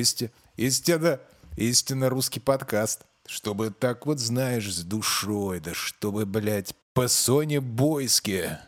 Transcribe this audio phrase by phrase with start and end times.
[0.00, 0.30] Исти...
[0.56, 1.20] Истинно,
[1.56, 3.06] истинно русский подкаст.
[3.26, 8.60] Чтобы так вот, знаешь, с душой, да чтобы, блядь, по Соне Бойске.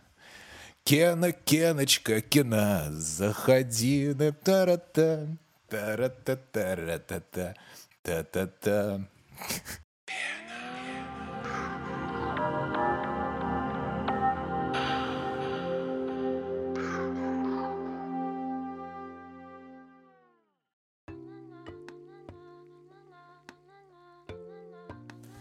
[0.85, 5.29] Кена, Кеночка, Кена, заходи на тарата,
[5.69, 7.21] тарата, тарата,
[8.03, 9.09] та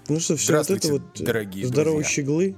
[0.09, 2.15] Ну что, все вот это вот э, дорогие здоровые друзья.
[2.15, 2.55] щеглы.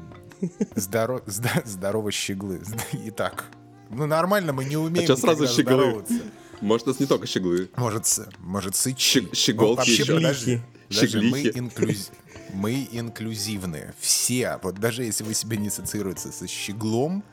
[0.75, 1.17] Здоро...
[1.25, 2.61] зда- Здорово, щеглы.
[3.05, 3.45] Итак,
[3.89, 5.63] ну нормально, мы не умеем А чё сразу щеглы?
[5.75, 6.13] здороваться.
[6.61, 7.69] Может, у нас не только щеглы.
[7.75, 9.19] Может, с- может сычи.
[9.21, 10.15] Щег- щеголки вообще, ещё.
[10.15, 12.11] подожди, подожди, мы, инклюз-
[12.53, 13.93] мы инклюзивные.
[13.99, 14.59] Все.
[14.61, 17.23] Вот даже если вы себя не ассоциируете со щеглом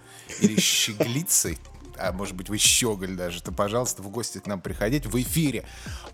[0.41, 1.59] или щеглицей,
[1.99, 5.65] а может быть вы щеголь даже, то, пожалуйста, в гости к нам приходить в эфире.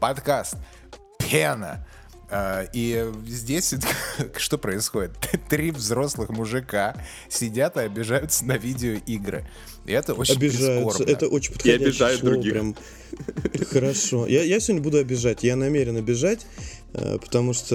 [0.01, 0.57] Подкаст
[1.19, 1.87] «Пена».
[2.33, 3.75] А, И здесь
[4.37, 5.13] что происходит?
[5.49, 6.97] Три взрослых мужика
[7.29, 9.47] сидят и обижаются на видеоигры.
[9.87, 11.03] И это очень Обижаются.
[11.05, 12.53] Это очень подходящее обижают слово, других.
[12.53, 12.77] Прям.
[13.71, 14.27] Хорошо.
[14.27, 15.43] Я, я сегодня буду обижать.
[15.43, 16.47] Я намерен обижать,
[16.95, 17.75] э, потому что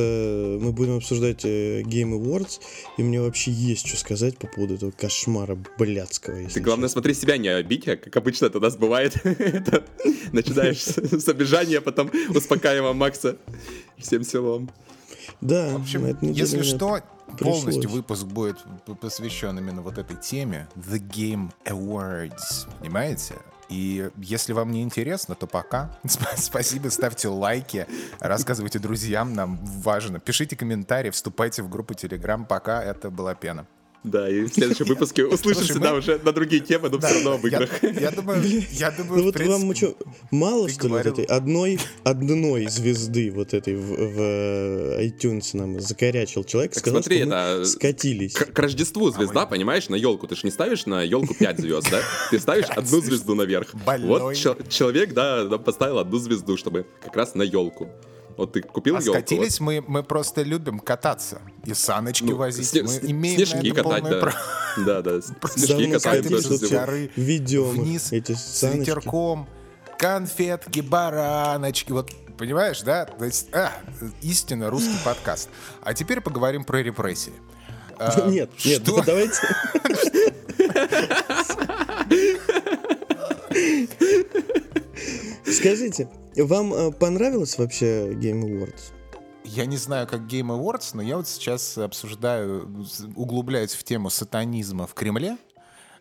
[0.62, 2.60] мы будем обсуждать э, Game Awards,
[2.98, 6.38] и мне вообще есть что сказать по поводу этого кошмара блядского.
[6.38, 7.02] если Ты, главное, честно.
[7.02, 9.16] смотри себя не обидь, а как обычно это у нас бывает.
[10.32, 13.38] Начинаешь с с обижания, а потом успокаиваем Макса
[13.98, 14.72] всем селом.
[15.42, 17.02] Да, В общем, если что,
[17.40, 17.86] полностью пришлось.
[17.86, 18.58] выпуск будет
[19.02, 23.36] посвящен именно вот этой теме The Game Awards, понимаете?
[23.70, 25.92] И если вам не интересно, то пока.
[26.06, 27.86] Сп- Спасибо, ставьте лайки,
[28.20, 30.20] рассказывайте друзьям, нам важно.
[30.20, 32.46] Пишите комментарии, вступайте в группу Telegram.
[32.46, 33.68] Пока это была пена.
[34.10, 37.46] Да, и в следующем выпуске услышимся, да, уже на другие темы, но все равно об
[37.46, 37.84] я, играх.
[37.84, 38.42] я думаю,
[38.72, 39.96] я думаю, Ну вот вам что,
[40.32, 46.44] мало что ли этой одной, одной звезды вот этой в, в э, iTunes нам закорячил
[46.44, 48.34] человек, сказал, смотри, что мы это- скатились.
[48.34, 50.28] К, Рождеству звезда, понимаешь, на елку.
[50.28, 52.02] Ты ж не ставишь на елку 5 звезд, да?
[52.32, 53.74] Ты ставишь одну звезду наверх.
[53.86, 54.08] Больной.
[54.20, 57.90] Вот чел- человек, да, поставил одну звезду, чтобы как раз на елку.
[58.38, 59.14] Вот ты купил А елку.
[59.14, 62.72] скатились мы, мы просто любим кататься и саночки Ну, возить.
[62.72, 64.20] сне- мы с- имеем снежки катать, полное да.
[64.20, 64.38] право.
[64.86, 66.26] Да, да, снежки катать
[67.16, 69.48] Ведем их, вниз эти с ветерком,
[69.98, 71.92] конфетки, бараночки.
[71.92, 73.06] Вот понимаешь, да?
[73.06, 73.72] То есть, а,
[74.22, 75.50] истинно русский подкаст.
[75.82, 77.34] А теперь поговорим про репрессии.
[78.00, 79.02] А, Нет, нет, что?
[79.02, 79.42] давайте.
[85.52, 88.92] Скажите, вам э, понравилось вообще Game Awards?
[89.44, 92.86] Я не знаю, как Game Awards, но я вот сейчас обсуждаю,
[93.16, 95.38] углубляюсь в тему сатанизма в Кремле.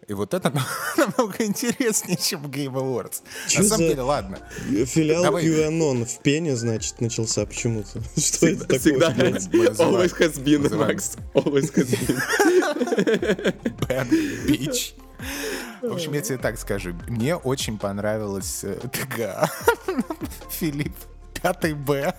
[0.08, 0.52] И вот это
[0.96, 3.22] намного интереснее, чем Game Awards.
[3.48, 4.38] Чё На самом за- деле, ладно.
[4.86, 5.44] Филиал Давай.
[5.44, 8.00] QAnon в Пене, значит, начался почему-то.
[8.20, 8.78] Что это такое?
[8.78, 9.10] Всегда?
[9.16, 11.16] Мы называем- always has been, Макс.
[11.34, 13.54] Always has been.
[13.88, 14.10] Bad
[14.46, 14.94] bitch.
[15.88, 16.94] В общем, я тебе так скажу.
[17.08, 19.50] Мне очень понравилась э, ТГА.
[20.50, 20.94] Филипп.
[21.42, 22.14] Пятый Б.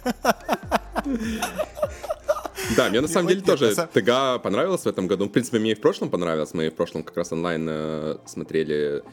[2.76, 5.26] Да, мне на самом деле тоже ТГ понравилось в этом году.
[5.26, 6.54] В принципе, мне и в прошлом понравилось.
[6.54, 9.04] Мы в прошлом как раз онлайн э, смотрели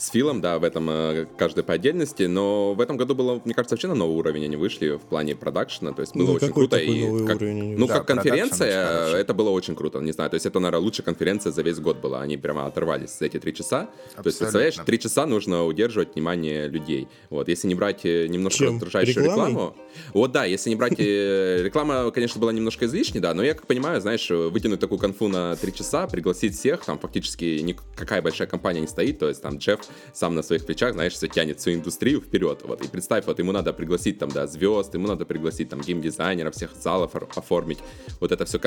[0.00, 2.22] с Филом, да, в этом э, каждый по отдельности.
[2.22, 5.36] Но в этом году было, мне кажется, вообще на новый уровень они вышли в плане
[5.36, 5.92] продакшена.
[5.92, 6.78] То есть было Ну, очень какой круто.
[6.78, 10.00] такой и новый как- ну, Да, как конференция, это было очень круто.
[10.00, 12.22] Не знаю, то есть это, наверное, лучшая конференция за весь год была.
[12.22, 13.80] Они прямо оторвались за эти три часа.
[13.82, 14.32] То есть, Абсолютно.
[14.32, 17.06] представляешь, три часа нужно удерживать внимание людей.
[17.28, 18.74] Вот, если не брать э, немножко Чем?
[18.76, 19.50] раздражающую Рекламой?
[19.50, 19.76] рекламу,
[20.14, 20.94] вот да, если не брать...
[20.98, 25.28] э, Реклама, конечно, была немножко излишней, да, но я как понимаю, знаешь, вытянуть такую конфу
[25.28, 29.58] на три часа, пригласить всех, там фактически никакая большая компания не стоит, то есть там
[29.58, 29.80] Джефф
[30.12, 33.52] сам на своих плечах, знаешь, все тянет всю индустрию вперед, вот, и представь, вот ему
[33.52, 37.78] надо пригласить там, да, звезд, ему надо пригласить там геймдизайнеров, всех залов ор- оформить,
[38.20, 38.58] вот это все,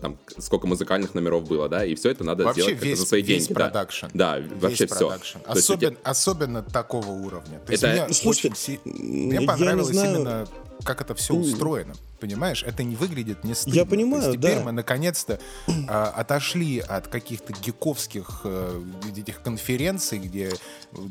[0.00, 3.22] там, сколько музыкальных номеров было, да, и все это надо Вообще сделать весь, за свои
[3.22, 3.64] весь деньги, да.
[3.66, 4.06] продакшн.
[4.14, 4.96] Да, Весь вообще все.
[5.08, 5.38] продакшн.
[5.46, 7.60] Особен- Особенно такого уровня.
[7.66, 10.14] То есть Это- мне, Слушайте, очень мне понравилось знаю.
[10.16, 10.46] именно,
[10.84, 11.94] как это все устроено.
[12.22, 13.76] Понимаешь, это не выглядит не стыдно.
[13.76, 14.62] Я понимаю, есть теперь да.
[14.64, 15.40] мы наконец-то
[15.88, 18.80] а, отошли от каких-то гиковских э,
[19.16, 20.52] этих конференций, где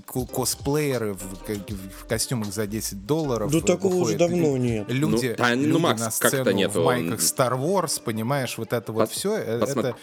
[0.06, 1.54] ко- косплееры в, ка-
[2.02, 3.52] в костюмах за 10 долларов.
[3.52, 4.86] Да э, такого уже давно нет.
[4.90, 6.82] Люди, Ну, да, ну, люди Макс, на как это сцену нету?
[6.82, 9.96] в майках Star Wars, понимаешь, вот это вот Пос- все, посмо- это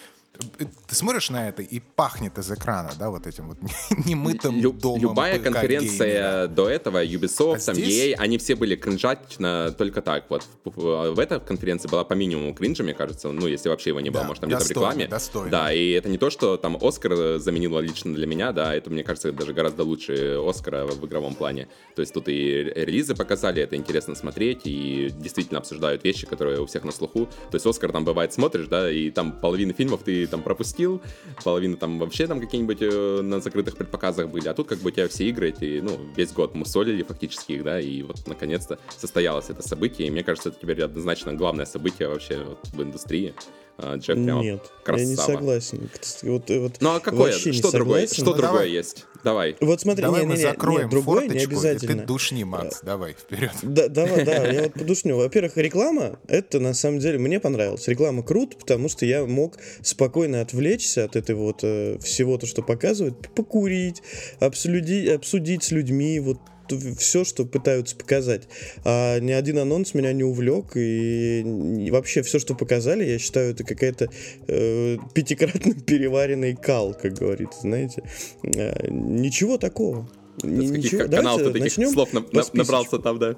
[0.86, 3.58] ты смотришь на это и пахнет из экрана, да, вот этим вот
[4.06, 5.00] немытым Лю- домом.
[5.00, 6.46] Любая конференция геймера.
[6.46, 10.26] до этого, Ubisoft, А там, здесь- EA, они все были кринжатично только так.
[10.28, 13.32] Вот в, в- этой конференции была по минимуму кринжа, мне кажется.
[13.32, 15.08] Ну, если вообще его не было, Да, может, там где-то в рекламе.
[15.08, 15.50] достойно.
[15.50, 19.02] Да, и это не то, что там Оскар заменило лично для меня, да, это, мне
[19.02, 21.66] кажется, даже гораздо лучше Оскара в игровом плане.
[21.96, 26.66] То есть тут и релизы показали, это интересно смотреть, и действительно обсуждают вещи, которые у
[26.66, 27.26] всех на слуху.
[27.50, 31.00] То есть Оскар там бывает смотришь, да, и там половину фильмов ты там пропустил,
[31.44, 34.91] половина там вообще там какие-нибудь э, на закрытых предпоказах были, а тут как бы у
[34.91, 39.50] тебя все игры эти, ну, весь год мусолили фактически их, да, и вот наконец-то состоялось
[39.50, 43.35] это событие, и мне кажется, это теперь однозначно главное событие вообще вот в индустрии.
[43.80, 45.00] А, Джек прям Нет, красава.
[45.04, 45.90] я не согласен.
[46.22, 47.32] Вот, вот Ну а какое?
[47.32, 48.06] не Что другое?
[48.08, 48.14] согласен.
[48.14, 48.70] Что Ну, другое давай.
[48.70, 49.06] есть?
[49.22, 49.56] Давай.
[49.60, 52.02] Вот смотри, Давай не, мы не, не, закроем не, другое не форточку, и обязательно.
[52.02, 53.52] ты душни, Макс, давай, вперед.
[53.62, 55.16] Да, давай, да, я вот подушню.
[55.16, 57.86] Во-первых, реклама, это на самом деле мне понравилось.
[57.86, 62.62] Реклама круто, потому что я мог спокойно отвлечься от этого вот э, всего, то, что
[62.62, 64.02] показывают, покурить,
[64.40, 66.38] обсудить, обсудить с людьми, вот
[66.76, 68.49] все, что пытаются показать.
[68.85, 73.65] А ни один анонс меня не увлек, и вообще все, что показали, я считаю, это
[73.65, 74.09] какая-то
[74.49, 78.03] э, пятикратно переваренный кал, как говорится, знаете.
[78.43, 80.09] Э, ничего такого.
[80.44, 81.03] Ничего.
[81.03, 83.35] ка- каналов ты Давайте начнем слов на- на- набрался там, да?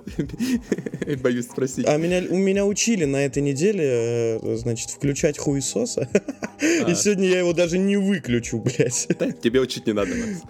[1.22, 1.86] Боюсь спросить.
[1.86, 6.08] А меня, у меня учили на этой неделе, э, значит, включать хуесоса.
[6.62, 6.90] А.
[6.90, 9.06] И сегодня я его даже не выключу, блядь.
[9.18, 10.42] Да, Тебе учить не надо, Макс.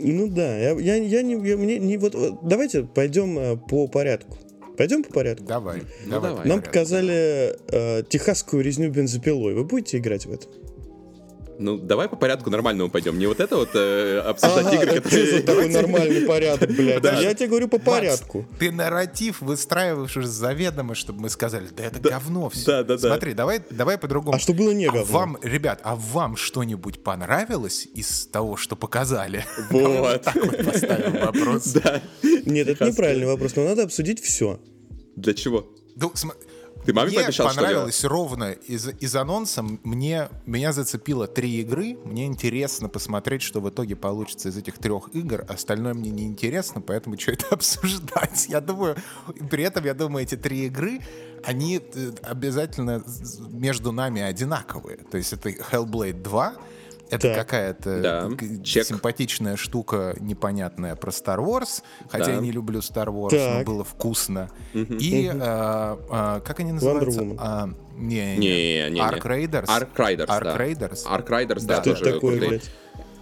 [0.00, 3.86] Ну да, я, я, я не, я- мне не вот, вот давайте пойдем э, по
[3.88, 4.36] порядку.
[4.76, 5.44] Пойдем по порядку.
[5.44, 6.30] Давай, Ну, давай.
[6.30, 6.46] давай.
[6.46, 6.64] Нам порядок.
[6.66, 9.54] показали э, техасскую резню бензопилой.
[9.54, 10.46] Вы будете играть в это?
[11.60, 13.18] Ну, давай по порядку нормальному пойдем.
[13.18, 15.38] Не вот это вот э, обсуждать игры, а что которые...
[15.38, 16.94] за такой нормальный порядок, блядь?
[16.96, 17.24] Подожди.
[17.24, 18.46] Я тебе говорю по Макс, порядку.
[18.60, 22.64] ты нарратив выстраиваешь уже заведомо, чтобы мы сказали, да это говно все.
[22.66, 23.08] да, да, да.
[23.08, 24.36] Смотри, давай, давай по-другому.
[24.36, 25.12] А что было не А говно?
[25.18, 29.44] вам, ребят, а вам что-нибудь понравилось из того, что показали?
[29.70, 30.22] Вот.
[30.22, 31.64] Так вот поставим вопрос.
[31.72, 32.00] Да.
[32.46, 34.60] Нет, это неправильный вопрос, но надо обсудить все.
[35.16, 35.66] Для чего?
[35.96, 36.38] Ну, см-
[36.88, 39.62] Ты маме мне пообещал, что понравилось ровно из, из анонса.
[39.62, 41.98] Мне, меня зацепило три игры.
[42.02, 45.44] Мне интересно посмотреть, что в итоге получится из этих трех игр.
[45.50, 48.46] Остальное мне не интересно, поэтому что это обсуждать?
[48.48, 48.96] Я думаю,
[49.50, 51.00] при этом я думаю, эти три игры,
[51.44, 53.04] они э, обязательно
[53.50, 54.96] между нами одинаковые.
[55.10, 56.54] То есть это Hellblade 2,
[57.10, 57.36] это Так.
[57.36, 58.30] какая-то Да,
[58.62, 58.84] чек.
[58.86, 61.82] симпатичная штука, непонятная про Star Wars.
[62.08, 62.32] Хотя Да.
[62.32, 63.58] я не люблю Star Wars, Так.
[63.66, 64.50] но было вкусно.
[64.74, 67.22] И а, а, как они называются?
[67.38, 69.00] А, не, Не, не, не.
[69.00, 69.66] Ark Raiders.
[69.66, 70.56] Ark Riders, Ark да.
[70.56, 71.06] Raiders.
[71.06, 72.48] Ark Riders, да, Да, Что тоже это такое, крутые.
[72.50, 72.70] блядь?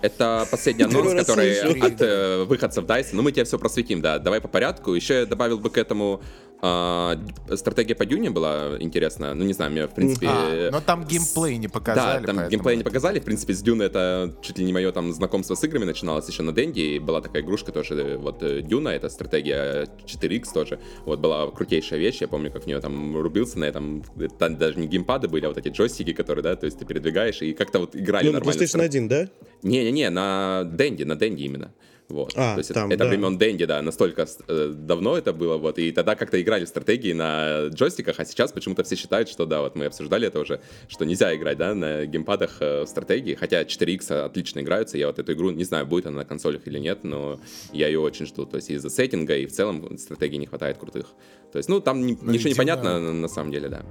[0.03, 3.09] Это последний анонс, который от э, выходцев DICE.
[3.13, 4.19] Ну, мы тебя все просветим, да.
[4.19, 4.93] Давай по порядку.
[4.95, 6.21] Еще я добавил бы к этому
[6.63, 7.19] а,
[7.55, 9.35] стратегия по Дюне была интересная.
[9.35, 10.27] Ну, не знаю, мне, в принципе...
[10.29, 12.21] А, но там геймплей не показали.
[12.21, 13.21] Да, там поэтому геймплей не показали.
[13.21, 16.43] В принципе, с Дюна это чуть ли не мое там знакомство с играми начиналось еще
[16.43, 16.81] на Денди.
[16.81, 20.79] И была такая игрушка тоже, э, вот э, Дюна, это стратегия 4X тоже.
[21.05, 24.03] Вот была крутейшая вещь, я помню, как в нее там рубился на этом.
[24.39, 27.43] Там даже не геймпады были, а вот эти джойстики, которые, да, то есть ты передвигаешь,
[27.43, 28.61] и как-то вот играли Ну, на нормально.
[28.63, 29.29] PlayStation 1, да?
[29.63, 31.73] Не-не-не, на Денди, на Денди именно.
[32.09, 32.33] Вот.
[32.37, 33.11] А, То есть там, это, это да.
[33.11, 37.13] времен Денди, да, настолько э, давно это было, вот, и тогда как-то играли в стратегии
[37.13, 41.05] на джойстиках, а сейчас почему-то все считают, что, да, вот мы обсуждали это уже, что
[41.05, 45.33] нельзя играть, да, на геймпадах э, в стратегии, хотя 4X отлично играются, я вот эту
[45.33, 47.41] игру, не знаю, будет она на консолях или нет, но
[47.73, 51.07] я ее очень жду, то есть из-за сеттинга и в целом стратегии не хватает крутых.
[51.51, 53.83] То есть, ну, там ни- Ну, ничего не понятно на, на самом деле, да.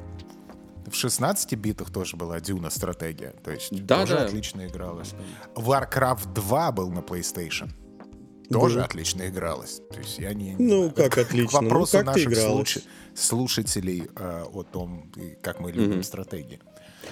[0.86, 3.34] В 16 битах тоже была Дюна стратегия.
[3.44, 4.26] То есть Да, тоже да.
[4.26, 5.16] отлично игралась.
[5.56, 7.72] Warcraft 2 был на PlayStation.
[8.50, 8.86] Тоже Был.
[8.86, 9.82] отлично игралось.
[9.92, 10.54] То есть я не...
[10.54, 10.94] не Ну, знаю.
[10.96, 11.60] как отлично?
[11.60, 12.84] К Ну, как наших слуш-
[13.14, 15.12] слушателей э, о том,
[15.42, 16.60] как мы любим стратегии.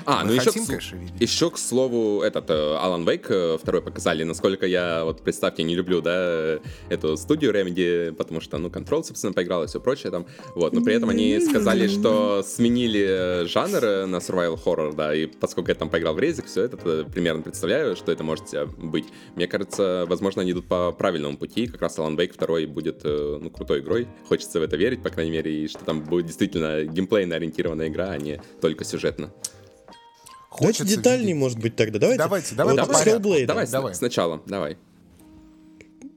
[0.06, 1.22] А, Мы ну еще, хотим, к, конечно, видеть.
[1.22, 5.76] еще, к слову, этот э, Alan Wake э, второй показали, насколько я, вот представьте, не
[5.76, 6.60] люблю, да, э,
[6.90, 10.82] эту студию Remedy, потому что, ну, Control, собственно, поиграл и все прочее там, вот, но
[10.82, 15.70] при этом они сказали, что сменили э, жанр э, на survival horror, да, и поскольку
[15.70, 19.06] я там поиграл в Резик, все это э, примерно представляю, что это может э, быть.
[19.36, 23.40] Мне кажется, возможно, они идут по правильному пути, как раз Alan Wake второй будет, э,
[23.42, 26.84] ну, крутой игрой, хочется в это верить, по крайней мере, и что там будет действительно
[26.84, 29.32] геймплейно ориентированная игра, а не только сюжетно.
[30.60, 32.00] Давайте Хочется детальнее, видеть- может быть, тогда.
[32.00, 32.24] Давайте.
[32.24, 33.08] Давайте, давай Вот.
[33.08, 33.46] Hellblade.
[33.46, 33.96] Давай, с- Давай.
[33.96, 34.78] сначала, давай.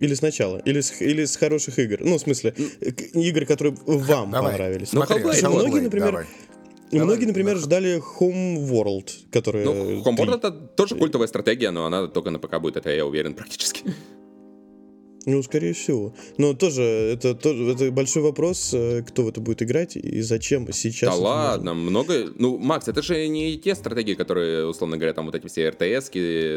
[0.00, 0.58] Или сначала.
[0.58, 1.98] Или с, или с хороших игр.
[2.00, 4.52] Ну, в смысле, к- игр, которые вам Давай.
[4.52, 4.92] понравились.
[4.92, 6.24] Ну, Смотри, Hellblade, Hellblade, многие, например, давай.
[6.90, 7.64] И давай, многие, например, давай.
[7.64, 9.64] ждали Home World, которая...
[9.64, 13.34] Ну, Homeworld это тоже культовая стратегия, но она только на ПК будет, это я уверен
[13.34, 13.82] практически.
[15.26, 16.14] Ну, скорее всего.
[16.38, 20.72] Но тоже это, тоже, это большой вопрос, э, кто в это будет играть и зачем
[20.72, 21.10] сейчас.
[21.10, 21.90] Да ладно, можно.
[21.90, 22.32] много...
[22.38, 26.10] Ну, Макс, это же не те стратегии, которые, условно говоря, там вот эти все РТС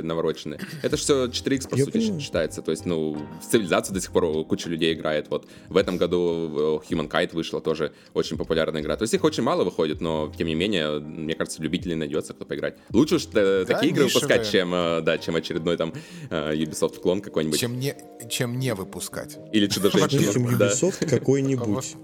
[0.04, 0.60] навороченные.
[0.84, 2.22] Это же все 4X, по Я сути, понимаю.
[2.22, 2.62] считается.
[2.62, 5.32] То есть, ну, в цивилизацию до сих пор куча людей играет.
[5.32, 8.98] Вот в этом году э, Humankind вышла тоже очень популярная игра.
[8.98, 12.46] То есть их очень мало выходит, но, тем не менее, мне кажется, любителей найдется, кто
[12.46, 12.76] поиграть.
[12.94, 15.92] Лучше уж э, Да, такие игры выпускать, чем, да, чем очередной там
[16.30, 17.60] Ubisoft клон какой-нибудь.
[17.60, 17.96] Чем не,
[18.30, 19.38] чем не выпускать.
[19.51, 20.34] Или Чудо-женщину.
[20.34, 20.68] Чем да.
[20.68, 21.96] Ubisoft какой-нибудь.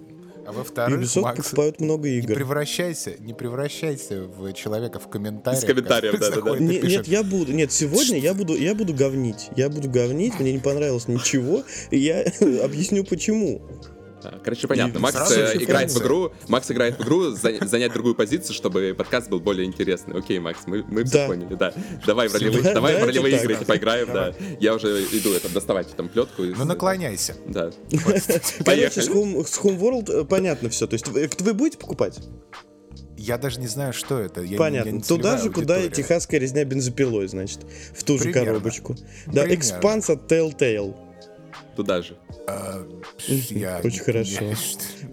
[0.48, 2.36] А во-вторых, Ubisoft Макс, покупают много не игр.
[2.36, 5.64] превращайся, не превращайся в человека в комментариях.
[5.64, 6.36] Из комментариев, да-да-да.
[6.36, 7.52] заходит и Не- нет, я буду.
[7.52, 9.50] Нет, сегодня я буду, я буду говнить.
[9.56, 11.64] Я буду говнить, мне не понравилось ничего.
[11.90, 12.22] И я
[12.64, 13.64] объясню почему.
[14.26, 14.98] А, Короче, понятно.
[14.98, 18.54] И Макс э, же играет в игру, Макс играет в игру, за- занять другую позицию,
[18.56, 20.18] чтобы подкаст был более интересный.
[20.18, 21.28] Окей, Макс, мы, мы все Да.
[21.28, 21.74] поняли, да.
[22.06, 23.44] Давай в ролевые, Да, давай да, в ролевые так.
[23.44, 24.34] игры эти поиграем, да.
[24.60, 26.44] Я уже иду это доставать там плетку.
[26.44, 27.36] из- Ну наклоняйся.
[27.48, 27.72] Да.
[28.04, 29.04] Короче, Поехали.
[29.04, 30.88] с Home, с Homeworld э, понятно все.
[30.88, 32.20] То есть вы, вы будете покупать?
[33.18, 34.42] Я даже не знаю, что это.
[34.42, 34.90] Я не- я Понятно.
[34.90, 36.04] не Туда же, куда и аудитория.
[36.04, 37.60] техасская резня бензопилой, значит.
[37.98, 38.46] В ту же Примерно.
[38.52, 38.96] коробочку.
[39.28, 39.54] Да, Примерно.
[39.54, 40.96] экспанс от Telltale.
[41.76, 42.18] Туда же.
[42.48, 42.86] А,
[43.28, 44.46] я- очень хорошо.
[44.46, 44.56] я-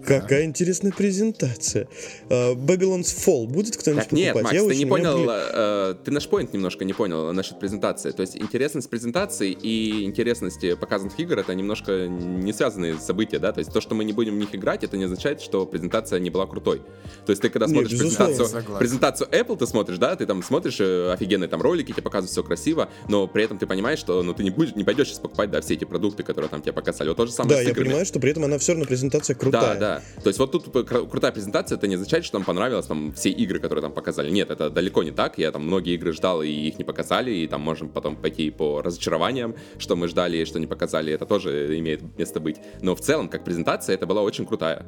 [0.05, 1.87] Какая интересная презентация.
[2.29, 3.47] А, Babylon's Fall.
[3.47, 4.53] Будет кто-нибудь нет, покупать?
[4.53, 8.11] Макс, Я ты не понял, э, ты наш поинт немножко не понял насчет презентации.
[8.11, 13.51] То есть интересность презентации и интересность показанных игр это немножко не связанные события, да?
[13.51, 16.19] То есть то, что мы не будем в них играть, это не означает, что презентация
[16.19, 16.81] не была крутой.
[17.25, 20.77] То есть ты когда Нет, смотришь презентацию, презентацию Apple, ты смотришь, да, ты там смотришь
[20.79, 24.33] э, офигенные там ролики, тебе показывают все красиво, но при этом ты понимаешь, что ну
[24.33, 27.09] ты не будешь, не пойдешь сейчас покупать, да, все эти продукты, которые там тебе показали.
[27.09, 27.85] Вот то же самое Да, с я играми.
[27.87, 29.73] понимаю, что при этом она все равно презентация крутая.
[29.73, 30.21] Да, да.
[30.21, 33.29] То есть вот тут кру- крутая презентация, это не означает, что нам понравилось там все
[33.29, 34.29] игры, которые там показали.
[34.29, 35.37] Нет, это далеко не так.
[35.39, 38.81] Я там многие игры ждал, и их не показали, и там можем потом пойти по
[38.81, 41.11] разочарованиям, что мы ждали и что не показали.
[41.11, 42.57] Это тоже имеет место быть.
[42.81, 44.85] Но в целом, как презентация, это была очень крутая.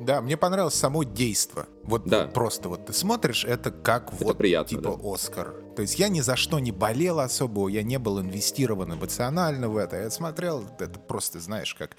[0.00, 1.66] Да, мне понравилось само действо.
[1.84, 2.26] Вот, Да.
[2.26, 5.14] просто вот ты смотришь, это как вот приятно, типа да.
[5.14, 5.54] Оскар.
[5.76, 9.76] То есть я ни за что не болел особо, я не был инвестирован эмоционально в
[9.76, 9.96] это.
[9.96, 11.96] Я смотрел, это просто, знаешь, как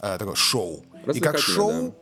[0.00, 0.84] а, такое шоу.
[1.12, 1.94] И как шоу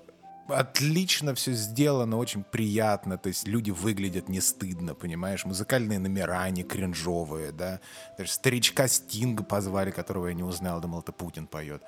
[0.49, 3.19] отлично все сделано, очень приятно.
[3.19, 5.45] То есть люди выглядят не стыдно, понимаешь?
[5.45, 7.81] Музыкальные номера не кринжовые, да.
[8.19, 11.83] Даже старичка Стинга позвали, которого я не узнал, думал, это Путин поет.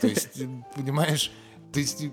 [0.00, 1.32] То есть, э, понимаешь,
[1.72, 2.04] то есть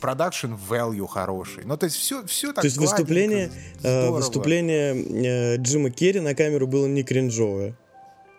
[0.00, 1.64] продакшн value хороший.
[1.64, 3.50] Ну, то есть все, все так То есть выступление,
[3.82, 4.16] э, здорово.
[4.16, 7.74] выступление э, Джима Керри на камеру было не кринжовое.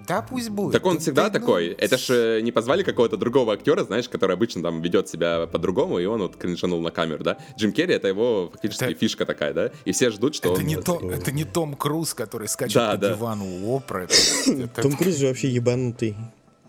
[0.07, 0.71] Да, пусть будет.
[0.71, 1.67] Так он Да, всегда да, ну, такой.
[1.67, 5.99] Это ж э, не позвали какого-то другого актера, знаешь, который обычно там ведет себя по-другому,
[5.99, 7.37] и он вот кринжанул на камеру, да?
[7.55, 9.71] Джим Керри— это его фактически Это- фишка такая, да?
[9.85, 10.65] И все ждут, что Это он...
[10.67, 13.13] не, Том, это не Том Круз, который скачет Да, по да.
[13.13, 14.07] дивану у Опры.
[14.81, 16.15] Том Круз же вообще ебанутый.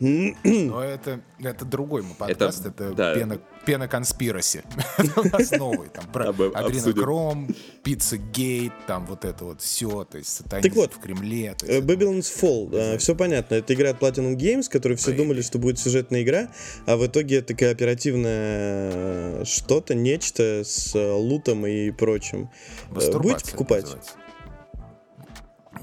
[0.03, 3.15] Но это, это другой мой подкаст, это, да.
[3.15, 4.65] пена, пена конспираси.
[5.17, 7.55] У нас новый, там, про адренокром,
[7.85, 11.55] пицца гейт, там вот это вот все, то есть сатанизм Так вот, в Кремле.
[11.63, 12.99] Э, Babylon's Fall.
[12.99, 13.55] все понятно.
[13.55, 16.49] Это игра от Platinum Games, которые все думали, что будет сюжетная игра,
[16.87, 22.51] а в итоге это кооперативное э, что-то, нечто с э, лутом и прочим.
[22.91, 23.87] Будете покупать?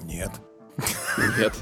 [0.03, 0.31] Нет.
[1.38, 1.53] Нет.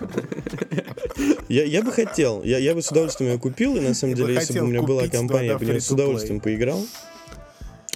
[1.49, 2.43] Я, я бы хотел.
[2.43, 4.65] Я, я бы с удовольствием ее купил, и на самом Я бы деле, если бы
[4.65, 6.85] у меня была компания, я бы с удовольствием поиграл.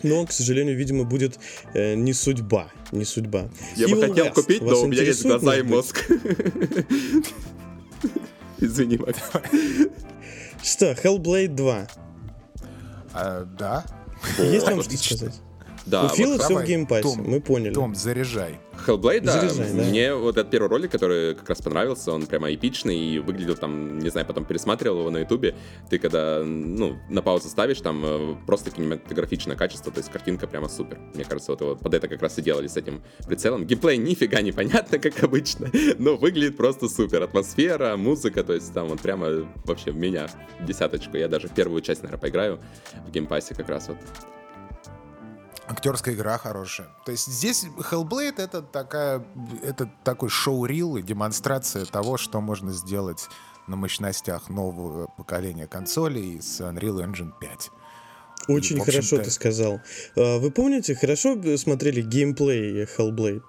[0.03, 1.37] Но, к сожалению, видимо, будет
[1.73, 2.71] э, не судьба.
[2.91, 3.49] Не судьба.
[3.75, 4.33] Я бы Evil хотел West.
[4.33, 6.05] купить, Вас но у меня есть глаза и мозг.
[8.59, 8.99] Извини.
[10.63, 11.87] Что, Hellblade 2.
[13.13, 13.85] А, да.
[14.39, 15.41] Есть вам что сказать?
[15.85, 17.73] Да, У Фила вот все в геймпассе, Том, мы поняли.
[17.73, 18.59] Том, заряжай.
[18.85, 19.83] Hellblade, да, Заряжай, да.
[19.83, 23.99] мне вот этот первый ролик, который как раз понравился, он прямо эпичный и выглядел там,
[23.99, 25.55] не знаю, потом пересматривал его на ютубе,
[25.89, 30.69] ты когда, ну, на паузу ставишь, там э, просто кинематографичное качество, то есть картинка прямо
[30.69, 30.99] супер.
[31.13, 33.65] Мне кажется, вот, вот под это как раз и делали с этим прицелом.
[33.65, 35.69] Геймплей нифига непонятно, как обычно,
[35.99, 37.21] но выглядит просто супер.
[37.23, 40.27] Атмосфера, музыка, то есть там вот прямо вообще в меня
[40.65, 41.17] десяточку.
[41.17, 42.59] Я даже в первую часть, наверное, поиграю
[43.07, 43.97] в геймпассе как раз вот.
[45.71, 46.89] Актерская игра хорошая.
[47.05, 49.25] То есть здесь Hellblade это такая,
[49.63, 53.29] это такой showreel и демонстрация того, что можно сделать
[53.67, 57.69] на мощностях нового поколения консолей с Unreal Engine 5.
[58.49, 59.79] Очень в хорошо ты сказал.
[60.17, 63.41] А, Вы помните, хорошо смотрели геймплей Hellblade?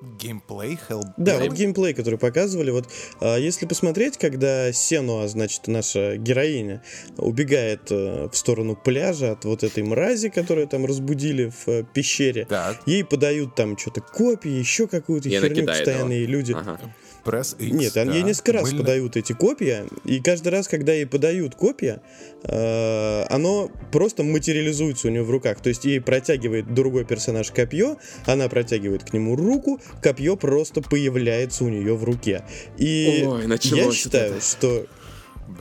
[0.00, 1.14] Геймплей Hellblade.
[1.16, 2.70] Да, вот геймплей, который показывали.
[2.70, 2.88] Вот
[3.20, 6.82] а, если посмотреть, когда Сенуа, значит, наша героиня,
[7.16, 12.46] убегает э, в сторону пляжа от вот этой мрази, которую там разбудили в э, пещере,
[12.46, 16.30] Так, ей подают там что-то копии, еще какую-то херню постоянно, его.
[16.30, 16.52] люди...
[16.52, 16.80] Ага.
[17.28, 18.28] DirectXpress X, Нет, они ей да.
[18.28, 22.00] несколько раз Мыльно- подают эти копья, и каждый раз, когда ей подают копья,
[22.44, 25.60] э, оно просто материализуется у нее в руках.
[25.60, 31.64] То есть ей протягивает другой персонаж копье, она протягивает к нему руку, копье просто появляется
[31.64, 32.44] у нее в руке.
[32.76, 34.40] И Ой, я считаю, это.
[34.44, 34.86] что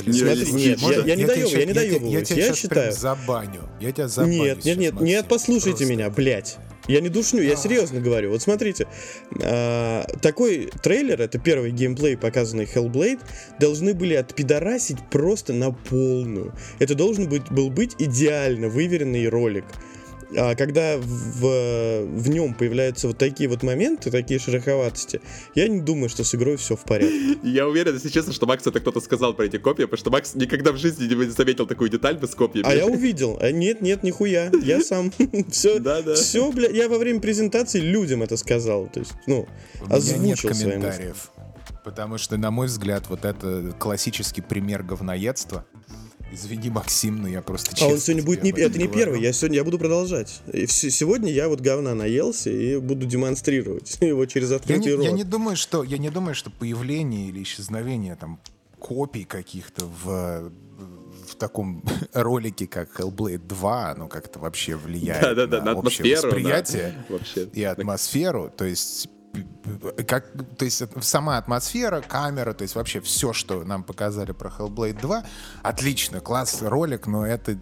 [0.03, 2.91] Блин, Смотри, нет, можно я- я не щас- я не доебываюсь, Я тебя я считаю.
[2.91, 3.62] забаню.
[3.79, 6.57] Я тебя забаню Нет, нет, нет, нет, послушайте меня, блядь.
[6.88, 8.32] Я не душню, я серьезно говорю.
[8.32, 8.88] Вот смотрите,
[9.44, 13.20] а, такой трейлер, это первый геймплей, показанный Hellblade,
[13.60, 16.53] должны были отпидорасить просто на полную.
[16.79, 19.65] Это должен быть, был быть идеально выверенный ролик.
[20.36, 25.22] А когда в, в нем появляются вот такие вот моменты, такие шероховатости,
[25.55, 27.38] я не думаю, что с игрой все в порядке.
[27.43, 30.36] Я уверен, если честно, что Макс это кто-то сказал про эти копии, потому что Макс
[30.36, 32.62] никогда в жизни не заметил такую деталь без копий.
[32.63, 33.38] А я увидел.
[33.41, 34.51] А нет, нет, нихуя.
[34.62, 35.12] Я сам.
[35.51, 36.15] Все, Да-да.
[36.15, 38.88] все, бля, я во время презентации людям это сказал.
[38.88, 39.48] То есть, ну,
[39.81, 40.63] У меня нет озвучил мысли.
[40.63, 41.31] комментариев.
[41.86, 45.65] Потому что, на мой взгляд, вот это классический пример говноедства.
[46.31, 48.50] Извини, Максим, но я просто А честно он сегодня будет не...
[48.51, 48.91] Это не говорю.
[48.93, 50.41] первый, я сегодня я буду продолжать.
[50.51, 54.93] И вс- сегодня я вот говна наелся и буду демонстрировать его через Я открытый не,
[54.98, 55.05] рот.
[55.05, 58.39] я не думаю, что я не думаю, что появление или исчезновение там
[58.79, 60.51] копий каких-то в
[61.27, 66.22] в таком ролике, как Hellblade 2, оно как-то вообще влияет Да-да-да, на общее атмосферу.
[66.22, 66.27] да.
[66.27, 67.43] восприятие Вообще.
[67.53, 69.10] и атмосферу, то есть
[70.08, 74.50] как, то есть это сама атмосфера, камера, то есть вообще все, что нам показали про
[74.50, 75.24] Hellblade 2,
[75.63, 77.58] отлично, класс, ролик, но это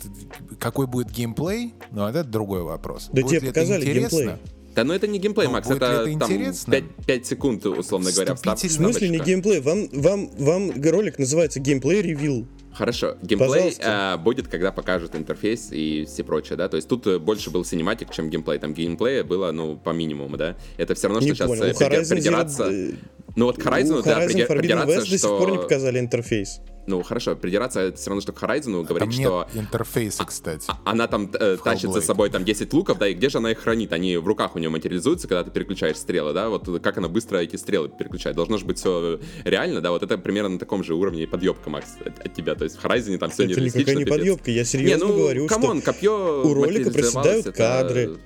[0.59, 3.09] какой будет геймплей, ну это другой вопрос.
[3.11, 4.17] Да Будет тебе ли это показали интересно?
[4.17, 4.37] геймплей.
[4.75, 6.71] Да, но это не геймплей, Ну, Макс, это, это там интересно?
[6.71, 8.35] 5, 5 секунд, условно говоря.
[8.35, 9.61] В смысле не геймплей?
[9.61, 12.45] Вам, вам, вам ролик называется gameplay reveal.
[12.75, 17.19] Хорошо, геймплей э, будет, когда покажут интерфейс и все прочее, да, то есть тут э,
[17.19, 21.21] больше был cinematic, чем геймплей, там геймплея было, ну, по минимуму, да, это все равно,
[21.21, 21.63] что Не сейчас понял.
[21.63, 22.91] э, У приди- Horizon Zero- придираться, э,
[23.35, 25.53] ну вот к Horizon, у да, Horizon приди- Forbidden придираться, West до сих пор не
[25.55, 26.59] что, показали интерфейс.
[26.87, 30.65] Ну, хорошо, придираться это все равно, что к Horizon Там говорить, нет что интерфейса, кстати.
[30.67, 33.51] а- она там э, тащит за собой там 10 луков, да, и где же она
[33.51, 33.91] их хранит?
[33.93, 37.37] Они в руках у нее материализуются, когда ты переключаешь стрелы, да, вот как она быстро
[37.37, 38.35] эти стрелы переключает.
[38.35, 41.95] Должно же быть все реально, да, вот это примерно на таком же уровне подъебка, Макс,
[42.05, 42.55] от, от тебя.
[42.55, 44.51] То есть в Horizon там все Это никакая не подъебка.
[44.51, 48.17] Я Не, серьезно ну, говорю, камон, что копье у ролика проседают это- кадры.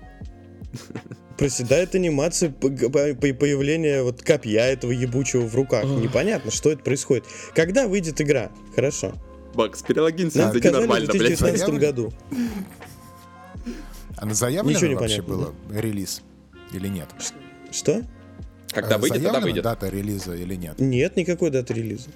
[1.40, 5.86] проседает анимация появления вот копья этого ебучего в руках.
[5.86, 7.24] Непонятно, что это происходит.
[7.56, 8.52] Когда выйдет игра?
[8.76, 9.14] Хорошо.
[9.56, 11.40] Макс, перелогинься, Нам зайди сказали в нормально, блядь.
[11.40, 12.14] 2019 году.
[14.18, 16.22] А на заявлено Ничего не вообще понятно, было релиз
[16.74, 17.08] или нет?
[17.72, 18.04] Что?
[18.72, 19.64] Когда А выйдет, тогда заявлена выйдет.
[19.64, 20.78] дата релиза или нет?
[20.80, 22.10] Нет никакой даты релиза.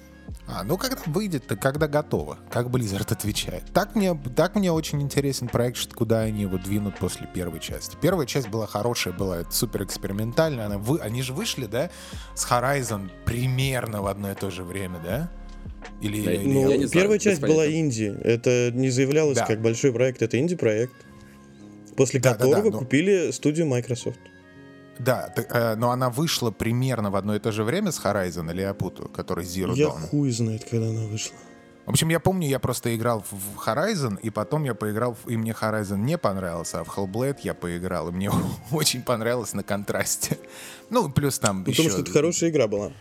[0.46, 2.38] А, ну когда выйдет, то когда готово.
[2.50, 3.64] Как Blizzard отвечает.
[3.72, 7.96] Так мне, так мне очень интересен проект, что куда они его двинут после первой части.
[8.00, 10.66] Первая часть была хорошая, была супер экспериментальная.
[10.66, 11.90] Она вы, они же вышли, да,
[12.34, 15.30] с Horizon примерно в одно и то же время, да?
[16.00, 18.14] Или, Да, или Ну, я не знаю, первая без часть была инди.
[18.22, 19.46] Это не заявлялось Да.
[19.46, 20.92] как большой проект, это инди-проект.
[21.96, 24.18] После Да, да, да, которого но- купили студию Microsoft.
[24.98, 28.50] Да, т- э, но она вышла примерно в одно и то же время с Horizon,
[28.52, 30.08] или я путаю, который Zero Я Dawn.
[30.08, 31.36] хуй знает, когда она вышла.
[31.86, 35.28] В общем, я помню, я просто играл в- в Horizon, и потом я поиграл, в-
[35.28, 38.30] и мне Horizon не понравился, а в Hellblade я поиграл, и мне
[38.72, 40.38] очень понравилось на контрасте.
[40.90, 41.90] Ну, плюс там Потому еще...
[41.90, 42.92] что это хорошая игра была.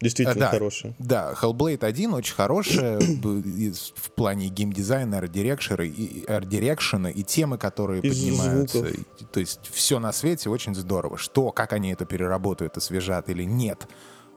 [0.00, 0.94] Действительно да, хорошая.
[0.98, 7.58] Да, Hellblade 1 очень хорошая в плане геймдизайна, art direction'а и art direction'а и темы,
[7.58, 8.78] которые И поднимаются.
[8.78, 9.04] звуков.
[9.32, 11.18] То есть все на свете очень здорово.
[11.18, 13.86] Что, как они это переработают, освежат или нет.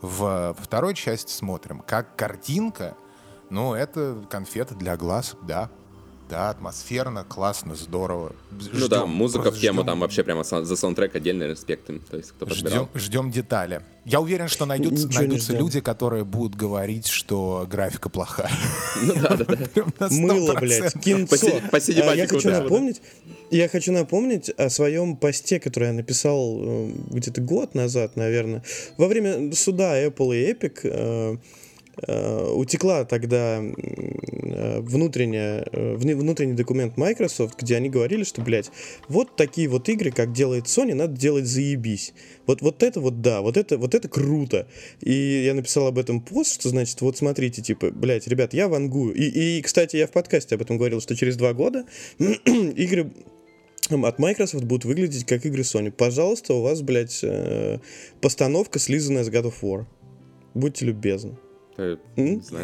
[0.01, 2.95] В второй части смотрим, как картинка,
[3.49, 5.69] ну, это конфеты для глаз, да.
[6.29, 8.31] Да, атмосферно, классно, здорово.
[8.51, 9.85] Ну да, Ждем, музыка в тему, ждем.
[9.87, 12.89] там вообще прямо за саундтрек отдельный респект им, то есть кто подбирал.
[12.95, 13.81] Ждем, ждем детали.
[14.05, 15.59] Я уверен, что найдутся, Ничего найдутся ждем.
[15.59, 18.49] люди, которые будут говорить, что графика плохая.
[19.03, 20.07] Ну да, да, да.
[20.09, 20.59] Мыло, 100%.
[20.59, 21.37] блядь, кинцо.
[21.71, 22.61] По си- по А, я хочу да.
[22.61, 23.01] напомнить,
[23.51, 28.63] я хочу напомнить о своем посте, который я написал э, где-то год назад, наверное.
[28.97, 31.37] Во время суда Apple и Epic э,
[31.95, 38.71] утекла тогда э, внутренняя, э, внутренний документ Microsoft, где они говорили, что, блядь,
[39.07, 42.13] вот такие вот игры, как делает Sony, надо делать заебись.
[42.45, 44.67] Вот, вот это вот да, вот это, вот это круто.
[45.01, 49.13] И я написал об этом пост, что значит, вот смотрите, типа, блядь, ребят, я вангую.
[49.13, 51.85] И, и, кстати, я в подкасте об этом говорил, что через два года
[52.17, 53.11] игры
[53.89, 55.91] от Microsoft будут выглядеть как игры Sony.
[55.91, 57.79] Пожалуйста, у вас, блядь, э,
[58.21, 59.85] постановка слизанная с God of War.
[60.53, 61.37] Будьте любезны.
[61.77, 61.97] Э.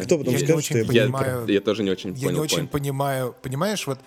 [0.04, 2.26] Кто потом Я не скажет, очень что я Я, понимаю- я тоже не очень Я
[2.28, 2.68] понял не очень point.
[2.68, 3.98] понимаю, понимаешь, вот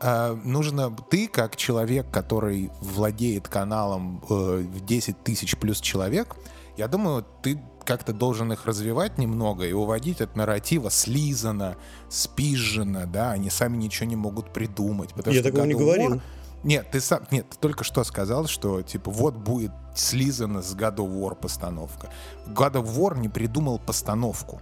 [0.00, 6.36] э, нужно ты как человек, который владеет каналом э, в 10 тысяч плюс человек,
[6.76, 11.76] я думаю, ты как-то должен их развивать немного и уводить от нарратива слизано,
[12.08, 15.10] спизжено, да, они сами ничего не могут придумать.
[15.26, 16.20] Я такого не говорил.
[16.64, 20.96] Нет, ты сам, нет, ты только что сказал, что типа вот будет слизана с God
[20.96, 22.08] of War постановка.
[22.46, 24.60] God of War не придумал постановку.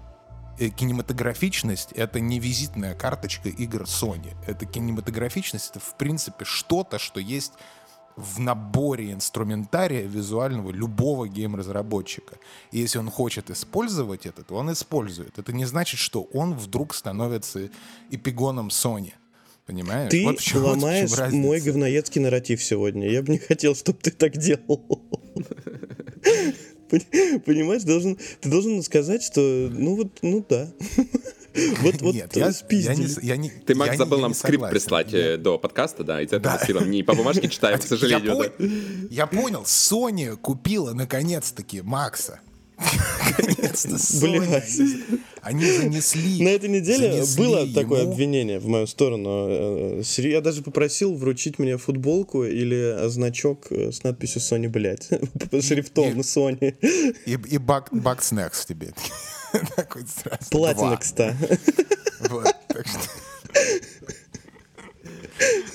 [0.58, 4.34] Э, кинематографичность— это не визитная карточка игр Sony.
[4.46, 7.52] Это кинематографичность— это, в принципе, что-то, что есть
[8.16, 12.36] в наборе инструментария визуального любого гейм-разработчика.
[12.72, 15.38] И если он хочет использовать это, то он использует.
[15.38, 17.70] Это не значит, что он вдруг становится
[18.10, 19.14] эпигоном Sony.
[19.70, 20.10] Понимаешь?
[20.10, 23.08] Ты вот чем, ломаешь вот мой говноедский нарратив сегодня.
[23.08, 24.60] Я бы не хотел, чтобы ты так делал.
[26.90, 30.68] Понимаешь, должен, ты должен сказать, что ну вот, ну да.
[31.82, 34.54] Вот, вот Нет, я, я не, я не, Ты, Макс, я забыл не, нам скрипт
[34.54, 34.72] согласен.
[34.72, 35.18] прислать я...
[35.18, 36.64] Э, до подкаста, да, из этого да.
[36.64, 38.36] силом не по бумажке читаем, к сожалению.
[38.36, 38.74] Я, да.
[39.10, 42.38] я понял, Sony купила наконец-таки Макса.
[42.80, 43.98] Наконец-то.
[45.42, 46.42] Они занесли.
[46.42, 49.46] На этой неделе было такое обвинение в мою сторону.
[49.48, 55.08] Э, я даже попросил вручить мне футболку или значок э, с надписью Sony, блядь.
[55.62, 56.74] Шрифтом на Sony.
[57.26, 58.92] И, Bugs Next тебе.
[59.76, 60.44] Такой сразу.
[62.28, 63.00] Вот, так что...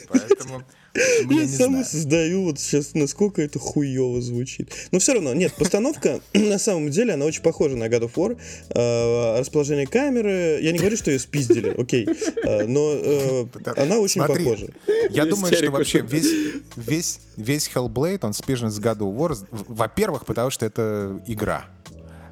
[0.10, 0.64] Поэтому
[0.96, 4.72] я, я сам создаю вот сейчас, насколько это хуево звучит.
[4.92, 8.38] Но все равно, нет, постановка на самом деле, она очень похожа на God of War.
[8.70, 13.46] Э, расположение камеры, я не говорю, что ее спиздили, окей, э, но э,
[13.78, 14.68] она очень Смотри, похожа.
[15.10, 20.26] Я думаю, что вообще весь, весь, весь Hellblade, он спижен с God of War, во-первых,
[20.26, 21.66] потому что это игра.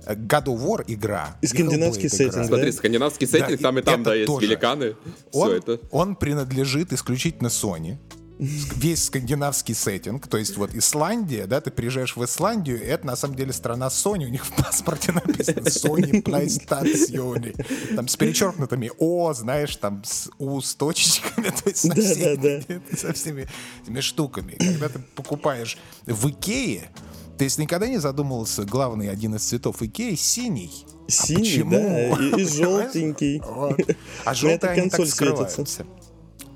[0.06, 1.38] God of War игра.
[1.42, 2.44] И скандинавский сеттинг, да?
[2.46, 4.48] Смотри, скандинавский сеттинг, да, там и там, да, есть тоже.
[4.48, 4.96] великаны.
[5.32, 5.80] Он, это.
[5.92, 7.98] он принадлежит исключительно Sony
[8.40, 13.36] весь скандинавский сеттинг, то есть вот Исландия, да, ты приезжаешь в Исландию, это на самом
[13.36, 19.76] деле страна Sony, у них в паспорте написано Sony PlayStation, там с перечеркнутыми О, знаешь,
[19.76, 23.48] там с У с точечками, то есть со, всеми, да, да, со всеми
[23.84, 24.56] этими штуками.
[24.58, 26.90] Когда ты покупаешь в Икее,
[27.38, 30.86] ты никогда не задумывался, главный один из цветов Икеи синий.
[31.08, 33.40] Синий, а да, и, и желтенький.
[33.40, 33.80] Вот.
[34.26, 35.86] А желтый они так скрываются.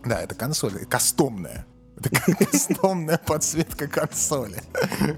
[0.07, 1.65] Да, это консоль, кастомная.
[1.97, 4.61] Это кастомная подсветка консоли.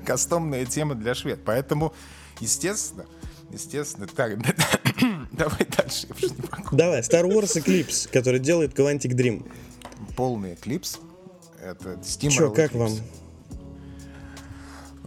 [0.05, 1.41] Кастомная тема для швед.
[1.45, 1.93] Поэтому,
[2.39, 3.05] естественно,
[3.51, 4.37] естественно, так,
[5.31, 6.07] давай дальше.
[6.71, 9.49] Давай, Star Wars Eclipse, который делает Quantic Dream.
[10.15, 10.99] Полный Eclipse.
[11.61, 12.91] Это Steam Че, как вам?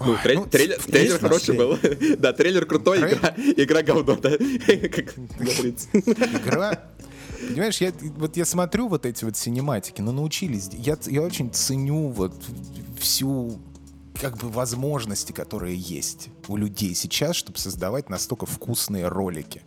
[0.05, 1.79] Ну, трей- ну, трейлер, трейлер хороший был.
[2.19, 3.15] да, трейлер крутой, Трей...
[3.15, 4.31] игра, игра говно, да.
[4.37, 5.89] как говорится.
[5.93, 6.83] Игра
[7.49, 10.71] Понимаешь, я, вот я смотрю вот эти вот синематики, но научились.
[10.73, 12.35] Я, я очень ценю вот
[12.99, 13.59] всю
[14.21, 19.63] как бы возможности, которые есть у людей сейчас, чтобы создавать настолько вкусные ролики.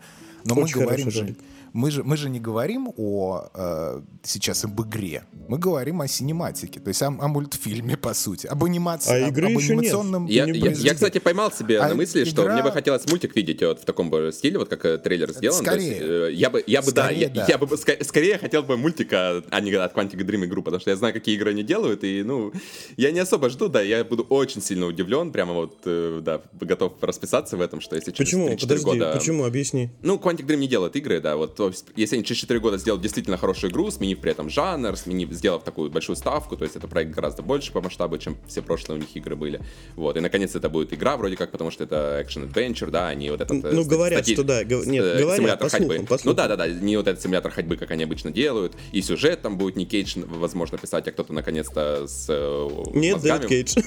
[0.46, 1.40] Но Очень мы говорим же, ролик
[1.76, 6.80] мы же, мы же не говорим о э, сейчас об игре, мы говорим о синематике,
[6.80, 10.26] то есть о, о мультфильме, по сути, об анимации, а игры об анимационном...
[10.26, 10.56] Нет.
[10.56, 12.32] Я, я, я, кстати, поймал себе а на мысли, игра...
[12.32, 15.58] что мне бы хотелось мультик видеть вот в таком стиле, вот как э, трейлер сделан.
[15.58, 15.88] Скорее.
[15.88, 17.42] есть, э, я бы, я бы скорее, да, да.
[17.42, 20.80] Я, я бы ск- скорее хотел бы мультика, а не от Quantic Dream игру, потому
[20.80, 22.54] что я знаю, какие игры они делают, и, ну,
[22.96, 26.94] я не особо жду, да, я буду очень сильно удивлен, прямо вот, э, да, готов
[27.02, 28.48] расписаться в этом, что если через Почему?
[28.48, 29.14] 3-4 Подожди, года...
[29.14, 29.44] почему?
[29.44, 29.90] Объясни.
[30.02, 31.65] Ну, Quantic Dream не делает игры, да, вот,
[31.96, 35.64] если они через 4 года сделал действительно хорошую игру, сменив при этом жанр, сменив, сделав
[35.64, 39.02] такую большую ставку, то есть это проект гораздо больше по масштабу, чем все прошлые у
[39.02, 39.62] них игры были.
[39.96, 43.30] Вот, и наконец это будет игра вроде как, потому что это экшен-адвенчер, да, а не
[43.30, 43.64] вот этот...
[43.72, 44.34] Ну, говорят, стати...
[44.34, 44.84] что да, го...
[44.86, 45.94] нет, э, говорят, симулятор по ходьбы.
[45.96, 46.30] Слухам, по слухам.
[46.30, 49.42] Ну да, да, да, не вот этот симулятор ходьбы, как они обычно делают, и сюжет
[49.42, 53.76] там будет не Кейдж, возможно, писать, а кто-то наконец-то с э, Нет, Дэвид Кейдж.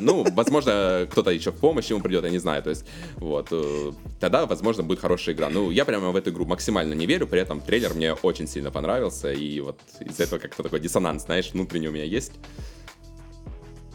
[0.00, 2.84] Ну, возможно, кто-то еще в помощь ему придет, я не знаю, то есть,
[3.16, 5.48] вот, э, тогда, возможно, будет хорошая игра.
[5.50, 8.70] Ну, я прямо в эту игру максимально не верю, при этом трейлер мне очень сильно
[8.70, 12.32] понравился, и вот из-за этого как-то такой диссонанс, знаешь, внутренний у меня есть.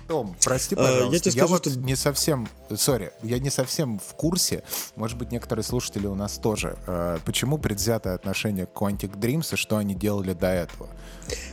[0.08, 1.80] Том, прости, пожалуйста, а, я, тебе скажу, я вот что...
[1.80, 4.64] не совсем, сори, я не совсем в курсе,
[4.98, 9.56] может быть, некоторые слушатели у нас тоже, э, почему предвзятое отношение к Quantic Dreams и
[9.56, 10.90] что они делали до этого?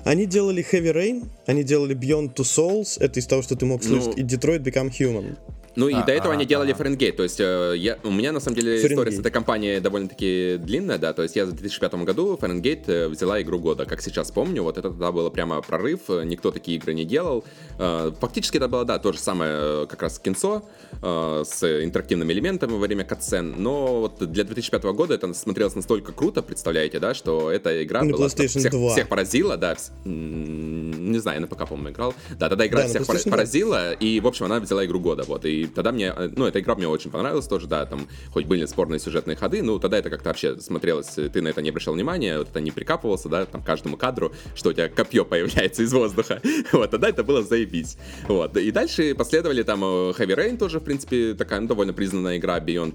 [0.05, 3.85] Они делали Heavy Rain, они делали Beyond Two Souls, это из того, что ты мог
[3.85, 4.23] слышать, ну...
[4.23, 5.39] и Detroit Become Human.
[5.77, 8.33] Ну и а, до этого а, они делали Фаренгейт, то есть э, я, у меня
[8.33, 8.93] на самом деле Фаренгейт.
[8.93, 13.09] история с этой компанией довольно-таки длинная, да, то есть я в 2005 году Фаренгейт э,
[13.09, 16.77] взяла игру года, как сейчас помню, вот это тогда было прямо прорыв, э, никто такие
[16.77, 17.45] игры не делал.
[17.79, 20.65] Фактически это было, да, то же самое, как раз кинцо
[21.01, 26.43] с интерактивными элементами во время катсцен, но вот для 2005 года это смотрелось настолько круто,
[26.43, 28.91] представляете, да, что эта игра на была всех, 2.
[28.91, 32.15] всех поразила, да, не знаю, я на ПК, по-моему, играл.
[32.39, 35.45] Да, тогда игра Да, всех поразила, и, в общем, она взяла игру года, вот.
[35.45, 38.67] И тогда мне, э, ну, эта игра мне очень понравилась тоже, да, там, хоть были
[38.67, 41.95] спорные сюжетные ходы, ну, тогда это как-то вообще смотрелось, э, ты на это не обращал
[41.95, 45.93] внимания, вот это не прикапывался, да, там, каждому кадру, что у тебя копье появляется из
[45.93, 46.41] воздуха.
[46.73, 47.97] Вот, тогда это было заебись.
[48.29, 52.39] Вот, и дальше последовали там э, Heavy Rain тоже, в принципе, такая ну, довольно признанная
[52.39, 52.95] игра Beyond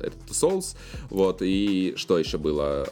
[0.00, 0.76] этот Souls,
[1.10, 2.88] вот, и что еще было?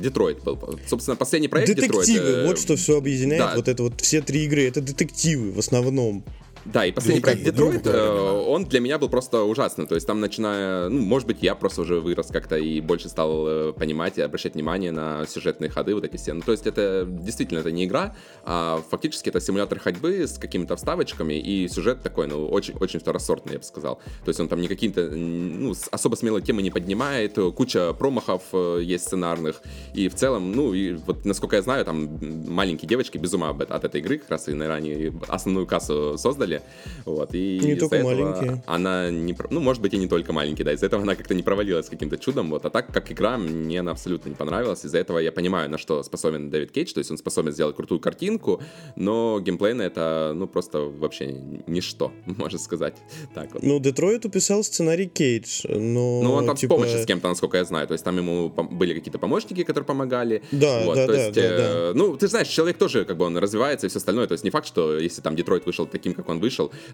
[0.00, 0.58] Детройт был.
[0.86, 3.42] Собственно, последний проект Детективы, э, вот что все объединяет.
[3.42, 3.56] да.
[3.56, 6.24] Вот это вот все три игры, это детективы в основном.
[6.72, 9.86] Да, и последний Грубо- проект Детройт, грубо э, он для меня был просто ужасный.
[9.86, 13.46] То есть там начиная, ну, может быть, я просто уже вырос как-то и больше стал
[13.46, 16.32] э, понимать и обращать внимание на сюжетные ходы, вот эти все.
[16.32, 20.76] Ну, то есть это действительно это не игра, а фактически это симулятор ходьбы с какими-то
[20.76, 23.96] вставочками и сюжет такой, ну, очень, очень второсортный, я бы сказал.
[24.24, 28.42] То есть он там не какие-то, ну, особо смелые темы не поднимает, э, куча промахов
[28.80, 29.62] есть сценарных,
[29.94, 33.84] и в целом, ну, и вот насколько я знаю, там маленькие девочки без ума от
[33.84, 36.55] этой игры, как раз и, наверное, они основную кассу создали,
[37.04, 38.62] вот, и Не только маленькие.
[38.66, 41.42] она не, ну, может быть, и не только маленькие, да, из-за этого она как-то не
[41.42, 45.18] провалилась каким-то чудом, вот, а так, как игра, мне она абсолютно не понравилась, из-за этого
[45.18, 48.62] я понимаю, на что способен Дэвид Кейдж, то есть он способен сделать крутую картинку,
[48.96, 51.32] но геймплейно это, ну, просто вообще
[51.66, 52.94] ничто, можно сказать,
[53.34, 53.62] так вот.
[53.62, 56.22] Ну, Детройту писал сценарий Кейдж, но...
[56.22, 57.86] Ну, он там типа, с помощью с кем-то, насколько я знаю.
[57.86, 60.42] То есть там ему были какие-то помощники, которые помогали.
[60.52, 63.24] Да, вот, да, то да, есть, да, э, Ну, ты знаешь, человек тоже, как бы,
[63.24, 64.26] он развивается и все остальное.
[64.26, 66.45] То есть не факт, что если там Детройт вышел таким, как он вышел,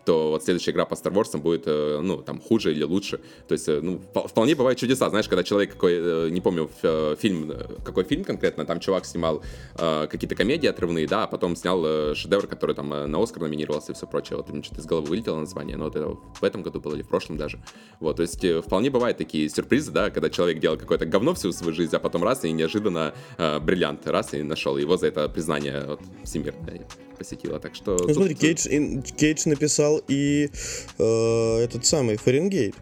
[0.05, 3.21] то вот следующая игра по Star Wars будет, э, ну, там, хуже или лучше.
[3.49, 5.09] То есть, э, ну, впол- вполне бывают чудеса.
[5.11, 6.71] Знаешь, когда человек какой, э, не помню,
[7.19, 7.53] фильм,
[7.85, 9.43] какой фильм конкретно, там чувак снимал
[9.75, 14.07] какие-то комедии отрывные, да, а потом снял шедевр, который там на Оскар номинировался и все
[14.07, 14.37] прочее.
[14.37, 17.03] Вот мне что-то из головы вылетело название, но вот это в этом году было или
[17.03, 17.63] в прошлом даже.
[18.01, 21.73] Вот, то есть вполне бывают такие сюрпризы, да, когда человек делал какое-то говно всю свою
[21.73, 24.77] жизнь, а потом раз и неожиданно э, бриллиант, раз и нашел.
[24.77, 26.87] Его за это признание вот, всемирное
[27.23, 27.59] посетило.
[27.61, 27.97] Так что...
[27.99, 30.51] Ну, смотри, Кейдж, ин- Кейдж написал и
[30.99, 32.75] э, этот самый Фаренгейт.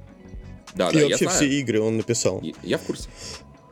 [0.75, 2.41] Да, и да, я вообще все игры он написал.
[2.43, 3.09] Я- Я в курсе.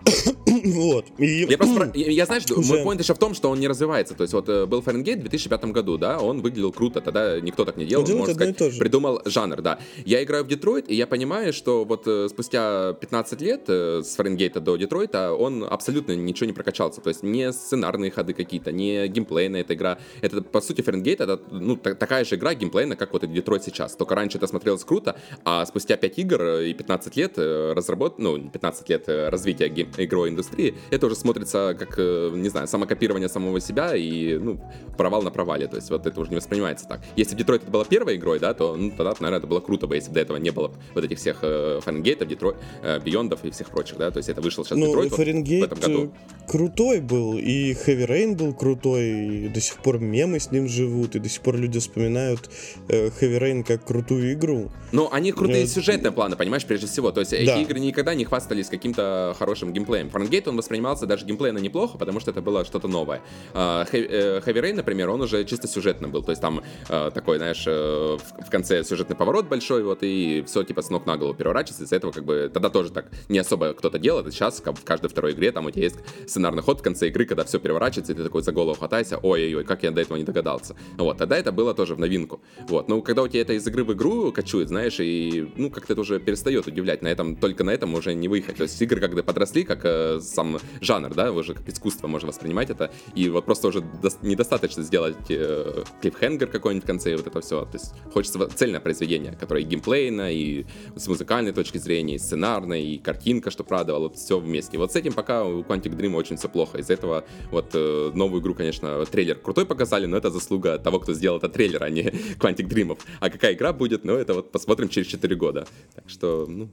[0.65, 1.07] вот.
[1.19, 1.47] И...
[1.49, 3.69] Я просто, про- я, я, знаешь, Уже- мой point еще в том, что он не
[3.69, 4.15] развивается.
[4.15, 7.65] То есть вот э, был Фаренгейт в 2005 году, да, он выглядел круто, тогда никто
[7.65, 8.79] так не делал, Он можно сказать, то же.
[8.79, 9.79] придумал жанр, да.
[10.05, 14.15] Я играю в Детройт, и я понимаю, что вот э, спустя 15 лет э, с
[14.17, 17.01] Фаренгейта до Детройта он абсолютно ничего не прокачался.
[17.01, 19.99] То есть не сценарные ходы какие-то, не геймплейная эта игра.
[20.21, 23.63] Это, по сути, Фаренгейт это, ну, та- такая же игра геймплейная, как вот и Детройт
[23.65, 23.95] сейчас.
[23.97, 28.19] Только раньше это смотрелось круто, а спустя 5 игр и 15 лет разработ...
[28.19, 29.89] ну, 15 лет развития гейм...
[29.97, 30.48] игровой индустрии,
[30.91, 34.61] это уже смотрится как, э, не знаю, самокопирование самого себя и, ну,
[34.97, 35.67] провал на провале.
[35.69, 37.01] То есть вот это уже не воспринимается так.
[37.17, 39.87] Если бы Детройт это была первой игрой, да, то, ну, тогда, наверное, это было круто
[39.87, 43.45] бы, если бы до этого не было вот этих всех э, Фаренгейтов, Детройт, э, Beyond'ов
[43.45, 45.79] и всех прочих, да, то есть это вышел сейчас Ну, Детройт вот в Фаренгейт этом
[45.81, 46.13] году.
[46.15, 50.69] э, крутой был, и Heavy Rain был крутой, и до сих пор мемы с ним
[50.69, 52.49] живут, и до сих пор люди вспоминают
[52.89, 54.71] э, Heavy Rain как крутую игру.
[54.93, 55.71] Ну, они крутые Нет.
[55.71, 57.11] сюжетные планы, понимаешь, прежде всего.
[57.13, 57.37] То есть Да.
[57.39, 60.09] эти игры никогда не хвастались каким-то хорошим геймплеем.
[60.29, 63.23] Фарнгейт, он воспринимался даже геймплейно неплохо, потому что это было что-то новое.
[63.55, 66.23] А, э, Heavy Rain, например, он уже чисто сюжетно был.
[66.23, 70.65] То есть там э, такой, знаешь, э, в конце сюжетный поворот большой, вот, и все
[70.65, 71.85] типа с ног на голову переворачивается.
[71.85, 74.27] Из-за этого как бы тогда тоже так не особо кто-то делает.
[74.27, 77.09] А сейчас как в каждой второй игре там у тебя есть сценарный ход в конце
[77.09, 80.19] игры, когда все переворачивается, и ты такой за голову хватайся, ой-ой-ой, как я до этого
[80.19, 80.77] не догадался.
[80.99, 82.43] Вот, тогда это было тоже в новинку.
[82.69, 85.95] Вот, но когда у тебя это из игры в игру качует, знаешь, и, ну, как-то
[85.95, 88.57] это уже перестает удивлять, на этом, только на этом уже не выехать.
[88.57, 89.85] То есть игры, когда подросли, как
[90.21, 94.83] сам жанр, да, уже как искусство можно воспринимать это, и вот просто уже дос- недостаточно
[94.83, 97.65] сделать э, клиффхенгер какой-нибудь в конце, и вот это все.
[97.65, 102.85] То есть хочется цельное произведение, которое и геймплейно, и с музыкальной точки зрения, и сценарной,
[102.85, 104.79] и картинка, что радовало, все вместе.
[104.79, 106.79] Вот с этим пока у Quantic Dream очень все плохо.
[106.79, 111.15] Из-за этого вот э, новую игру, конечно, трейлер крутой показали, но это заслуга того, кто
[111.15, 112.03] сделал этот трейлер, а не
[112.39, 112.99] Quantic Dream.
[113.21, 115.67] А какая игра будет, ну это вот посмотрим через 4 года.
[115.95, 116.69] Так что, ну,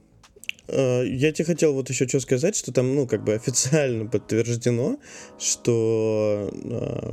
[0.68, 4.98] Я тебе хотел вот еще что сказать, что там, ну, как бы официально подтверждено,
[5.38, 7.12] что э,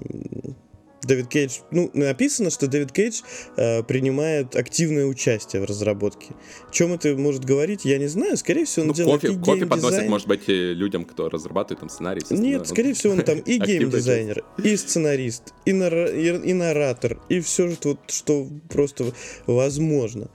[1.03, 3.21] Дэвид Кейдж, ну, написано, что Дэвид Кейдж
[3.57, 6.27] э, принимает активное участие в разработке.
[6.69, 8.37] О чем это может говорить, я не знаю.
[8.37, 11.81] Скорее всего, он ну, делает кофе, и кофе подносит, может быть, э, людям, кто разрабатывает
[11.81, 12.21] там сценарий.
[12.21, 12.63] Нет, остальное.
[12.65, 17.69] скорее всего, он там и геймдизайнер, и сценарист, и, нара- и- и наратор, и все,
[17.71, 19.13] что, что просто
[19.45, 20.29] возможно.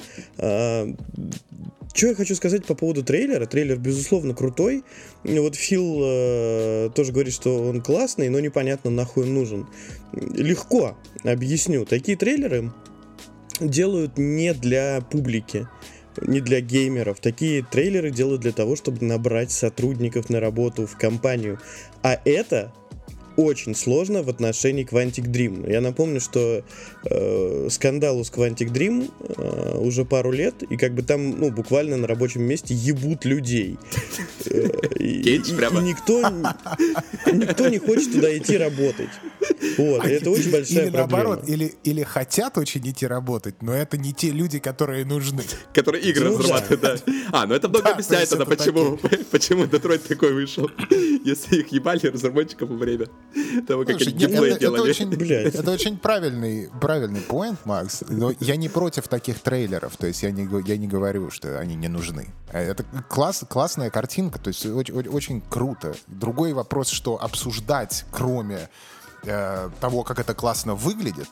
[1.98, 3.44] Что я хочу сказать по поводу трейлера?
[3.46, 4.84] Трейлер, безусловно, крутой.
[5.24, 9.66] Вот Фил э, тоже говорит, что он классный, но непонятно, нахуй он нужен.
[10.12, 11.84] Легко объясню.
[11.86, 12.72] Такие трейлеры
[13.60, 15.66] делают не для публики
[16.22, 17.20] не для геймеров.
[17.20, 21.60] Такие трейлеры делают для того, чтобы набрать сотрудников на работу в компанию.
[22.02, 22.72] А это
[23.38, 25.70] очень сложно в отношении Quantic Dream.
[25.70, 26.64] Я напомню, что
[27.04, 31.96] э, скандалу с Quantic Dream э, уже пару лет, и как бы там, ну, буквально
[31.96, 33.78] на рабочем месте ебут людей.
[34.46, 35.80] Э, и, Кейдж и- прямо.
[35.80, 36.20] и никто,
[37.32, 39.08] никто не хочет туда идти работать.
[39.78, 40.96] Вот, и это очень большая или проблема.
[40.96, 45.42] наоборот, или, или хотят очень идти работать, но это не те люди, которые нужны.
[45.72, 46.38] Которые игры Ну да.
[46.42, 46.96] разрабатывают, да.
[47.32, 48.98] А, ну это много Да, объясняет то тогда, это почему,
[49.30, 50.68] почему Детройт такой вышел.
[51.24, 53.06] Если их ебали разработчиков во время
[53.66, 54.90] того, как Слушай, они нет, геймплей это, это делали.
[54.90, 55.54] очень, Блядь.
[55.54, 58.02] это очень правильный, правильный поинт, Макс.
[58.08, 59.96] Но я не против таких трейлеров.
[59.96, 62.28] То есть я не, я не говорю, что они не нужны.
[62.52, 65.94] А Это класс, классная картинка, то есть очень, очень, круто.
[66.06, 68.68] Другой вопрос, что обсуждать, кроме
[69.24, 71.28] э, того, как это классно выглядит,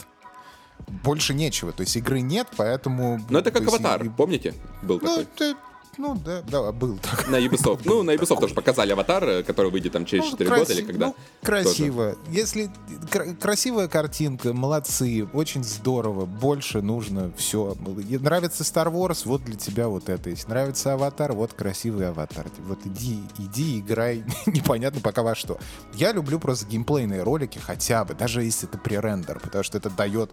[0.89, 1.73] больше нечего.
[1.73, 3.21] То есть игры нет, поэтому...
[3.31, 4.55] Ну это как есть аватар, и- помните?
[4.83, 5.27] Был Ну, такой.
[5.37, 5.57] ты-
[5.99, 7.29] ну да, да, был так.
[7.29, 7.81] На Ubisoft.
[7.85, 10.73] Ну, на Ubisoft тоже показали аватар, э, который выйдет там через Ну, 4 краси- года
[10.73, 11.07] или когда.
[11.09, 12.17] ну, красиво.
[12.31, 12.71] Если
[13.11, 16.27] кра- красивая картинка, молодцы, очень здорово.
[16.27, 17.77] Больше нужно все.
[18.21, 20.49] Нравится Star Wars, вот для тебя вот это есть.
[20.49, 22.47] Нравится Аватар, вот красивый Аватар.
[22.67, 24.25] Вот иди, иди, играй.
[24.47, 25.59] Непонятно пока во что.
[25.95, 30.31] Я люблю просто геймплейные ролики хотя бы, даже если это пререндер, потому что это дает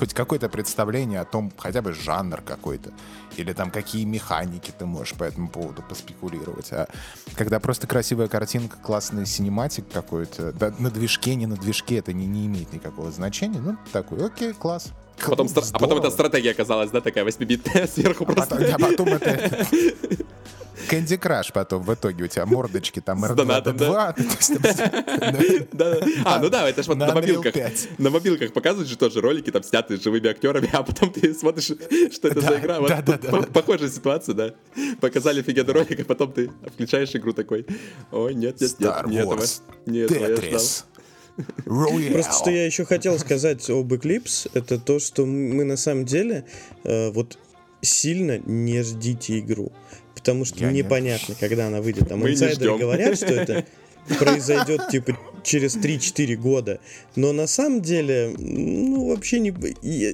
[0.00, 2.90] хоть какое-то представление о том, хотя бы жанр какой-то,
[3.36, 6.72] или там какие механики ты можешь по этому поводу поспекулировать.
[6.72, 6.88] А
[7.36, 12.26] когда просто красивая картинка, классный синематик какой-то, да, на движке, не на движке, это не,
[12.26, 13.60] не имеет никакого значения.
[13.60, 14.88] Ну, такой, окей, класс.
[15.22, 16.06] А потом, стра- а потом Здорово.
[16.06, 18.56] эта стратегия оказалась, да, такая 8-битная сверху А просто.
[18.56, 19.66] потом, а потом это...
[20.88, 24.14] Candy Crush потом в итоге у тебя мордочки там R2, донатом, да?
[24.16, 24.16] D2.
[24.16, 26.06] то есть там- Да, да.
[26.24, 27.52] А, ну да, это ж вот На мобилках.
[27.52, 27.88] 5.
[27.98, 31.72] На мобилках показывают же тоже ролики, там снятые с живыми актерами, а потом ты смотришь,
[32.12, 32.80] что это за игра.
[33.52, 34.54] Похожая ситуация, да.
[35.00, 37.66] Показали офигенный ролик, а потом ты включаешь игру такой,
[38.12, 39.04] ой, нет, нет, нет, Star.
[39.06, 39.60] Wars.
[39.86, 40.84] Tetris,
[41.64, 42.12] Royale.
[42.12, 46.44] Просто что я еще хотел сказать об Eclipse, это то, что мы на самом деле
[46.84, 47.38] э, вот
[47.82, 49.72] сильно не ждите игру.
[50.20, 50.84] Потому что Я нет.
[50.84, 52.08] непонятно, когда она выйдет.
[52.08, 53.64] Там Мы инсайдеры говорят, что это
[54.18, 56.80] произойдет типа через 3-4 года.
[57.16, 59.50] Но на самом деле, ну, вообще не...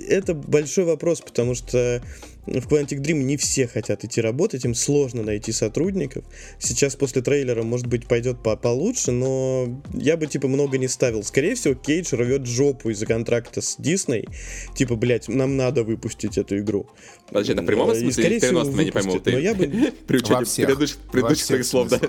[0.09, 2.03] Это большой вопрос, потому что
[2.47, 6.25] в Quantic Dream не все хотят идти работать, им сложно найти сотрудников.
[6.59, 11.23] Сейчас после трейлера, может быть, пойдет по получше, но я бы, типа, много не ставил.
[11.25, 14.29] Скорее всего, Кейдж рвет жопу из-за контракта с Дисней.
[14.75, 16.87] Типа, блядь, нам надо выпустить эту игру.
[17.29, 19.13] Подожди, это в прямом И, смысле или скорее всего, я не пойму.
[19.13, 19.33] выпустят.
[19.35, 19.93] Но Ты я бы...
[20.07, 20.67] при учете Во всех.
[20.67, 22.01] предыдущих предыдущих своих слов, да?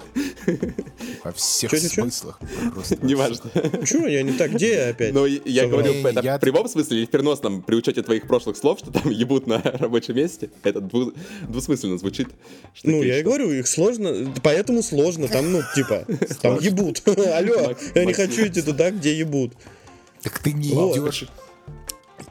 [1.24, 2.02] Во всех Чё-чё-чё?
[2.04, 2.40] смыслах.
[2.74, 3.50] Просто Неважно.
[3.86, 5.14] Чё, я не так, где я опять?
[5.14, 8.58] Но я говорю, Не, это в прямом смысле или в переносном, при учете твоих прошлых
[8.58, 10.27] слов, что там ебут на рабочем месте.
[10.64, 11.14] Это дву-
[11.48, 12.28] двусмысленно звучит.
[12.74, 13.30] что Ну, я и что?
[13.30, 16.06] говорю, их сложно, поэтому сложно, там, ну, типа,
[16.42, 17.02] там ебут.
[17.08, 19.54] Алло, я не хочу идти туда, где ебут.
[20.24, 21.26] Так ты не идешь.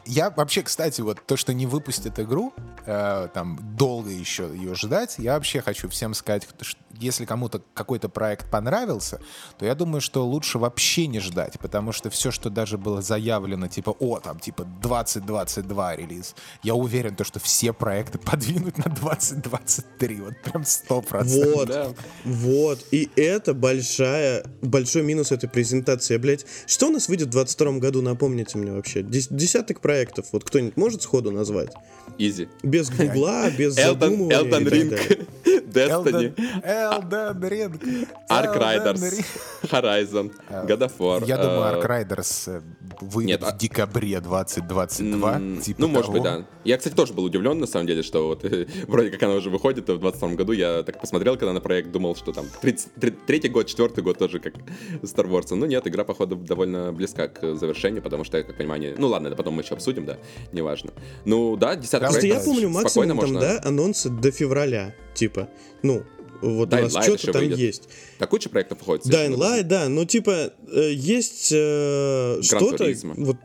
[0.06, 2.54] Я вообще, кстати, вот то, что не выпустят игру,
[2.86, 8.08] э, там долго еще ее ждать, я вообще хочу всем сказать, что если кому-то какой-то
[8.08, 9.20] проект понравился,
[9.58, 13.68] то я думаю, что лучше вообще не ждать, потому что все, что даже было заявлено,
[13.68, 20.20] типа, о, там, типа, 2022 релиз, я уверен, то, что все проекты подвинут на 2023,
[20.20, 21.24] вот прям 100%.
[21.54, 21.88] Вот, Да.
[22.24, 22.84] вот.
[22.92, 26.16] И это большая, большой минус этой презентации.
[26.16, 29.02] Блять, что у нас выйдет в 22 году, напомните мне вообще.
[29.02, 29.95] Дес- десяток проектов,
[30.32, 31.72] вот кто-нибудь может сходу назвать?
[32.18, 32.48] Изи.
[32.62, 35.26] Без гугла, без Elden, задумывания Ring, далее.
[35.76, 38.08] Destiny, Elden Ring.
[38.30, 39.24] Ark Riders.
[39.70, 40.32] Horizon,
[40.66, 41.26] God of War.
[41.26, 42.62] Я думаю, э, Ark Riders э,
[43.00, 45.36] выйдет Нет, а- в декабре 2022.
[45.36, 46.46] М, типа ну, может быть, да.
[46.64, 49.50] Я, кстати, тоже был удивлен, на самом деле, что вот э, вроде как она уже
[49.50, 50.52] выходит в 22 году.
[50.52, 54.18] Я так посмотрел, когда на проект, думал, что там 30 тре- третий год, четвертый год
[54.18, 54.54] тоже как
[55.02, 55.54] Star Wars.
[55.54, 59.08] Ну нет, игра, походу, довольно близка к завершению, потому что, я как понимаю, не- ну
[59.08, 60.18] ладно, это потом мы еще обсудим, да,
[60.52, 60.92] неважно.
[61.24, 63.40] Ну да, десяток Просто Просто я помню максимум там, можно.
[63.40, 65.48] да, анонсы до февраля, типа,
[65.82, 66.02] ну,
[66.42, 67.58] вот Dying у нас что-то там выйдет.
[67.58, 67.88] есть.
[68.18, 69.06] Да куча проектов выходит.
[69.06, 69.36] Dying.
[69.36, 73.36] Light, да, ну типа э, есть э, что-то, вот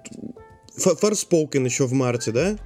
[0.78, 2.58] Forspoken еще в марте, да?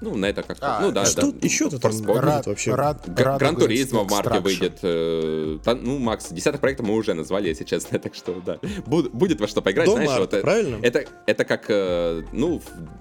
[0.00, 1.38] Ну, на это как А, Ну да, что да.
[1.78, 2.20] там Forspoken.
[2.20, 2.74] Рад- вообще.
[2.74, 4.78] Рад- Гран Туризмо в марте выйдет.
[4.82, 8.58] э, ну, Макс, десяток проектов мы уже назвали, если честно, так что да.
[8.86, 10.78] Буд- будет во что поиграть, До знаешь, марта, вот э, правильно?
[10.82, 12.60] Это, это как, э, ну,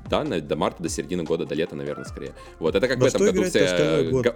[0.09, 2.33] да, на- до марта, до середины года, до лета, наверное, скорее.
[2.59, 3.65] Вот, это как Во в этом году все,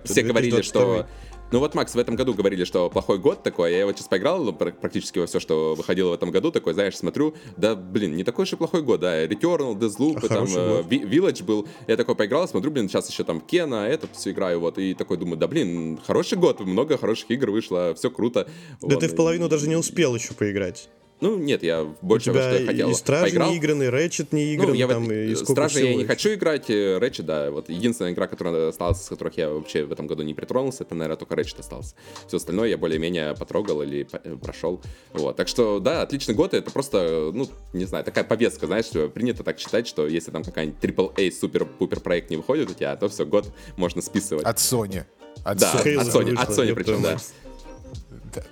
[0.04, 0.62] все говорили, 2022.
[0.63, 1.08] что...
[1.51, 4.07] Ну вот, Макс, в этом году говорили, что плохой год такой, а я вот сейчас
[4.07, 7.75] поиграл ну, пр- практически во все, что выходило в этом году, такой, знаешь, смотрю, да,
[7.75, 11.67] блин, не такой уж и плохой год, да, Returnal, Deathloop, А там э, Village был,
[11.88, 15.17] я такой поиграл, смотрю, блин, сейчас еще там Кена, этот все играю, вот, и такой
[15.17, 18.47] думаю, да, блин, хороший год, много хороших игр вышло, все круто.
[18.82, 20.88] Да Вот, ты в половину даже не успел еще поиграть.
[21.22, 22.89] Ну, нет, я больше во тебя что я хотел.
[22.89, 23.51] и Стражи Поиграл.
[23.51, 26.70] не играны, Рэчет не игран, Ну, я там, вот, и Стражи я не хочу играть,
[26.70, 30.24] э, Рэчет, да, вот единственная игра, которая осталась, с которых я вообще в этом году
[30.24, 31.95] не притронулся, это, наверное, только Рэчет остался.
[32.28, 34.82] Все остальное я более-менее потрогал или э, прошел.
[35.13, 39.09] Вот, так что, да, отличный год, это просто, ну, не знаю, такая повестка, знаешь, что
[39.09, 43.09] принято так считать, что если там какая-нибудь AAA супер-пупер проект не выходит у тебя, то
[43.09, 44.45] все, год можно списывать.
[44.45, 45.03] От Sony.
[45.43, 45.95] От Да, Sony.
[45.95, 47.17] От Sony, от Sony причем, да.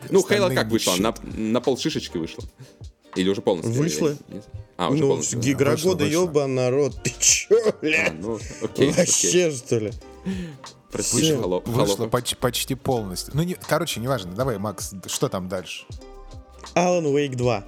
[0.02, 0.96] Да, Ну, Halo как вышла?
[0.98, 2.44] На, на пол шишечки вышла?
[3.16, 3.74] Или уже полностью?
[3.74, 4.16] Вышла.
[4.78, 5.42] А, уже Ну, полностью.
[5.42, 5.52] да.
[5.52, 8.14] игра Вышло, года, ёба, народ, ты чё, А, бля?
[8.20, 8.92] ну, окей, окей.
[8.92, 9.92] Вообще, что ли?
[10.92, 11.32] Прости.
[11.34, 12.10] Хало- Вышло Холопов.
[12.12, 13.34] поч- почти полностью.
[13.36, 14.34] Ну, не, короче, неважно.
[14.34, 15.86] Давай, Макс, что там дальше?
[16.76, 17.64] Alan Wake 2.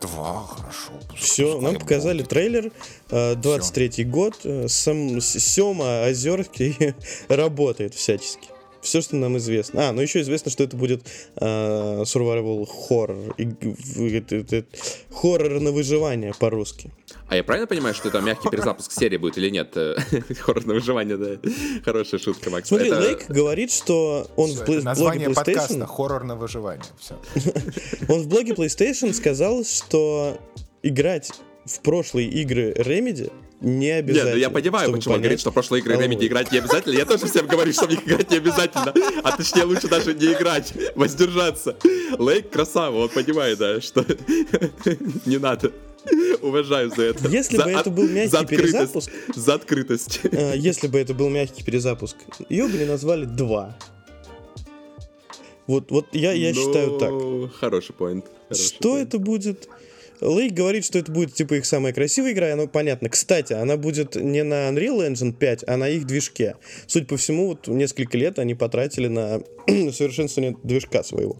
[0.00, 0.92] Два, хорошо.
[1.16, 2.28] Все, нам показали будет.
[2.28, 2.72] трейлер,
[3.10, 6.94] э, 23-й год, э, сам С- Сёма Озерский
[7.28, 8.48] работает всячески.
[8.84, 9.88] Все, что нам известно.
[9.88, 11.02] А, ну еще известно, что это будет
[11.36, 13.34] э, survival horror.
[13.38, 14.64] и- это- это-
[15.12, 16.90] Хоррор на выживание по-русски.
[17.28, 19.72] А я правильно понимаю, что это мягкий перезапуск серии будет или нет?
[19.76, 19.96] Э,
[20.40, 21.50] Хоррор на выживание, да.
[21.84, 22.68] Хорошая шутка, Макс.
[22.68, 25.86] Смотри, Это- Лейк говорит, что он Всё, в плей- название блоге подкаста PlayStation...
[25.86, 26.84] «Хоррор на выживание».
[27.00, 27.18] Все.
[28.08, 30.38] Он в блоге PlayStation сказал, что
[30.82, 31.32] играть
[31.64, 34.32] в прошлые игры Remedy не Нет, обязательно.
[34.34, 36.92] ну я понимаю, почему он говорит, что в прошлые игры Remedy играть не обязательно.
[36.98, 38.92] Я тоже всем говорю, что в них играть не обязательно.
[39.22, 41.76] А точнее, лучше даже не играть, воздержаться.
[42.18, 44.04] Лейк красава, он понимает, да, что
[45.24, 45.72] не надо.
[46.42, 47.26] Уважаю за это.
[47.28, 50.20] Если За бы это был мягкий за перезапуск, За открытость.
[50.24, 52.16] э, если бы это был мягкий перезапуск,
[52.50, 53.78] ее бы не назвали 2.
[55.66, 57.10] Вот, вот я, я считаю так.
[57.10, 58.26] Ну, Хороший поинт.
[58.50, 59.08] Что поинт.
[59.08, 59.68] это будет?
[60.20, 63.08] Лейк говорит, что это будет типа их самая красивая игра, и оно понятно.
[63.08, 66.56] Кстати, она будет не на Unreal Engine 5, а на их движке.
[66.86, 71.36] Судя по всему, вот несколько лет они потратили на совершенствование движка своего.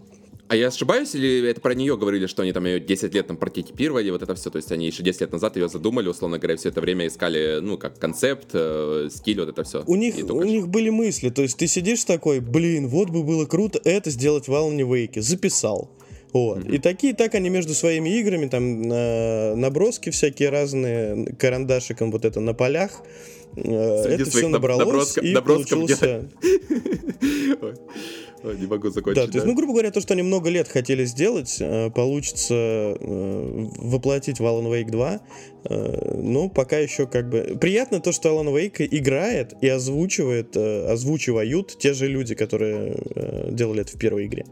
[0.47, 3.35] А я ошибаюсь, или это про нее говорили, что они там ее 10 лет там
[3.35, 6.55] прототипировали, вот это все, то есть они еще 10 лет назад ее задумали, условно говоря,
[6.55, 9.83] все это время искали, ну, как концепт, э, стиль, вот это все.
[9.87, 13.47] У них, у них были мысли, то есть ты сидишь такой, блин, вот бы было
[13.47, 15.89] круто это сделать в Alan Wake, записал.
[16.35, 16.65] Вот.
[16.69, 22.41] И такие, так они между своими играми, там, на- наброски всякие разные, карандашиком вот это
[22.41, 23.01] на полях,
[23.55, 26.29] э, Среди это все наб- набралось, наброска- и получился...
[28.43, 29.31] Ой, не могу Да, закончить.
[29.31, 33.67] то есть, ну, грубо говоря, то, что они много лет хотели сделать, э, получится э,
[33.77, 35.19] воплотить в Alan Wake 2.
[35.69, 37.57] э, Ну, пока еще как бы...
[37.59, 42.97] Приятно то, что Alan Wake играет и озвучивает, озвучивают те же люди, которые
[43.51, 44.45] делали это в первой игре.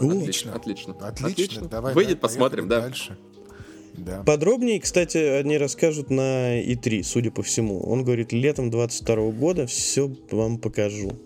[0.00, 0.94] Ну, О, отлично, отлично.
[1.00, 1.94] Отлично, давай.
[1.94, 2.80] Выйдет, да, посмотрим, да.
[2.82, 3.16] Дальше.
[3.96, 4.22] Да.
[4.22, 7.80] Подробнее, кстати, они расскажут на E3, судя по всему.
[7.80, 11.18] Он говорит, летом 22 года все вам покажу.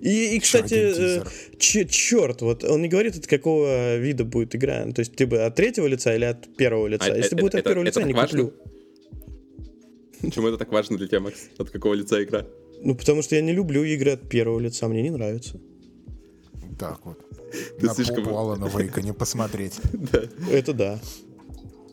[0.00, 1.24] И, и кстати, э,
[1.58, 4.84] че- черт, вот он не говорит, от какого вида будет игра.
[4.92, 7.06] То есть, ты бы от третьего лица или от первого лица.
[7.06, 8.44] А, Если э, будет это- от первого это лица, не важно?
[8.44, 8.54] куплю.
[10.20, 11.48] Почему это так важно для тебя, Макс?
[11.58, 12.46] От какого лица игра?
[12.82, 15.58] Ну, потому что я не люблю игры от первого лица, мне не нравится.
[16.78, 17.18] Так вот.
[17.80, 19.74] Ты На слишком- попу Алана Вейка не посмотреть.
[20.50, 21.00] Это да.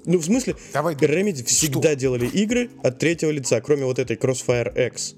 [0.05, 4.87] Ну, в смысле, Давай, Remedy всегда делали игры от третьего лица, кроме вот этой Crossfire
[4.87, 5.15] X.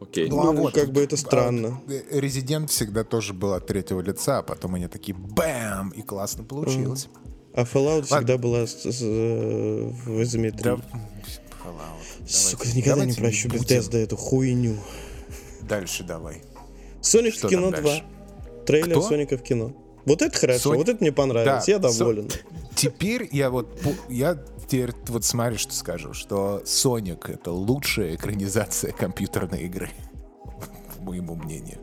[0.00, 0.28] Окей.
[0.28, 1.80] Ну, как бы это странно.
[1.88, 6.44] а, Резидент всегда тоже был от третьего лица, а потом они такие бэм, и классно
[6.44, 7.08] получилось.
[7.54, 10.62] А Fallout всегда была с, с, э, в изометрии.
[10.62, 12.28] Да, Fallout.
[12.28, 13.62] Сука, Давайте- никогда не давайте прощу будем.
[13.64, 14.76] Bethesda эту хуйню.
[15.62, 16.42] Дальше давай.
[17.00, 18.02] Соник Что в кино там 2.
[18.66, 19.02] Трейлер Кто?
[19.08, 19.72] Соника в кино.
[20.04, 22.28] Вот это хорошо, Соник- вот это мне понравилось, Да, я доволен.
[22.30, 22.38] Со-
[22.74, 24.36] Теперь я вот я
[24.66, 29.90] теперь вот смотри, что скажу, что Соник это лучшая экранизация компьютерной игры,
[30.96, 31.78] по моему мнению.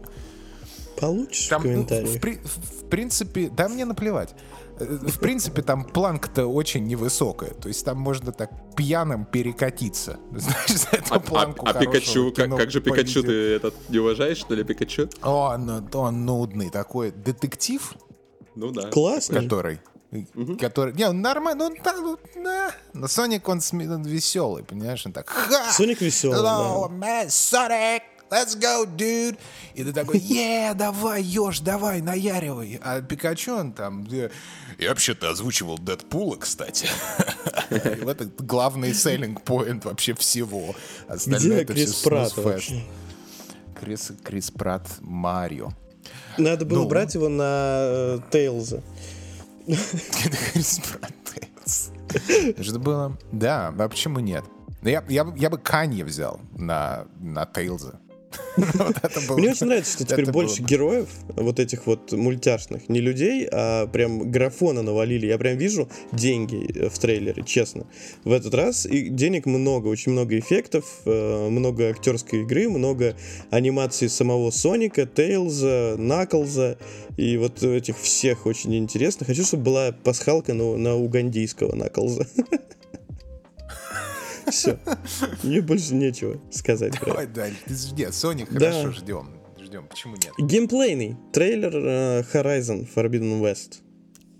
[1.00, 2.10] Получишь Там, в ну, комментариях?
[2.10, 4.36] в, при- в принципе, да мне наплевать.
[4.80, 7.52] В принципе, там планка-то очень невысокая.
[7.52, 10.20] То есть там можно так пьяным перекатиться.
[10.32, 13.34] Знаешь, за эту А, а- планку а хорошего Пикачу, как, кино как же Пикачу, ты
[13.56, 15.10] этот не уважаешь, что ли, Пикачу?
[15.22, 17.94] Он, он нудный такой детектив,
[18.56, 18.90] Ну да.
[18.90, 19.42] Классно.
[19.42, 19.80] который...
[20.60, 20.94] Который...
[20.94, 22.72] Не, он нормальный, ну, да, ну, да.
[22.94, 25.06] Но Соник, он, он веселый, понимаешь?
[25.06, 25.30] Он так...
[25.30, 25.72] Ха!
[25.72, 28.02] Соник веселый, Hello, man, Sonic!
[28.30, 29.38] Let's go, dude!
[29.74, 32.80] И ты такой, е, давай, ешь, давай, наяривай.
[32.84, 34.04] А Пикачу, он там...
[34.06, 34.30] Я
[34.90, 36.88] вообще-то озвучивал Дэдпула, кстати.
[37.70, 40.76] Это главный селлинг поинт вообще всего.
[41.08, 42.34] Остальное Где это Крис Пратт?
[43.80, 45.70] Крис, Крис Пратт, Марио.
[46.38, 46.88] Надо было Ну.
[46.88, 47.44] брать его на
[47.82, 48.84] э, Тейлза.
[49.66, 51.92] Крис Пратт, Тейлз.
[52.62, 53.18] Что было?
[53.32, 54.44] Да, а почему нет?
[54.82, 58.00] Ну, Я, я, бы- я бы Канье взял на, на Тейлза.
[59.38, 64.32] Мне очень нравится, что теперь больше героев, вот этих вот мультяшных, не людей, а прям
[64.32, 65.28] графона навалили.
[65.28, 67.86] Я прям вижу деньги в трейлере, честно.
[68.24, 73.16] В этот раз и денег много, очень много эффектов, э, много актерской игры, много
[73.50, 76.78] анимации самого Соника, Тейлза, Наклза
[77.18, 79.26] и вот этих всех очень интересно.
[79.26, 82.28] Хочу, чтобы была пасхалка на, на угандийского Наклза.
[84.52, 84.80] Все.
[85.44, 86.94] Мне больше нечего сказать.
[87.06, 87.58] Давай дальше.
[87.98, 89.30] Нет, Sony хорошо ждем.
[89.60, 89.88] Ждем.
[89.88, 90.34] Почему нет?
[90.40, 93.82] Геймплейный трейлер э, Horizon Forbidden West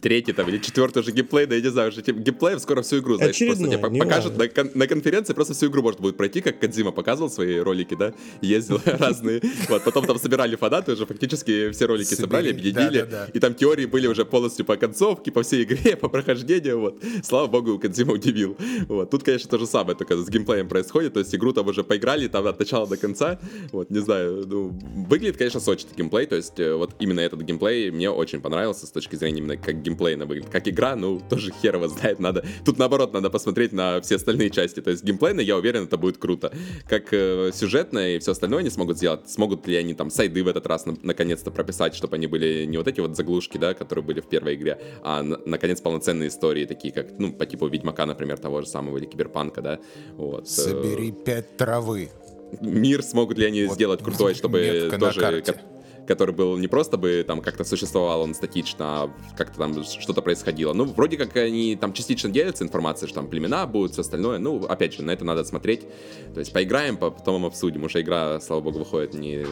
[0.02, 3.00] третий там или четвертый уже геймплей, да я не знаю, уже типа, геймплеем скоро всю
[3.00, 6.18] игру, знаешь, Очередной, просто тебе покажут на, кон- на конференции, просто всю игру можно будет
[6.18, 11.06] пройти, как Кадзима показывал свои ролики, да, ездил разные, вот, потом там собирали фанаты уже,
[11.06, 15.64] фактически все ролики собрали, объединили, и там теории были уже полностью по концовке, по всей
[15.64, 20.16] игре, по прохождению, вот, слава богу, Кадзима удивил, вот, тут, конечно, то же самое, только
[20.18, 23.40] с геймплеем происходит, то есть игру там уже поиграли, там от начала до конца,
[23.72, 24.70] вот, не знаю, ну,
[25.10, 28.92] выглядит, конечно, сочный геймплей, то есть э, вот именно этот геймплей мне очень понравился с
[28.92, 30.50] точки зрения именно как геймплейно выглядит.
[30.50, 32.46] Как игра, ну, тоже хер его знает, надо...
[32.66, 34.82] Тут, наоборот, надо посмотреть на все остальные части.
[34.82, 36.52] То есть геймплейно, я уверен, это будет круто.
[36.88, 39.30] Как э, сюжетно и все остальное они смогут сделать.
[39.30, 42.78] Смогут ли они там сайды в этот раз на- наконец-то прописать, чтобы они были не
[42.78, 46.66] вот эти вот заглушки, да, которые были в первой игре, а на- наконец полноценные истории,
[46.66, 49.80] такие как, ну, по типу Ведьмака, например, того же самого, или Киберпанка, да.
[50.16, 50.48] Вот.
[50.48, 52.10] Собери пять травы.
[52.62, 55.44] Мир смогут ли они вот сделать крутой, чтобы тоже
[56.10, 60.74] который был не просто бы там как-то существовал он статично, а как-то там что-то происходило.
[60.74, 64.40] Ну, вроде как они там частично делятся информацией, что там племена будут, все остальное.
[64.40, 65.82] Ну, опять же, на это надо смотреть.
[66.34, 67.84] То есть поиграем, потом обсудим.
[67.84, 69.46] Уже игра, слава богу, выходит не,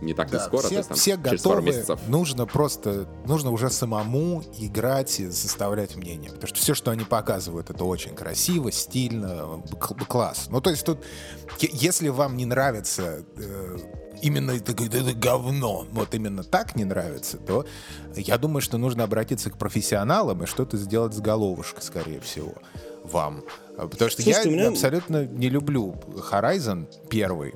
[0.00, 0.60] не так да, и скоро.
[0.60, 2.00] Все, то есть, там, все через готовы, пару месяцев.
[2.06, 6.30] нужно просто, нужно уже самому играть и составлять мнение.
[6.30, 9.60] Потому что все, что они показывают, это очень красиво, стильно,
[10.08, 10.46] класс.
[10.48, 10.98] Ну, то есть тут,
[11.58, 13.78] если вам не нравится э,
[14.22, 17.66] именно это, это говно, вот именно так не нравится, то
[18.16, 22.54] я думаю, что нужно обратиться к профессионалам и что-то сделать с головушкой, скорее всего,
[23.04, 23.42] вам.
[23.76, 24.68] Потому что Слушайте, я меня...
[24.68, 25.96] абсолютно не люблю
[26.30, 27.54] Horizon первый.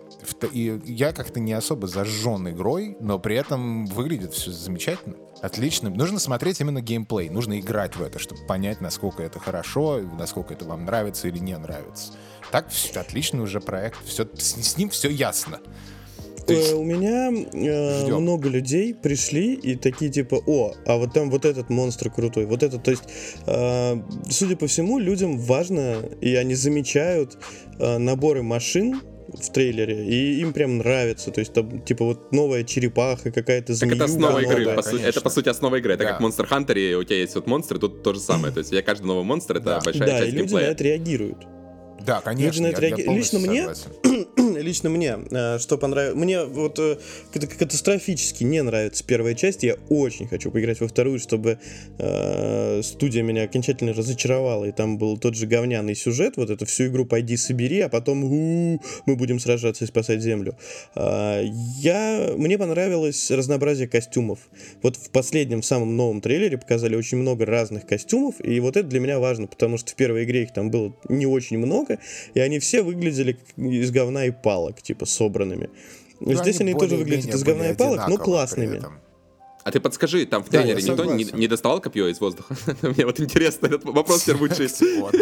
[0.53, 5.15] И я как-то не особо зажжен игрой, но при этом выглядит все замечательно.
[5.41, 5.91] Отлично.
[5.91, 7.29] Нужно смотреть именно геймплей.
[7.31, 11.57] Нужно играть в это, чтобы понять, насколько это хорошо, насколько это вам нравится или не
[11.57, 12.13] нравится.
[12.51, 14.05] Так все отличный уже проект.
[14.05, 15.61] Все, с, с ним все ясно.
[16.53, 16.75] Есть...
[16.75, 21.71] У меня э, много людей пришли и такие типа, о, а вот там вот этот
[21.71, 23.05] монстр крутой, вот этот, то есть,
[23.47, 23.97] э,
[24.31, 27.39] судя по всему, людям важно, и они замечают
[27.79, 31.31] э, наборы машин, в трейлере, и им прям нравится.
[31.31, 33.97] То есть там, типа, вот новая черепаха, какая-то змея.
[33.97, 35.95] Так это основа игры, новая, по су- это по сути основа игры.
[35.95, 36.13] Это да.
[36.13, 38.53] как Monster Hunter, у тебя есть вот монстры, тут то же самое.
[38.53, 39.81] То есть я каждый новый монстр, это да.
[39.85, 40.67] большая да, часть и люди геймплея.
[40.69, 41.47] на это реагируют.
[42.07, 42.47] Да, конечно.
[42.47, 43.19] Люди на это реагируют.
[43.19, 43.69] Лично мне,
[44.69, 46.99] лично мне, э, что понравилось, мне вот э,
[47.33, 51.59] катастрофически не нравится первая часть, я очень хочу поиграть во вторую, чтобы
[51.99, 56.87] э, студия меня окончательно разочаровала, и там был тот же говняный сюжет, вот эту всю
[56.87, 60.57] игру пойди собери, а потом у-у-у, мы будем сражаться и спасать землю.
[60.95, 61.43] Э,
[61.81, 64.39] я, мне понравилось разнообразие костюмов.
[64.83, 69.01] Вот в последнем, самом новом трейлере показали очень много разных костюмов, и вот это для
[69.01, 71.99] меня важно, потому что в первой игре их там было не очень много,
[72.35, 75.71] и они все выглядели из говна и палок, типа, собранными.
[76.21, 78.83] Но ну, Здесь они, они тоже выглядят из говна и палок, но классными.
[79.65, 82.57] А ты подскажи, там в трейлере да, никто не, не доставал копье из воздуха?
[82.83, 85.15] Мне вот интересно, этот вопрос первый Вот.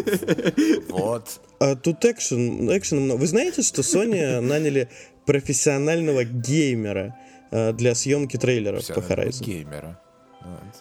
[0.89, 1.41] Вот.
[1.59, 4.89] А тут экшен, экшен Вы знаете, что Sony наняли
[5.25, 7.17] профессионального геймера
[7.51, 9.45] э, для съемки трейлеров по Horizon?
[9.45, 10.01] Геймера.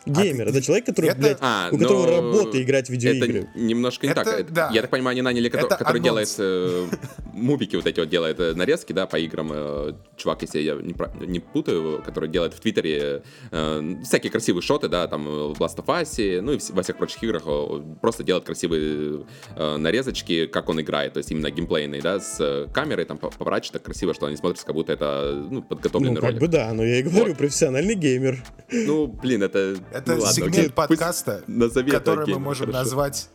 [0.05, 1.20] Геймер, а это человек, который, это...
[1.20, 3.39] блядь, а, у которого работа играть в видеоигры.
[3.39, 4.53] Это немножко не это, так.
[4.53, 4.70] Да.
[4.74, 6.88] Я так понимаю, они наняли, который, который делает э,
[7.34, 9.51] мубики вот эти вот делает э, нарезки, да, по играм.
[9.51, 10.95] Э, чувак, если я не,
[11.26, 15.86] не путаю, который делает в Твиттере э, всякие красивые шоты, да, там в Last of
[15.88, 17.43] Us, ну и во всех прочих играх
[18.01, 23.05] просто делает красивые э, нарезочки, как он играет, то есть именно геймплейные, да, с камерой
[23.05, 26.41] там поворачивает так красиво, что они смотрятся, как будто это ну, подготовленный ну, как ролик.
[26.41, 27.38] бы да, но я и говорю, вот.
[27.38, 28.43] профессиональный геймер.
[28.72, 29.82] Ну, блин, это это...
[29.91, 31.43] Это ну, ладно, сегмент окей, подкаста,
[31.89, 32.84] который мы можем хорошо.
[32.84, 33.30] назвать...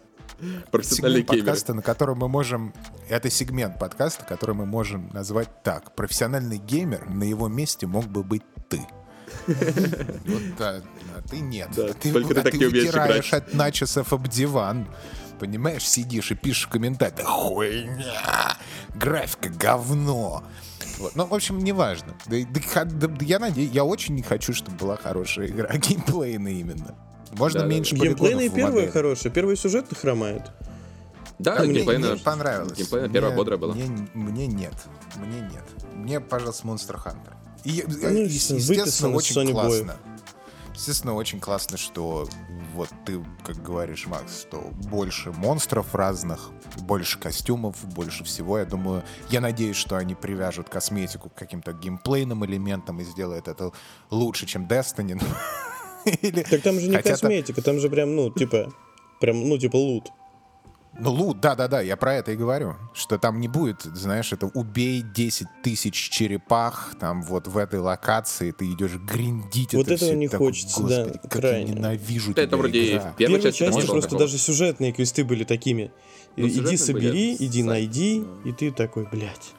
[0.82, 2.72] Сегмент подкаста, на котором мы можем...
[3.08, 5.94] Это сегмент подкаста, который мы можем назвать так.
[5.94, 8.80] Профессиональный геймер на его месте мог бы быть ты.
[9.46, 10.82] Вот, а
[11.28, 11.68] ты нет.
[11.76, 13.32] Да, ты, только ты, а так не умеешь играть.
[13.32, 14.88] от начесов об диван.
[15.40, 17.16] Понимаешь, сидишь и пишешь в комментариях.
[17.16, 18.56] Да хуйня!
[18.94, 20.44] Графика говно!
[20.98, 21.16] Вот.
[21.16, 22.14] Ну, в общем, неважно.
[22.26, 22.36] Да,
[22.84, 25.68] да, да, я надеюсь, я очень не хочу, чтобы была хорошая игра.
[25.74, 26.94] Геймплейная именно.
[27.32, 28.04] Можно да, меньше да.
[28.04, 30.50] Геймплейная первая хорошая, первый сюжет хромает.
[31.38, 32.76] Да, А мне, мне понравилось.
[32.76, 33.74] геймплейно первая Мне- бодрая была.
[33.74, 34.74] Мне, мне нет.
[35.16, 35.64] Мне нет.
[35.94, 37.32] Мне, пожалуйста, Monster Hunter.
[37.64, 39.90] И, Ну, естественно, очень Sony Boy.
[40.80, 42.26] Естественно, очень классно, что
[42.74, 48.58] вот ты, как говоришь, Макс, что больше монстров разных, больше костюмов, больше всего.
[48.58, 53.72] Я думаю, я надеюсь, что они привяжут косметику к каким-то геймплейным элементам и сделают это
[54.10, 55.22] лучше, чем Destiny.
[56.22, 58.72] Или- Так там же не хотя косметика, там же прям, ну, типа,
[59.20, 60.08] прям, ну, типа лут.
[61.00, 62.76] Ну, лут, да-да-да, я про это и говорю.
[62.92, 68.50] Что там не будет, знаешь, это убей 10 тысяч черепах, там вот в этой локации
[68.50, 70.18] ты идешь гриндить Вот это этого всё.
[70.18, 71.68] не хочется, да, «Господи, как крайне».
[71.70, 73.12] я ненавижу Это тебя, вроде игра».
[73.12, 74.20] в первой первой части было просто такого.
[74.20, 75.90] даже сюжетные квесты были такими.
[76.36, 78.50] Ну, Иди собери, были, иди сайт, найди, да.
[78.50, 79.52] и ты такой, блядь.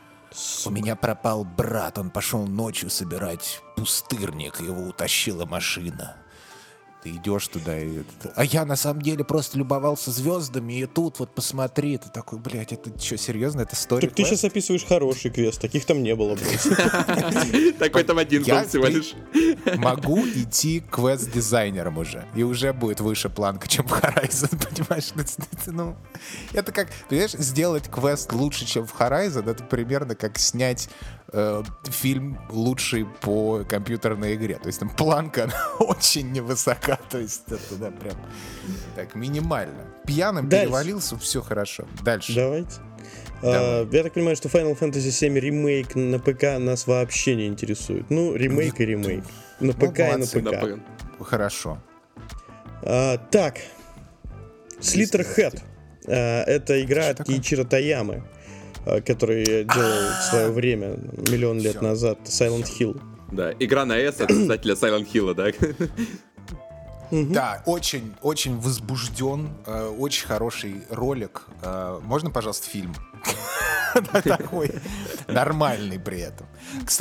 [0.65, 6.15] У меня пропал брат, он пошел ночью собирать пустырник, его утащила машина.
[7.03, 8.03] Ты идешь туда и...
[8.35, 12.73] А я на самом деле просто любовался звездами, и тут вот посмотри, ты такой, блядь,
[12.73, 16.35] это что, серьезно, это стори Так ты сейчас описываешь хороший квест, таких там не было,
[16.35, 17.77] блядь.
[17.79, 19.15] Такой там один был всего лишь.
[19.77, 22.25] Могу идти к квест-дизайнерам уже.
[22.35, 25.11] И уже будет выше планка, чем в Horizon, понимаешь?
[25.15, 25.95] Это, ну,
[26.53, 30.87] это как, понимаешь, сделать квест лучше, чем в Horizon, это примерно как снять
[31.33, 34.55] э, фильм лучший по компьютерной игре.
[34.55, 38.15] То есть там планка она очень невысока, то есть это да, прям
[38.95, 39.85] так минимально.
[40.05, 40.65] Пьяным Дальше.
[40.65, 41.85] перевалился, все хорошо.
[42.03, 42.33] Дальше.
[42.35, 42.75] Давайте.
[43.43, 48.09] А, я так понимаю, что Final Fantasy VII ремейк на ПК нас вообще не интересует.
[48.09, 49.23] Ну, ремейк и ремейк.
[49.59, 50.51] На ПК и на.
[50.51, 50.79] Да, ПК.
[51.23, 51.77] Хорошо.
[52.83, 53.57] А, так.
[54.79, 55.61] Slitterhead.
[56.07, 57.37] А, это игра Что от такое?
[57.37, 58.23] Ичиро Таямы,
[58.85, 60.97] а, который делал в свое время,
[61.29, 63.01] миллион лет назад, Silent Hill.
[63.31, 65.51] Да, игра на S от создателя Silent Hill, да?
[67.11, 71.43] Да, очень, очень возбужден, э, очень хороший ролик.
[71.61, 72.93] Э, можно, пожалуйста, фильм?
[73.93, 74.71] Да, Такой
[75.27, 76.47] нормальный при этом.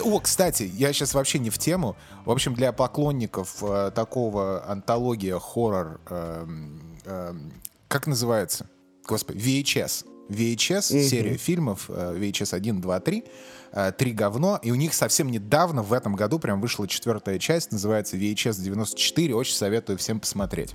[0.02, 1.94] О, кстати, я сейчас вообще не в тему.
[2.24, 7.52] В общем, для поклонников э, такого антология хоррор, эм, эм,
[7.86, 8.68] как называется?
[9.06, 10.04] Господи, VHS.
[10.30, 13.24] VHS, серия фильмов, VHS 1, 2, 3,
[13.72, 17.72] э, три говно, и у них совсем недавно, в этом году, прям вышла четвертая часть,
[17.72, 20.74] называется VHS 94, очень советую всем посмотреть.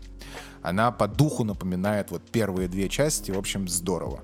[0.62, 4.24] Она по духу напоминает вот первые две части, в общем, здорово.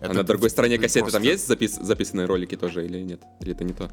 [0.00, 3.22] А Это на другой стороне кассеты там просто- есть запис- записанные ролики тоже или нет?
[3.40, 3.90] Или это не то?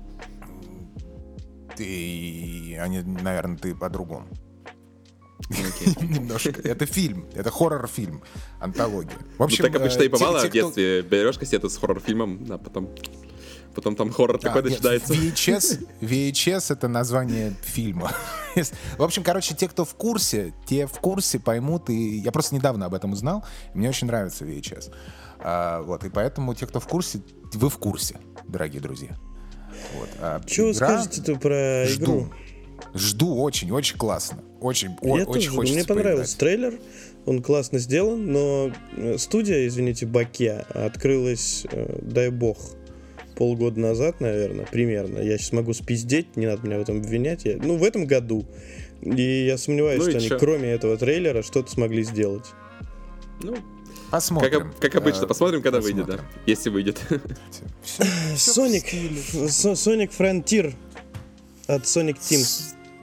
[1.78, 4.28] Ты, они, наверное, ты по-другому.
[6.02, 6.62] Немножко.
[6.64, 8.24] Это фильм, это хоррор-фильм,
[8.60, 9.18] антология.
[9.36, 11.02] В Ну, общем, так обычно э, и бывало в детстве.
[11.02, 12.90] Берешь кассету с хоррор-фильмом, а потом...
[13.74, 15.14] Потом там хоррор А, такой нет, начинается.
[15.14, 18.12] VHS, VHS это название фильма.
[18.98, 21.90] В общем, короче, те, кто в курсе, те в курсе поймут.
[21.90, 23.46] И я просто недавно об этом узнал.
[23.74, 24.94] Мне очень нравится VHS.
[25.40, 27.22] А, вот, и поэтому те, кто в курсе,
[27.54, 29.18] вы в курсе, дорогие друзья.
[29.96, 30.10] Вот.
[30.20, 32.04] А Что вы игра- скажете-то про Жду.
[32.04, 32.34] игру?
[32.94, 34.44] Жду очень, очень классно.
[34.60, 36.60] Очень, о- Я очень тоже хочется Мне понравился поиграть.
[36.72, 36.80] трейлер,
[37.26, 42.58] он классно сделан, но э, студия, извините, Баке, открылась, э, дай бог,
[43.36, 45.20] полгода назад, наверное, примерно.
[45.20, 47.46] Я сейчас могу спиздеть, не надо меня в этом обвинять.
[47.46, 48.46] Я- ну, в этом году.
[49.02, 50.38] И я сомневаюсь, Ну что они, чё?
[50.38, 52.46] кроме этого трейлера, что-то смогли сделать.
[53.42, 53.56] Ну,
[54.12, 54.52] Посмотрим.
[54.52, 56.12] как, как обычно, Э, посмотрим, когда выйдет, да.
[56.18, 56.42] посмотрим.
[56.46, 57.00] Если выйдет.
[58.36, 59.50] Соник, стиле.
[59.50, 60.74] Со- Sonic Frontier
[61.68, 62.46] от Sonic Team.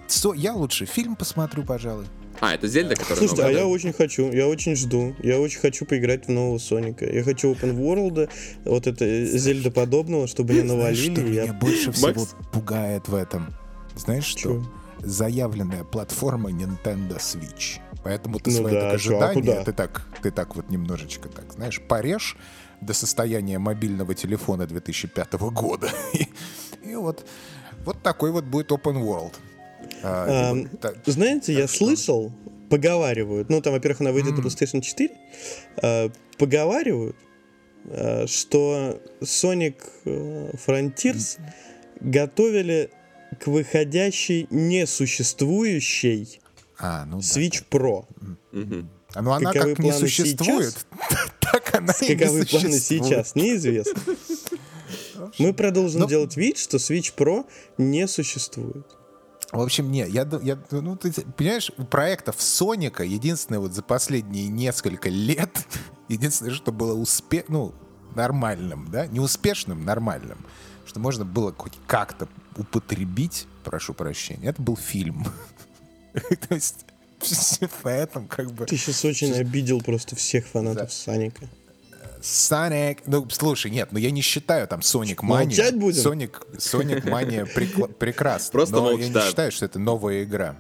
[0.09, 2.07] Со- Я лучше фильм посмотрю, пожалуй.
[2.41, 3.69] А, это Зельда, которая Слушайте, а новая, я да?
[3.69, 5.17] очень хочу, я очень жду.
[5.23, 7.05] Я очень хочу поиграть в нового Соника.
[7.05, 8.31] Я хочу Open World,
[8.65, 11.31] вот это Зельда подобного, чтобы не Знаешь, что навалили.
[11.31, 11.53] меня Я...
[11.53, 12.35] больше всего Макс?
[12.53, 13.53] пугает в этом?
[13.97, 14.41] Знаешь что?
[14.41, 14.65] Чё?
[15.01, 17.81] Заявленная платформа Nintendo Switch.
[18.05, 19.65] Поэтому ты Ну свои да, так чё, а ожидания, куда?
[19.65, 22.37] ты так, ты так вот немножечко так, знаешь, порежь
[22.81, 25.91] до состояния мобильного телефона 2005 года.
[26.15, 26.29] И,
[26.91, 27.27] и вот,
[27.85, 29.33] вот такой вот будет open world.
[30.03, 31.79] А, так- Знаете, я что?
[31.87, 32.33] слышал,
[32.71, 35.11] поговаривают, ну там, во-первых, она выйдет на PlayStation 4,
[35.83, 37.17] а, поговаривают,
[37.87, 41.39] а, что Sonic э, Frontiers
[42.01, 42.91] готовили
[43.41, 46.41] к выходящей несуществующей
[46.79, 47.23] а, ну да.
[47.23, 48.05] Switch Pro.
[48.53, 48.89] Мгм.
[49.15, 50.87] А, ну она Каковы как не планы существует,
[51.41, 53.05] так она и не Каковы планы существует.
[53.05, 54.01] сейчас, неизвестно.
[55.39, 57.45] Мы продолжим Ну- делать вид, что Switch Pro
[57.77, 58.87] не существует.
[59.53, 64.49] В общем, не, я, я, ну, ты понимаешь, у проектов Соника единственное вот за последние
[64.49, 65.67] несколько лет,
[66.09, 67.75] единственное, что было успе, ну,
[68.15, 70.45] нормальным, да, не успешным, нормальным,
[70.85, 75.27] что можно было хоть как-то употребить, прошу прощения, это был фильм.
[76.49, 76.85] То есть,
[77.83, 78.67] поэтому как бы...
[78.67, 80.89] Ты сейчас очень обидел просто всех фанатов Да.
[80.89, 81.49] Саника.
[82.21, 83.01] Sonic.
[83.07, 85.51] Ну, слушай, нет, ну я не считаю там Sonic Mania.
[86.03, 87.47] Sonic, Sonic Mania
[87.99, 88.53] прекрасно.
[88.53, 90.57] Просто но я не считаю, что это новая игра.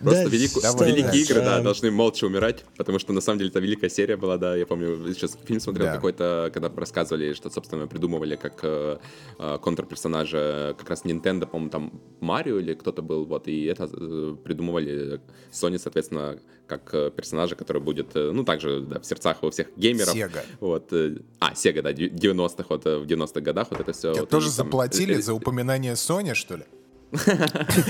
[0.00, 3.50] Просто Да, велик- великие игры, да, А, должны молча умирать, потому что на самом деле
[3.50, 4.54] это великая серия была, да.
[4.54, 5.94] Я помню, сейчас фильм смотрел Да.
[5.94, 8.98] какой-то, когда рассказывали, что, собственно, придумывали как э,
[9.38, 14.36] э, контрперсонажа как раз Nintendo, по-моему, там Марио или кто-то был, вот, и это э,
[14.44, 15.20] придумывали
[15.52, 19.68] Sony, соответственно, как э, персонажа, который будет, э, ну, также, да, в сердцах у всех
[19.76, 20.14] геймеров.
[20.14, 20.40] Sega.
[20.60, 24.12] Вот, э, а, Sega, да, дев- 90-х, вот, э, в 90-х годах вот это все.
[24.12, 26.64] Тебе тоже заплатили за упоминание Sony, что ли?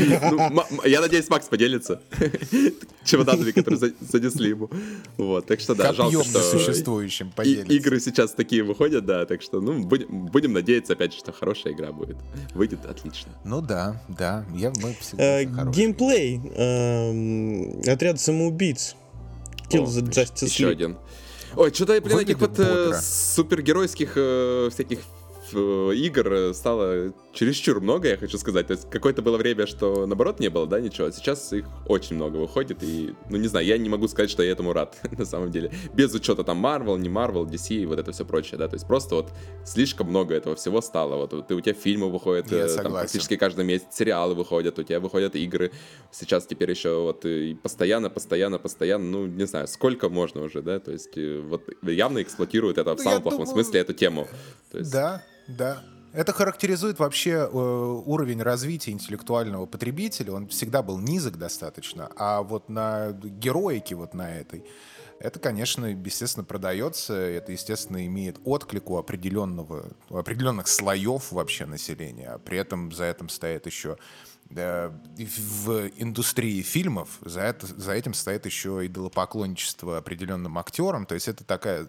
[0.51, 2.01] Ну, я надеюсь, Макс поделится
[3.05, 4.71] чемоданами, которые за- занесли ему.
[5.17, 6.41] Вот, так что да, жалко, что
[7.35, 7.73] поделится.
[7.73, 11.93] игры сейчас такие выходят, да, так что, ну, будем, надеяться, опять же, что хорошая игра
[11.93, 12.17] будет.
[12.55, 13.33] Выйдет отлично.
[13.45, 15.45] Ну да, да, я, мы всегда Э.
[15.45, 16.41] Геймплей.
[16.55, 18.95] эм, Отряд самоубийц.
[19.71, 20.97] Kill the Justice Еще один.
[21.57, 25.01] Ой, что-то, блин, этих вот э, супергеройских э, всяких
[25.53, 28.67] игр э, стало чересчур много, я хочу сказать.
[28.67, 31.07] То есть какое-то было время, что наоборот не было, да, ничего.
[31.09, 34.43] А сейчас их очень много выходит, и, ну не знаю, я не могу сказать, что
[34.43, 35.71] я этому рад, на самом деле.
[35.95, 38.69] Без учета там Marvel, не Marvel, DC и вот это все прочее, да.
[38.69, 39.31] То есть просто вот
[39.65, 41.17] слишком много этого всего стало.
[41.17, 42.93] Вот, вот и у тебя фильмы выходят, Я э, там согласен.
[42.93, 45.73] практически каждый месяц сериалы выходят, у тебя выходят игры.
[46.11, 50.79] Сейчас теперь еще вот и постоянно, постоянно, постоянно, ну не знаю, сколько можно уже, да.
[50.81, 54.27] То есть э, вот явно эксплуатируют это в Ну, самом плохом думаю, смысле эту тему.
[54.73, 55.83] То есть, Да, да.
[56.13, 60.33] Это характеризует вообще э, уровень развития интеллектуального потребителя.
[60.33, 62.11] Он всегда был низок достаточно.
[62.17, 64.65] А вот на героике вот на этой,
[65.21, 67.13] это, конечно, естественно, продается.
[67.15, 72.31] Это, естественно, имеет отклик у определенного, у определенных слоев вообще населения.
[72.31, 73.99] А при этом за этим стоит еще
[74.49, 81.07] в индустрии фильмов за, это, за этим стоит еще идолопоклонничество определенным актерам.
[81.07, 81.89] То есть это такая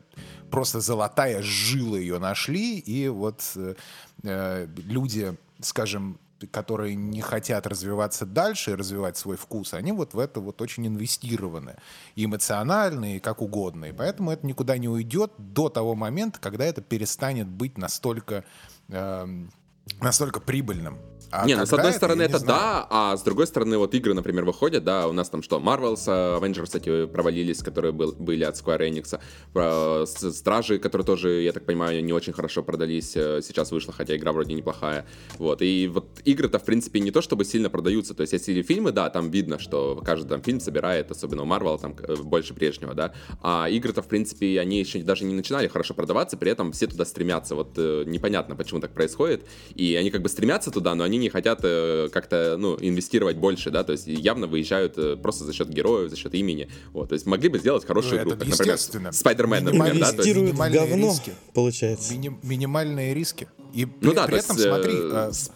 [0.49, 3.75] просто золотая жила ее нашли, и вот э,
[4.23, 6.19] э, люди, скажем,
[6.51, 10.85] которые не хотят развиваться дальше и развивать свой вкус, они вот в это вот очень
[10.85, 11.75] инвестированы.
[12.15, 13.85] И эмоционально, и как угодно.
[13.85, 18.43] И поэтому это никуда не уйдет до того момента, когда это перестанет быть настолько,
[18.89, 19.51] эм,
[19.99, 20.99] настолько прибыльным.
[21.29, 22.59] А не, ну с одной это, стороны это знаю.
[22.59, 26.03] да, а с другой стороны вот игры, например, выходят, да, у нас там что, Marvels,
[26.07, 29.19] э, Avengers, кстати, провалились, которые был, были от Square Enix,
[29.51, 34.15] Про Стражи, которые тоже, я так понимаю, не очень хорошо продались, э, сейчас вышла, хотя
[34.15, 35.05] игра вроде неплохая,
[35.37, 38.91] вот, и вот игры-то, в принципе, не то чтобы сильно продаются, то есть если фильмы,
[38.91, 42.93] да, там видно, что каждый там фильм собирает, особенно у Marvel, там э, больше прежнего,
[42.93, 46.87] да, а игры-то, в принципе, они еще даже не начинали хорошо продаваться, при этом все
[46.87, 51.16] туда стремятся, вот непонятно, почему так происходит, и они как бы стремятся туда, но они
[51.17, 55.53] не хотят э, как-то, ну, инвестировать больше, да, то есть явно выезжают э, просто за
[55.53, 58.45] счет героев, за счет имени, вот, то есть могли бы сделать хорошую Ну, игру, это
[58.45, 59.11] как, например.
[59.11, 61.33] Spider-Man, например, да, то есть говно, риски.
[61.53, 62.13] получается.
[62.13, 63.47] Мини- минимальные риски.
[63.73, 65.51] И при, Ну да, при то этом, есть, э, смотри, э, с-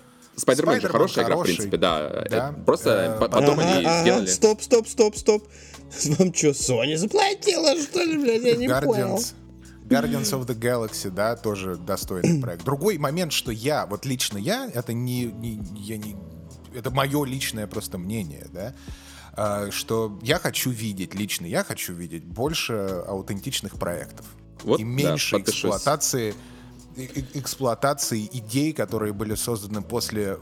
[0.46, 2.26] Spider-Man же хорошая игра, в принципе, да.
[2.30, 2.56] да.
[2.66, 4.26] Просто Э, по- потом Ага, они ага, сделали...
[4.28, 5.44] Стоп, стоп, стоп, стоп.
[6.18, 8.44] Вам что, Sony заплатила, что ли, блядь?
[8.44, 9.20] Я не понял.
[9.92, 12.64] Guardians, of the Galaxy, да, тоже достойный проект.
[12.64, 16.16] Другой момент, что я, вот лично я, это не, не- я не,
[16.74, 18.74] это мое личное просто мнение, да,
[19.34, 22.74] а, что я хочу видеть, лично я хочу видеть больше
[23.08, 24.26] аутентичных проектов.
[24.64, 25.56] Вот, и да, меньше подпишусь.
[25.56, 26.36] эксплуатации
[27.34, 30.38] эксплуатации идей, которые были созданы после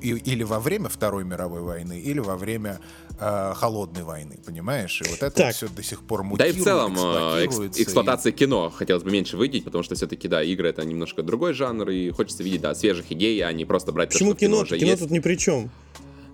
[0.00, 2.80] и- или во время Второй мировой войны, или во время
[3.20, 5.02] э, холодной войны, понимаешь?
[5.02, 5.54] И вот это Так.
[5.54, 8.70] все до сих пор Да мутирует, и в целом э, экс- эксплуатируется, и- эксплуатация кино
[8.70, 12.44] хотелось бы меньше выйдить, потому что все-таки, да, игры это немножко другой жанр, и хочется
[12.44, 14.62] видеть, да, свежих идей, а не просто брать Почему то, что в кино кино?
[14.64, 15.02] уже Кино есть.
[15.02, 15.68] тут ни при чем.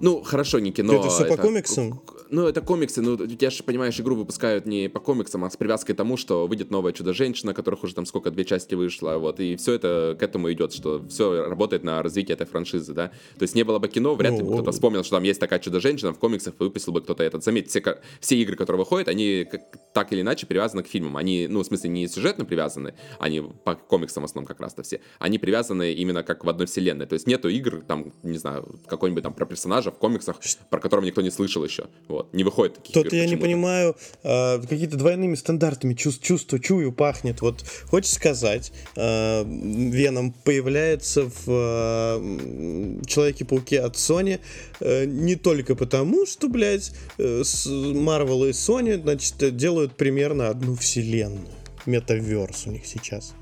[0.00, 0.92] Ну, хорошо, не кино.
[0.94, 2.02] Это всё по комиксам?
[2.35, 5.95] Ну, это комиксы, ну, тебя же, понимаешь, игру выпускают не по комиксам, а с привязкой
[5.95, 9.55] к тому, что выйдет новая Чудо-женщина, которых уже там сколько, две части вышло, вот, и
[9.55, 13.12] все это к этому идет, что все работает на развитие этой франшизы, да.
[13.39, 15.39] То есть не было бы кино, вряд ли бы Ну, кто-то вспомнил, что там есть
[15.39, 17.45] такая Чудо-женщина в комиксах, выпустил бы кто-то этот.
[17.45, 21.16] Заметьте, все, все игры, которые выходят, они как- так или иначе привязаны к фильмам.
[21.16, 25.01] Они, ну, в смысле, не сюжетно привязаны, они по комиксам в основном как раз-то все.
[25.20, 27.07] Они привязаны именно как в одной вселенной.
[27.07, 31.05] То есть нету игр, там, не знаю, какой-нибудь там про персонажа в комиксах, про которого
[31.05, 31.87] никто не слышал еще.
[32.09, 32.23] Вот.
[32.32, 37.40] Не выходит таких Тут я не понимаю, а, какие-то двойными стандартами чувств, чувство, чую, пахнет.
[37.40, 44.40] Вот хочешь сказать, а, Веном появляется в м, Человеке-пауке от Sony
[44.80, 50.74] э, не только потому, что, блядь, э, Marvel и Sony, значит, э, делают примерно одну
[50.76, 51.48] вселенную.
[51.86, 53.34] Метаверс у них сейчас.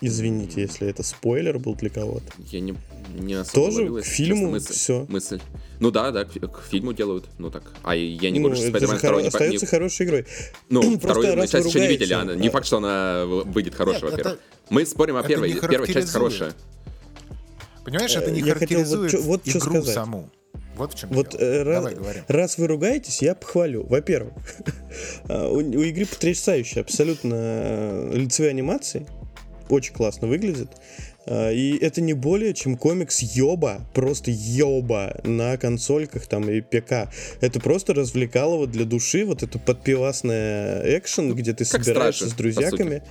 [0.00, 2.26] Извините, если это спойлер был для кого-то.
[2.50, 2.74] Я не,
[3.18, 5.06] Не особо Тоже ловилась, к фильму честно, мысль, всё.
[5.08, 5.40] мысль.
[5.80, 7.26] Ну да, да, к, к фильму делают.
[7.38, 7.62] Ну так.
[7.82, 10.26] А я не Ну, же Spider-Man хоро- 2 не, остается не- хорошей игрой.
[10.70, 12.32] Ну, вторую мы вы еще не видели, Анна.
[12.32, 14.34] Не факт, что она выйдет хорошая, во-первых.
[14.34, 14.38] это-
[14.70, 15.52] Мы спорим о первой.
[15.52, 16.52] Первая часть хорошая.
[17.84, 19.94] Понимаешь, это не Э, я хотел вот характеризует чё- вот чё игру сказать.
[19.94, 20.30] саму.
[20.76, 21.40] Вот в чем Вот дело.
[21.42, 23.84] э, раз, Давай, раз вы ругаетесь, я похвалю.
[23.86, 24.32] Во-первых,
[25.28, 29.06] а, у, у игры потрясающие абсолютно э, лицевые анимации.
[29.68, 30.68] Очень классно выглядит.
[31.26, 37.08] А, И это не более чем комикс Йоба, просто Йоба на консольках там и ПК.
[37.40, 42.36] Это просто развлекалово для души, вот это подпивасное экшен, где ты как собираешься Стражи, с
[42.36, 43.02] друзьяками.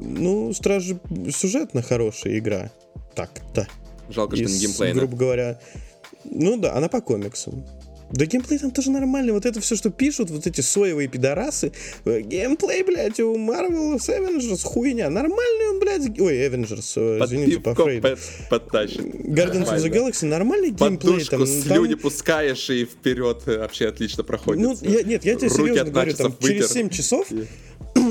[0.00, 0.98] Ну, Стражи
[1.30, 2.70] сюжетно хорошая игра.
[3.14, 3.66] Так-то.
[4.08, 4.98] Жалко, что не Из, геймплейно.
[4.98, 5.58] грубо говоря.
[6.24, 7.64] Ну да, она по комиксам.
[8.12, 9.32] Да геймплей там тоже нормальный.
[9.32, 11.72] Вот это все, что пишут, вот эти соевые пидорасы.
[12.04, 15.10] э, Геймплей, блядь, у Marvel с Avengers хуйня.
[15.10, 16.20] Нормальный он, блядь.
[16.20, 18.02] Ой, Avengers, э, Под извините, по Фрейду.
[18.08, 18.18] под-
[18.50, 19.00] подтащит.
[19.00, 19.86] Guardians of the Нормально.
[20.10, 20.98] Galaxy нормальный геймплей.
[20.98, 24.62] Подушку Там, слюни там- пускаешь и вперед э, вообще отлично проходит.
[24.62, 26.68] Ну, я, нет, я тебе Руки серьезно говорю, там через вытер.
[26.68, 27.26] 7 часов,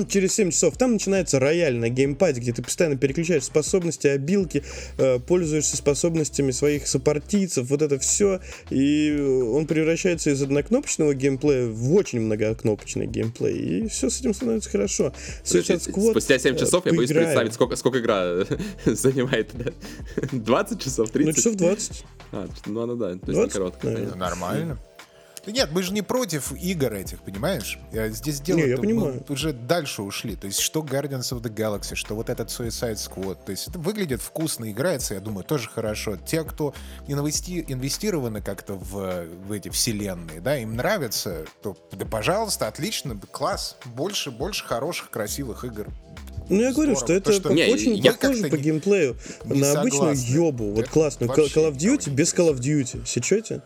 [0.10, 4.64] через 7 часов, там начинается рояль на геймпаде, где ты постоянно переключаешь способности, обилки,
[4.98, 8.40] э, пользуешься способностями своих сопартийцев, вот это все,
[8.70, 14.70] и он превращается из однокнопочного геймплея в очень многокнопочный геймплей, и все с этим становится
[14.70, 15.14] хорошо.
[15.44, 18.46] Слушай, Suicide Squad, спустя 7 э, часов я боюсь представить, сколько, сколько игра
[18.86, 19.50] занимает.
[19.54, 19.72] да?
[20.32, 21.28] 20 часов, 30?
[21.28, 22.06] Ну, часов 20.
[22.32, 23.92] А, ну она да, то есть не 20, короткая.
[23.94, 24.14] наверное.
[24.14, 24.80] Ну, Нормально.
[25.46, 27.78] Да нет, мы же не против игр этих, понимаешь?
[27.92, 29.24] Здесь дело Не, я понимаю.
[29.28, 30.38] уже дальше ушли.
[30.38, 33.40] То есть что Guardians of the Galaxy, что вот этот Suicide Squad.
[33.46, 36.16] То есть это выглядит вкусно, играется, я думаю, тоже хорошо.
[36.16, 36.74] Те, кто
[37.08, 43.76] инвести- инвестированы как-то в, в эти вселенные, да, им нравится, то да, пожалуйста, отлично, класс.
[43.84, 45.88] Больше, больше хороших, красивых игр.
[46.50, 46.98] Ну, я говорю, Здорово.
[46.98, 50.34] что То, это что- Не, очень я похоже по не- геймплею не на обычную согласен.
[50.36, 50.72] ёбу.
[50.74, 51.30] Вот классную.
[51.32, 53.06] Call of Duty без Call of Duty.
[53.06, 53.62] Сечете?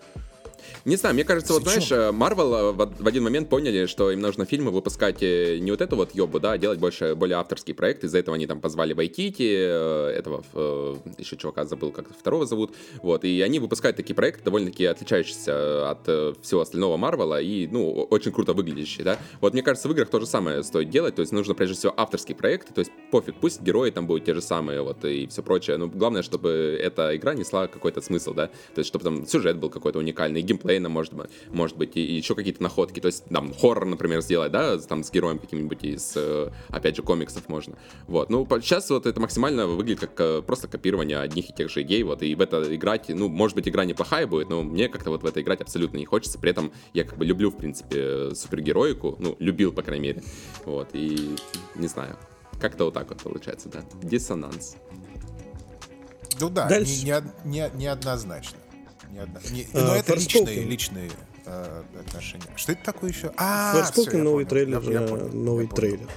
[0.87, 1.83] Не знаю, мне кажется, вот Зачем?
[1.83, 5.71] знаешь, э, Marvel э, в один момент поняли, что им нужно фильмы выпускать э, не
[5.71, 8.05] вот эту вот ёбу, да, а делать больше, более авторский проект.
[8.05, 12.73] Из-за этого они там позвали Вайтити, э, этого, э, еще чувака забыл, как второго зовут.
[13.03, 17.91] Вот, и они выпускают такие проекты, довольно-таки отличающиеся от э, всего остального Марвела и, ну,
[17.91, 19.19] очень круто выглядящие, да.
[19.41, 21.93] Вот мне кажется, в играх то же самое стоит делать, то есть нужно прежде всего
[21.97, 25.43] авторский проект, то есть пофиг, пусть герои там будут те же самые, вот, и все
[25.43, 25.75] прочее.
[25.75, 29.69] Но главное, чтобы эта игра несла какой-то смысл, да, то есть чтобы там сюжет был
[29.69, 33.53] какой-то уникальный, геймплей, нам может, быть- может быть, и, еще какие-то находки, то есть там
[33.53, 37.77] хоррор, например, сделать, да, там с героем каким-нибудь из, э, опять же, комиксов можно.
[38.07, 41.81] Вот, ну, сейчас вот это максимально выглядит как э, просто копирование одних и тех же
[41.81, 45.09] идей, вот, и в это играть, ну, может быть, игра неплохая будет, но мне как-то
[45.09, 48.33] вот в это играть абсолютно не хочется, при этом я как бы люблю, в принципе,
[48.35, 50.23] супергероику, ну, любил, по крайней мере,
[50.65, 51.35] вот, и
[51.75, 52.17] не знаю,
[52.59, 54.75] как-то вот так вот получается, да, диссонанс.
[56.39, 57.03] Ну да, Дальше.
[57.03, 57.11] не,
[57.45, 58.59] не не- неоднозначно.
[59.11, 61.11] Не одно- не- А, но это личные, личные
[61.45, 62.43] э, отношения.
[62.55, 63.31] Что это такое еще?
[63.37, 64.49] А, я новый понял.
[64.49, 66.07] трейлер, Я- я э, понял, новый я трейлер.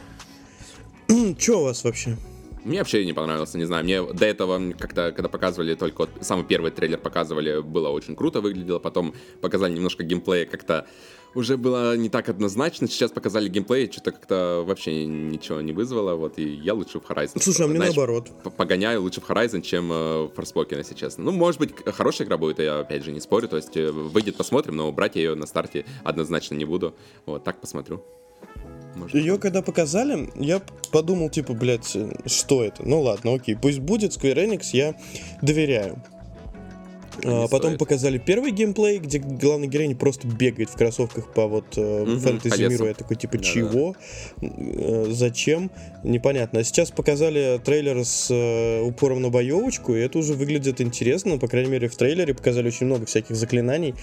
[1.39, 2.17] Че у вас вообще?
[2.65, 3.85] Мне вообще не понравился, не знаю.
[3.85, 8.41] Мне до этого как-то, когда показывали только вот самый первый трейлер показывали, было очень круто
[8.43, 8.79] выглядело.
[8.79, 10.87] Потом показали немножко геймплея, как-то
[11.35, 12.89] уже было не так однозначно.
[12.89, 16.15] Сейчас показали геймплей, что-то как-то вообще ничего не вызвало.
[16.15, 17.41] Вот и я лучше в Horizon.
[17.41, 18.31] Слушай, а мне Знаешь, наоборот.
[18.57, 21.25] Погоняю лучше в Horizon, чем э, в Forspoken, если честно.
[21.25, 23.49] Ну, может быть, хорошая игра будет, я опять же не спорю.
[23.49, 26.95] То есть э, выйдет, посмотрим, но брать я ее на старте однозначно не буду.
[27.27, 28.03] Вот, так посмотрю.
[28.97, 30.61] Может, Ее когда показали, я
[30.91, 32.83] подумал, типа, блядь, э, что это?
[32.85, 34.97] Ну ладно, окей, пусть будет, Square Enix, я
[35.43, 36.03] доверяю.
[37.25, 37.79] А, потом стоит.
[37.79, 42.87] показали первый геймплей, где главная героиня просто бегает в кроссовках по вот Мгм, фэнтези миру.
[42.87, 43.95] Я такой, типа, чего?
[44.41, 45.71] Э, Зачем?
[46.05, 46.61] Непонятно.
[46.61, 51.39] А сейчас показали трейлер с э, упором на боевочку, и это уже выглядит интересно.
[51.39, 53.95] По крайней мере, в трейлере показали очень много всяких заклинаний.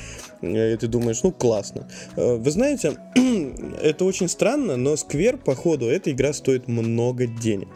[0.42, 1.88] И ты думаешь, ну классно.
[2.16, 2.98] Вы знаете,
[3.82, 7.68] это очень странно, но Сквер, походу, эта игра стоит много денег.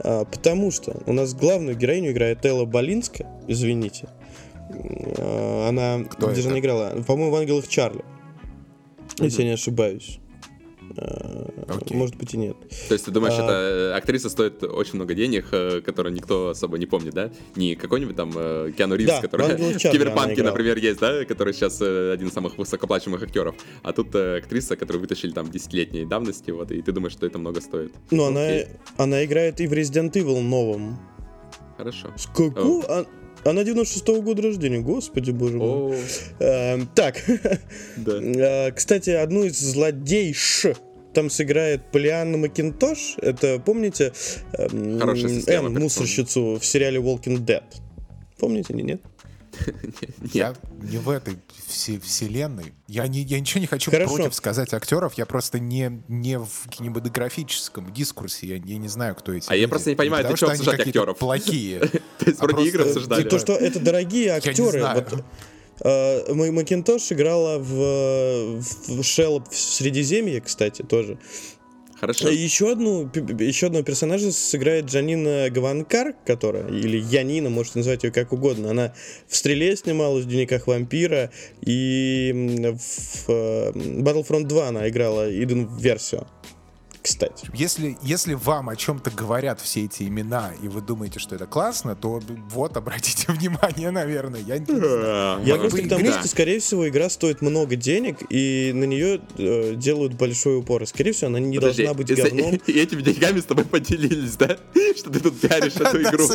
[0.00, 4.08] А, Потому что у нас главную героиню играет Элла Болинска, извините.
[5.68, 6.50] Она, Кто где же это?
[6.50, 7.02] она играла?
[7.06, 8.04] По-моему, в Ангелах Чарли.
[9.18, 10.20] Если я не ошибаюсь.
[10.96, 11.96] А, Окей.
[11.96, 12.56] Может быть и нет.
[12.88, 13.44] То есть ты думаешь, А.
[13.44, 17.30] эта э, актриса стоит очень много денег, э, которую никто особо не помнит, да?
[17.56, 21.24] Не какой-нибудь там э, Киану Ривз, Да, который в Киберпанке, например, есть, да?
[21.24, 23.54] Который сейчас э, один из самых высокоплачиваемых актеров.
[23.82, 27.38] А тут э, актриса, которую вытащили там десятилетней давности, вот, и ты думаешь, что это
[27.38, 27.92] много стоит.
[28.10, 28.48] Ну, она,
[28.96, 30.98] она играет и в Resident Evil новом.
[31.76, 32.08] Хорошо.
[32.16, 32.84] С какого?
[32.88, 33.06] А-
[33.44, 35.96] Она 96-го года рождения, господи боже мой.
[36.40, 37.22] Эм, Так,
[37.96, 38.18] да.
[38.68, 40.66] Э, Кстати, одну из злодейш
[41.14, 43.16] там сыграет Полианна Макинтош.
[43.22, 44.12] Это, помните,
[44.52, 45.80] Энн, операционная.
[45.80, 47.62] мусорщицу в сериале Walking Dead.
[48.38, 49.00] Помните или нет?
[50.32, 52.72] Я не в этой все- вселенной.
[52.86, 54.14] Я, не, я ничего не хочу Хорошо.
[54.16, 55.14] против сказать актеров.
[55.14, 58.46] Я просто не, не в кинематографическом дискурсе.
[58.46, 59.70] Я, я не знаю, кто эти А я люди.
[59.70, 61.18] просто не понимаю, потому ты что они обсуждать актеров?
[61.18, 61.78] Плохие.
[62.18, 63.28] То есть А вроде игры просто обсуждали.
[63.28, 64.80] То, что это дорогие не актеры.
[65.80, 71.18] э, Ма- Макинтош играла в, в Шелл в Средиземье, кстати, тоже.
[72.00, 72.28] Хорошо.
[72.28, 78.32] Еще одну, еще одного персонажа сыграет Джанина Гаванкар, которая, или Янина, можете назвать ее как
[78.32, 78.70] угодно.
[78.70, 78.94] Она
[79.26, 82.32] в «Стреле» снималась, в «Дневниках вампира», и
[82.78, 86.26] в э, Battlefront 2 она играла Иден Версио.
[87.08, 87.48] Кстати.
[87.54, 91.96] Если, если вам о чем-то говорят все эти имена, и вы думаете, что это классно,
[91.96, 94.40] то вот, обратите внимание, наверное.
[94.40, 95.42] Я не знаю.
[95.44, 96.18] Я просто к тому, игра.
[96.20, 100.86] что, скорее всего, игра стоит много денег, и на нее э, делают большой упор.
[100.86, 102.54] Скорее всего, она не Подожди, должна быть и с- говном.
[102.66, 104.58] И этими деньгами с тобой поделились, да?
[104.96, 106.28] Что ты тут пиаришь эту Да, игру.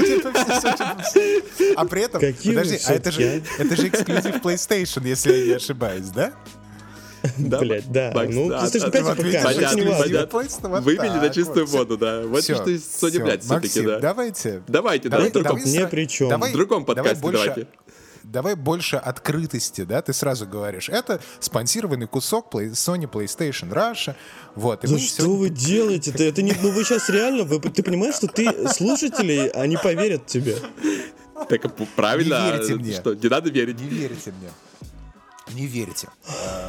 [1.75, 3.41] А при этом, Какие подожди, а это же
[3.87, 6.33] эксклюзив PlayStation, если я не ошибаюсь, да?
[7.37, 8.11] Да, Блять, да.
[8.13, 9.21] Макс, Ну, да, PlayStation да, 5 вот и ПК,
[10.81, 12.21] Вывели на чистую воду, да.
[12.23, 13.23] Вот что ты Sony, всё.
[13.23, 13.99] блядь, все-таки, Максим, да.
[13.99, 14.63] давайте.
[14.67, 15.41] Давайте, Давай, давайте.
[15.43, 17.67] давай не при давай- В другом подкасте давайте.
[18.23, 20.87] Давай больше открытости, да, ты сразу говоришь.
[20.89, 24.15] Это спонсированный кусок Play- Sony PlayStation Russia.
[24.55, 26.11] Вот, и За мы что сегодня- вы делаете?
[26.11, 30.25] Это, это не, ну вы сейчас реально, вы, ты понимаешь, что ты слушателей, они поверят
[30.25, 30.57] тебе.
[31.49, 31.65] Так
[31.97, 32.93] правильно, Не верьте а, мне.
[32.93, 33.79] что, не надо верить.
[33.81, 34.49] Не верите мне.
[35.51, 36.07] Не верите.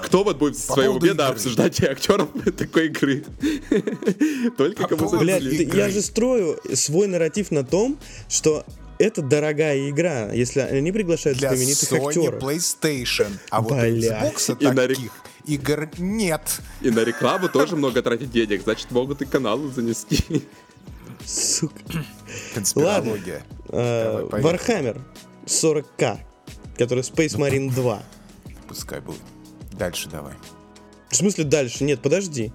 [0.02, 1.34] Кто вот будет По своем поводу уме да, игры.
[1.36, 3.24] обсуждать актеров такой игры?
[4.56, 7.98] Только кому Блядь, я же строю свой нарратив на том,
[8.28, 8.64] что
[8.98, 12.42] это дорогая игра, если они приглашают Для знаменитых Sony актеров.
[12.42, 13.28] PlayStation.
[13.50, 13.72] А вот.
[13.72, 15.12] Xbox И на рек- таких
[15.46, 16.60] игр нет.
[16.80, 20.42] И на рекламу тоже много тратить денег, значит, могут и каналы занести.
[21.24, 22.04] Сука.
[22.54, 23.42] Конспирология.
[23.68, 24.58] Э, Давай, поехали.
[24.94, 25.00] Warhammer
[25.46, 26.18] 40к,
[26.76, 28.02] который Space Marine 2.
[28.74, 29.20] Пускай будет.
[29.72, 30.34] Дальше давай.
[31.08, 31.84] В смысле дальше?
[31.84, 32.52] Нет, подожди.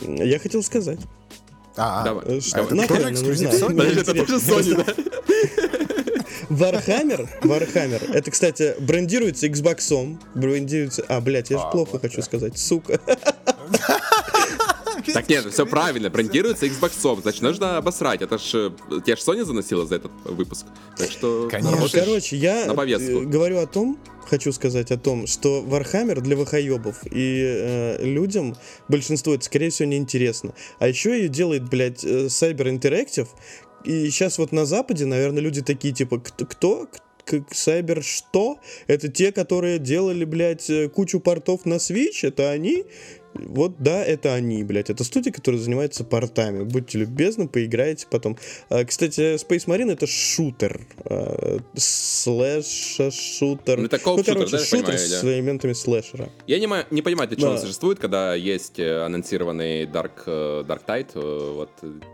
[0.00, 1.00] Я хотел сказать.
[1.76, 2.24] А, а, Давай.
[2.24, 3.50] э, а Что это нахрен тоже эксклюзив?
[3.50, 3.76] Sony?
[3.76, 4.72] Подожди, это тоже Интересно.
[4.72, 4.94] Sony, да?
[6.54, 11.04] Warhammer, Warhammer, это, кстати, брендируется Xbox, брендируется...
[11.08, 12.22] А, блядь, я же А, плохо вот хочу да.
[12.22, 13.00] сказать, сука.
[15.12, 18.22] Так нет, все правильно, брендируется Xbox, значит, нужно обосрать.
[18.22, 20.66] Это ж э, тебя ж Sony заносила за этот выпуск.
[20.96, 21.78] Так что Конечно.
[21.80, 27.04] Ну, короче, я э, говорю о том, хочу сказать о том, что Warhammer для выхоебов
[27.10, 28.56] и э, людям
[28.88, 30.54] большинству это, скорее всего, неинтересно.
[30.78, 33.28] А еще ее делает, блядь, э, Cyber Interactive.
[33.84, 36.44] И сейчас вот на Западе, наверное, люди такие, типа, кто?
[36.44, 36.88] кто?
[37.24, 38.58] К- Cyber что?
[38.86, 42.20] Это те, которые делали, блядь, э, кучу портов на Switch?
[42.22, 42.84] Это они?
[43.44, 44.90] Вот да, это они, блядь.
[44.90, 46.64] Это студия, которая занимается портами.
[46.64, 48.36] Будьте любезны, поиграйте потом.
[48.68, 50.80] А, кстати, Space Marine это шутер.
[51.04, 53.78] а, Слэш-шутер.
[53.78, 55.32] Ну, это кооп-шутер, короче, да, шутер понимаю, с да?
[55.34, 56.30] элементами слэшера.
[56.46, 57.62] Я не, не понимаю, для чего он Да.
[57.62, 61.10] существует, когда есть э, анонсированный Dark, э, Dark Tide.
[61.14, 61.70] э, Вот,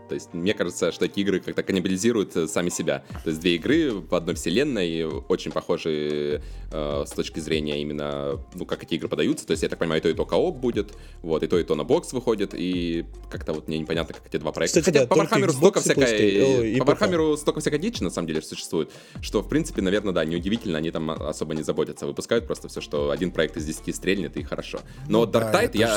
[0.09, 3.03] то есть, мне кажется, что такие игры как-то каннибализируют сами себя.
[3.23, 8.65] То есть, две игры в одной вселенной, очень похожие э, с точки зрения именно, ну,
[8.65, 9.45] как эти игры подаются.
[9.45, 11.63] То есть, я так понимаю, и то, и то кооп будет, вот, и то, и
[11.63, 14.79] то на бокс выходит, и как-то вот мне непонятно, как эти два проекта.
[14.79, 16.91] Кстати, Хотя да, по Xbox столько и ой, и По.
[16.91, 18.91] Warhammer столько всякой дичи, на самом деле, существует,
[19.21, 22.05] что, в принципе, наверное, да, неудивительно, они там особо не заботятся.
[22.05, 24.79] Выпускают просто все, что один проект из 10 стрельнет, и хорошо.
[25.07, 25.87] Но да, Dark я Tide я,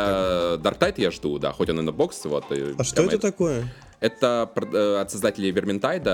[0.62, 2.50] Dark Tide я жду, да, хоть он и на бокс, вот.
[2.52, 3.72] и А что это такое?
[4.00, 6.10] Это э, от создателей Верминтайда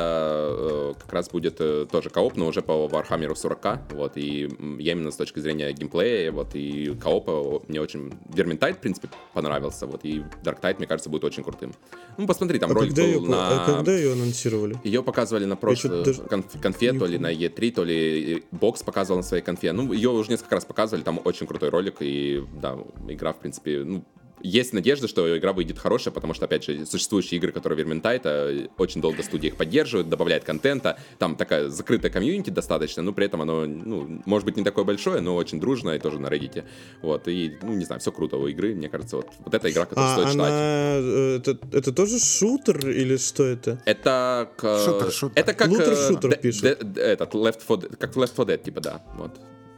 [0.51, 4.93] э, как раз будет э, тоже кооп, но уже по Warhammer 40 вот, и я
[4.93, 8.13] именно с точки зрения геймплея, вот, и коопа мне очень...
[8.33, 11.73] Vermintide, в принципе, понравился, вот, и Dark Tide, мне кажется, будет очень крутым.
[12.19, 13.65] Ну, посмотри, там А ролик когда, ее, был по- на...
[13.65, 14.77] а когда ее анонсировали?
[14.85, 19.19] Ее показывали на прошлой даже конф- конфе, то ли на E3, то ли бокс показывал
[19.19, 19.73] на своей конфе.
[19.73, 22.79] Ну, ее уже несколько раз показывали, там очень крутой ролик, и да,
[23.09, 24.05] игра, в принципе, ну,
[24.43, 29.01] есть надежда, что игра выйдет хорошая, потому что, опять же, существующие игры, которые Vermintide'а, очень
[29.01, 33.67] долго студия их поддерживает, добавляет контента, там такая закрытая комьюнити достаточно, но при этом оно,
[33.67, 36.65] ну, может быть, не такое большое, но очень дружное, и тоже на Reddit.
[37.03, 39.85] Вот, и, ну, не знаю, все круто у игры, мне кажется, вот, вот эта игра,
[39.87, 40.47] которую А стоит ждать.
[40.49, 40.59] она...
[40.59, 43.81] э, Это, это тоже шутер или что это?
[43.85, 44.85] Это к...
[44.85, 45.33] Шутер, шутер.
[45.43, 45.69] Это как...
[45.69, 46.63] Лутер э, шутер д- пишут.
[46.63, 49.03] д- д- Этот, Left 4 Dead, как в Left 4 Dead, типа, да.
[49.15, 49.33] Вот.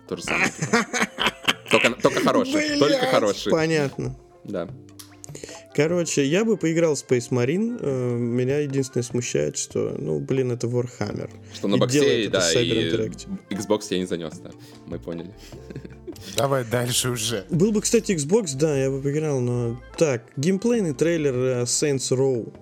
[0.08, 0.50] То же самое.
[0.50, 0.78] типа.
[1.70, 2.78] Только, только хороший.
[2.78, 3.50] Только Блядь, хороший.
[3.50, 4.14] Понятно.
[4.44, 4.68] Да.
[5.74, 7.78] Короче, я бы поиграл в Space Marine.
[7.80, 11.28] э, Меня единственное смущает, что, ну, блин, это Warhammer.
[11.52, 13.38] Что на И боксе, да, Cyber и Interactive.
[13.50, 14.50] Xbox я не занес, да.
[14.86, 15.30] Мы поняли.
[16.36, 17.44] Давай дальше уже.
[17.50, 19.80] Был бы, кстати, Xbox, да, я бы поиграл, но...
[19.98, 22.52] Так, геймплейный трейлер э, Saints Row.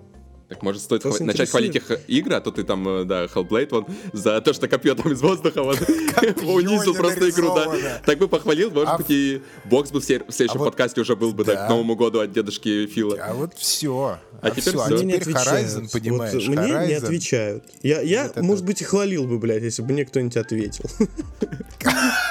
[0.53, 3.69] Так может стоит хва- начать хвалить их игры, а то ты там, э, да, Hellblade,
[3.71, 5.79] вот, за то, что копье там из воздуха, вот,
[6.43, 8.01] унизил просто игру, да.
[8.05, 11.33] Так бы похвалил, может А быть, и бокс бы в следующем вот- подкасте уже был
[11.33, 13.17] бы, к Новому году от дедушки Фила.
[13.19, 14.19] А вот все.
[14.43, 14.71] А теперь всё.
[14.71, 14.81] всё.
[14.83, 15.67] А Мне не теперь отвечают.
[15.69, 17.03] Horizon, Вот понимаешь, мне не Horizon.
[17.03, 17.63] отвечают.
[17.81, 20.85] Я, я Вот это- может быть, и хвалил бы, блядь, если бы мне кто-нибудь ответил.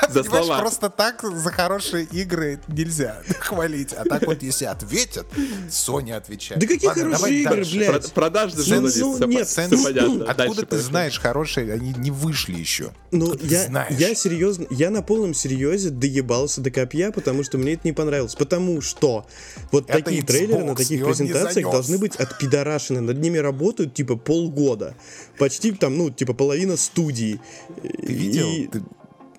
[0.08, 0.58] За Понимаешь, слова.
[0.60, 3.92] просто так за хорошие игры нельзя хвалить.
[3.92, 5.26] А так вот, если ответят,
[5.70, 6.60] Sony отвечает.
[6.60, 8.12] Да какие хорошие игры, блядь?
[8.12, 10.28] Про- Продажный журналист, всё нет.
[10.28, 11.72] Откуда ты знаешь хорошие?
[11.72, 12.92] Они не вышли еще.
[13.10, 17.82] Ну, я, я серьезно, я на полном серьезе доебался до копья, потому что мне это
[17.84, 18.34] не понравилось.
[18.34, 19.26] Потому что
[19.70, 23.00] вот Это такие трейлеры на таких презентациях должны быть отпидорашены.
[23.00, 24.94] Над ними работают типа полгода.
[25.38, 27.40] Почти там, ну, типа половина студии.
[27.80, 28.70] Ты видел?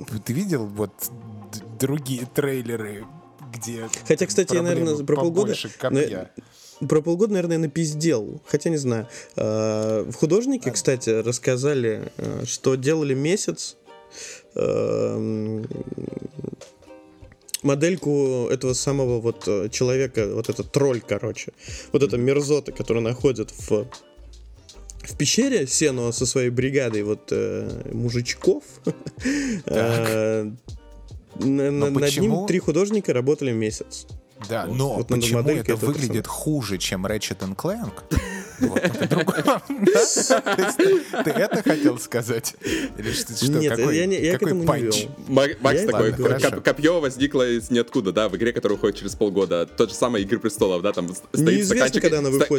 [0.08, 0.94] Ты, ты видел вот
[1.80, 3.06] другие трейлеры,
[3.54, 5.54] где Хотя, кстати, я, наверное, про полгода...
[5.78, 6.32] копья?
[6.88, 8.42] Про полгода, наверное, напиздел.
[8.46, 9.08] Хотя не знаю.
[9.36, 13.78] Э, В художнике, кстати, рассказали, э, что делали месяц
[14.56, 15.66] эм,
[17.64, 21.52] модельку этого самого вот э, человека, вот этот тролль, короче.
[21.92, 23.86] Вот эта мерзота, которая находит в
[25.06, 28.64] в пещере Сенуа со своей бригадой вот э, мужичков.
[29.66, 30.50] Э,
[31.40, 34.06] на- на- Над ним три художника работали месяц.
[34.50, 37.92] Да, но вот почему это выглядит хуже, чем Ratchet Clank?
[41.24, 42.56] Ты это хотел сказать?
[43.62, 44.68] Нет, я не- я к этому не
[45.06, 45.12] вел.
[45.28, 46.12] Ма- Макс такой,
[46.62, 49.66] копье возникло из ниоткуда, да, в игре, которая выходит через полгода.
[49.66, 51.30] Тот же самый Игры престолов, да, там стоит
[51.66, 52.02] стаканчик,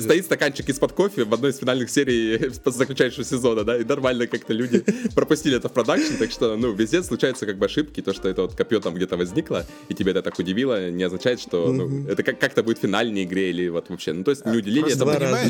[0.02, 4.52] стоит стаканчик из-под кофе в одной из финальных серий заключающего сезона, да, и нормально как-то
[4.52, 4.84] люди
[5.14, 8.42] пропустили это в продакшн, так что, ну, везде случаются как бы ошибки, то, что это
[8.42, 12.22] вот копье там где-то возникло, и тебе это так удивило, не означает, что, ну, это
[12.22, 15.04] как- как-то будет в финальной игре или вот вообще, ну, то есть не уделили просто
[15.04, 15.46] этому понимаешь,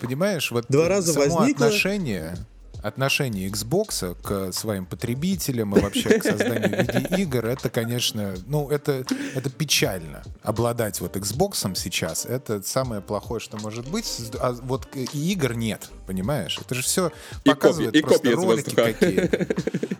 [0.00, 1.66] Понимаешь, вот Два раза само возникло.
[1.66, 2.36] отношение
[2.82, 9.04] отношение Xbox к своим потребителям и вообще к созданию видеоигр, это, конечно, ну, это,
[9.34, 10.22] это печально.
[10.42, 14.06] Обладать вот Xbox сейчас, это самое плохое, что может быть.
[14.40, 16.58] А вот и игр нет, понимаешь?
[16.58, 17.12] Это же все
[17.44, 19.30] И показывает копии- и просто из ролики какие.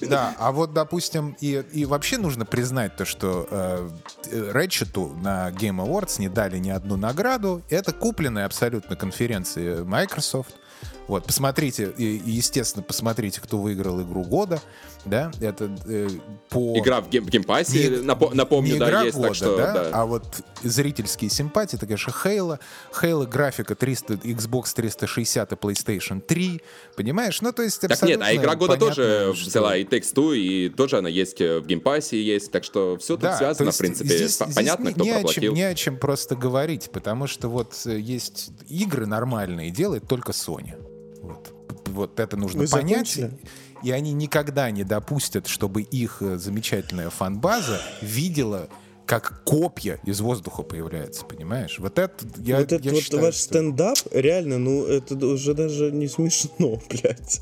[0.09, 3.91] Да, а вот, допустим, и, и вообще нужно признать то, что э,
[4.33, 7.63] Ratchet'у на Game Awards не дали ни одну награду.
[7.69, 10.55] Это купленная абсолютно конференции Microsoft.
[11.09, 14.61] Вот, посмотрите, естественно, посмотрите, кто выиграл игру года,
[15.07, 16.07] да, это э,
[16.51, 16.77] по...
[16.79, 19.73] Игра в, гейм, геймпассе, Не- напо- напомню, не да, игра есть, года, так что, да,
[19.73, 19.91] да.
[19.93, 22.59] а вот зрительские симпатии, это, конечно, Halo,
[23.01, 26.61] Halo графика 300, Xbox 360 и PlayStation 3,
[26.95, 27.41] понимаешь?
[27.41, 30.37] Ну, то есть Так нет, а абсолютно игра года понятно, тоже что- взяла и Two,
[30.37, 33.71] и тоже она есть э, в геймпассе, есть, так что все тут Да, то связано,
[33.73, 36.37] в принципе, здесь- по- здесь понятно, не, кто не о чем, не о чем просто
[36.37, 40.75] говорить, потому что вот э, есть игры нормальные, делает только Sony.
[41.87, 43.09] Вот, это нужно Вы понять.
[43.09, 43.39] закончили?
[43.83, 48.69] И они никогда не допустят, чтобы их э, замечательная фан-база видела,
[49.07, 51.79] как копья из воздуха появляются, понимаешь?
[51.79, 55.55] Вот это я, вот этот я вот считаю, ваш что- стендап, реально, ну, это уже
[55.55, 57.41] даже не смешно, блядь.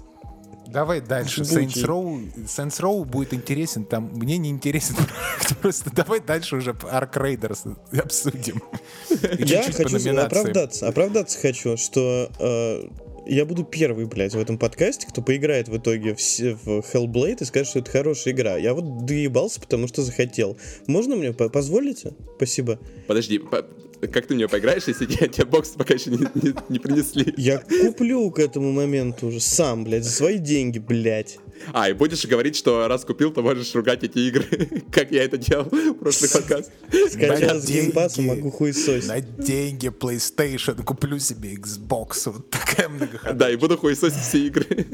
[0.68, 1.42] Давай дальше.
[1.42, 3.84] Saints Row, Saints Row будет интересен.
[3.84, 4.96] Там мне не интересен.
[5.62, 8.62] Просто давай дальше уже Ark Raiders обсудим.
[9.08, 10.88] И Я хочу оправдаться.
[10.88, 12.88] Оправдаться хочу, что э,
[13.26, 17.44] я буду первый, блядь, в этом подкасте, кто поиграет в итоге в, в Hellblade и
[17.44, 18.56] скажет, что это хорошая игра.
[18.56, 20.56] Я вот доебался, потому что захотел.
[20.86, 22.12] Можно мне по- позволите?
[22.36, 22.78] Спасибо.
[23.06, 23.66] Подожди, по-
[24.06, 27.32] как ты в нее поиграешь, если тебе, тебе бокс пока еще не, не- не принесли?
[27.36, 31.38] Я куплю к этому моменту уже сам, блядь, за свои деньги, блядь.
[31.72, 34.44] А, и будешь говорить, что раз купил, то можешь ругать эти игры,
[34.92, 36.70] как я это делал в прошлый подкаст.
[37.10, 39.08] Скачал На с геймпаса, деньги- могу хуесосить.
[39.08, 42.30] На деньги PlayStation куплю себе Xbox.
[42.30, 43.34] Вот такая многоходовая.
[43.38, 44.86] Да, и буду хуесосить все игры.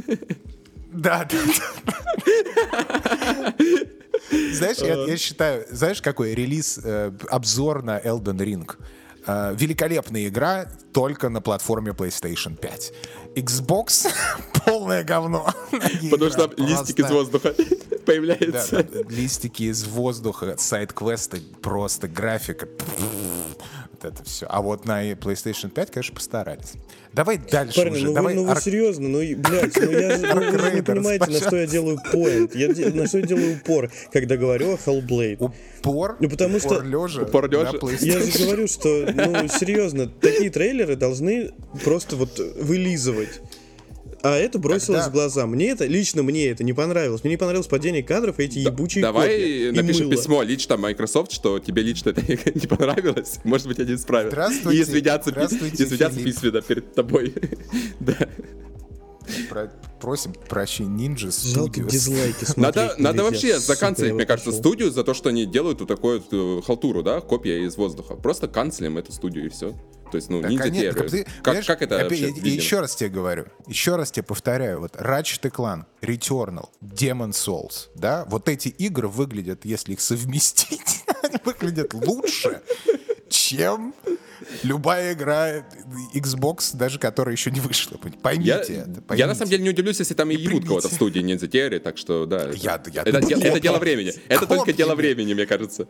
[0.92, 1.38] Да, да.
[4.52, 8.70] Знаешь, я, я считаю, знаешь, какой релиз, э, обзор на Elden Ring?
[9.26, 12.92] Э, великолепная игра только на платформе PlayStation 5.
[13.36, 14.08] Xbox
[14.64, 15.46] полное говно.
[16.10, 17.54] Потому что там листик из воздуха
[18.06, 18.82] появляется.
[18.82, 22.68] да, листики из воздуха, сайд-квесты, просто графика.
[24.02, 24.46] Вот это все.
[24.48, 26.72] А вот на PlayStation 5, конечно, постарались.
[27.12, 28.06] Давай дальше Парни, уже.
[28.06, 30.72] ну, Давай вы, ну вы Ark- серьезно, ну, и, блядь, ну я ну, вы же
[30.74, 32.54] не понимаете, на что я делаю поинт.
[32.54, 35.36] Я, на что я делаю упор, когда говорю о Hellblade.
[35.82, 37.78] упор, Ну, потому что- упор лежа, Упор лежа.
[38.00, 41.52] Я же говорю, что, ну, серьезно, такие трейлеры должны
[41.84, 43.40] просто вот вылизывать.
[44.22, 45.46] А это бросилось Когда- в глаза.
[45.46, 47.24] Мне это, лично мне это не понравилось.
[47.24, 49.68] Мне не понравилось падение кадров и эти ебучие Давай копии.
[49.68, 50.16] И напишем мыло.
[50.16, 52.20] письмо лично Microsoft, что тебе лично это
[52.54, 53.40] не понравилось.
[53.44, 54.28] Может быть, они исправят.
[54.32, 56.34] Здравствуйте, И извинятся, здравствуйте, извинятся Филипп.
[56.36, 57.34] письменно перед тобой.
[58.00, 58.16] Да.
[59.48, 61.90] Про- Просим прощения Ninja Жалко Studios.
[61.90, 64.60] дизлайки смотреть Надо, надо вообще заканцелить, мне кажется, пошел.
[64.62, 68.14] студию за то, что они делают вот такую вот, э, халтуру, да, копия из воздуха.
[68.16, 69.74] Просто канцелим эту студию и все.
[70.12, 71.10] То есть, ну, Да, ниндзя конечно, террор.
[71.10, 74.22] ты- Как, как это опять- вообще и- и еще раз тебе говорю, еще раз тебе
[74.24, 81.02] повторяю, вот Ratchet Clank, Returnal, Demon Souls, да, вот эти игры выглядят, если их совместить,
[81.44, 82.60] выглядят лучше,
[83.30, 83.94] чем
[84.62, 85.64] любая игра
[86.14, 87.96] Xbox, даже которая еще не вышла.
[88.22, 89.34] Поймите Я, это, я на поймите.
[89.34, 90.66] самом деле не удивлюсь, если там и ебут примите.
[90.68, 92.48] кого-то в студии Ниндзя Терри, так что да.
[92.50, 93.60] это- Я- я это, де- это копьями.
[93.60, 94.12] дело времени.
[94.28, 95.88] Это только дело времени, мне кажется.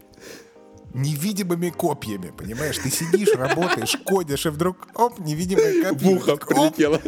[0.94, 2.78] Невидимыми копьями, понимаешь?
[2.78, 6.16] Ты сидишь, работаешь, кодишь, и вдруг, оп, невидимое В копье.
[6.16, 7.00] ухо Так, оп, прилетело.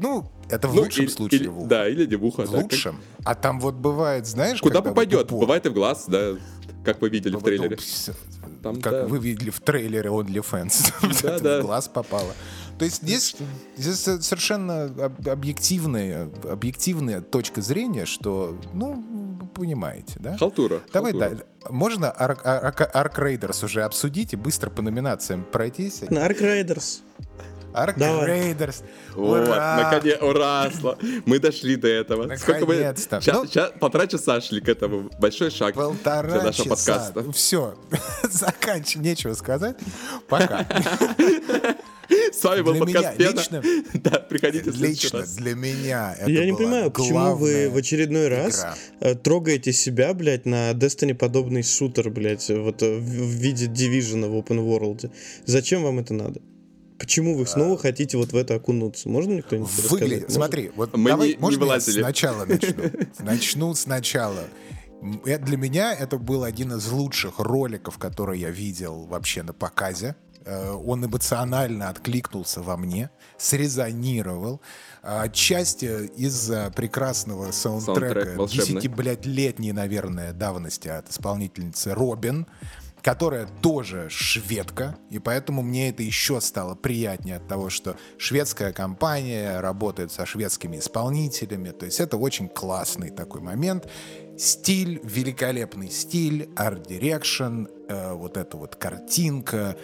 [0.00, 1.68] Ну, это в Ну, лучшем или- случае или- в ухо.
[1.68, 2.42] Да, или не в ухо.
[2.42, 3.00] В да, как- лучшем.
[3.24, 5.26] А там вот бывает, знаешь, Куда вот попадет?
[5.26, 5.40] упор.
[5.40, 6.36] Бывает и в глаз, да,
[6.84, 7.76] как вы видели в Вот, трейлере.
[8.62, 9.06] Там, как да.
[9.06, 10.92] вы видели в трейлере OnlyFans.
[11.22, 11.58] Да, да.
[11.60, 12.32] В глаз попало.
[12.80, 13.36] То есть здесь,
[13.76, 20.36] здесь совершенно об- объективная, объективная точка зрения, что, ну, вы понимаете, да?
[20.38, 20.80] Халтура.
[20.92, 21.36] Давай, халтура.
[21.62, 21.70] да.
[21.70, 26.00] Можно Ark, Ark, Ark Raiders уже обсудить и быстро по номинациям пройтись?
[26.08, 26.26] На.
[26.26, 28.52] Ark Давай.
[28.52, 28.82] Raiders.
[29.14, 29.76] Вот, Ура!
[29.84, 30.70] наконец, ура,
[31.24, 32.34] мы дошли до этого.
[32.36, 32.74] Сколько мы?
[32.76, 33.20] Наконец-то.
[33.20, 35.08] Ща- Ну- ща- полтора часа шли к этому.
[35.20, 36.94] Большой шаг Полтора для нашего часа.
[37.12, 37.32] подкаста.
[37.32, 37.74] Все,
[38.30, 39.76] заканчивай, нечего сказать.
[40.28, 40.66] Пока.
[42.32, 43.60] С вами был Для меня подкаст Пена.
[43.62, 43.62] лично-
[44.00, 45.34] Да, приходите в следующий Лично раз.
[45.36, 48.74] для меня это Я не понимаю, почему вы в очередной раз игра.
[49.00, 54.34] э, трогаете себя, блядь, на Destiny подобный шутер, блядь, вот э, в, виде Division в
[54.36, 55.10] Open World.
[55.46, 56.40] Зачем вам это надо?
[56.98, 59.08] Почему вы снова хотите вот в это окунуться?
[59.08, 60.30] Можно мне кто-нибудь Может?
[60.30, 62.00] смотри, вот Мы давай, не- не можно я вылазили.
[62.02, 62.74] сначала начну?
[63.20, 64.44] Начну сначала.
[65.24, 70.14] Э, Для меня это был один из лучших роликов, который я видел вообще на показе.
[70.44, 74.60] Э, Он эмоционально откликнулся во мне, срезонировал.
[75.02, 78.80] А Отчасти из-за прекрасного саундтрека, Саундтрек волшебный.
[78.82, 82.46] 10, блядь, летней, наверное, давности от исполнительницы Робин,
[83.02, 89.60] которая тоже шведка, и поэтому мне это еще стало приятнее от того, что шведская компания
[89.60, 93.88] работает со шведскими исполнителями, то есть это очень классный такой момент.
[94.38, 99.76] Стиль, великолепный стиль, art direction, э, вот эта вот картинка,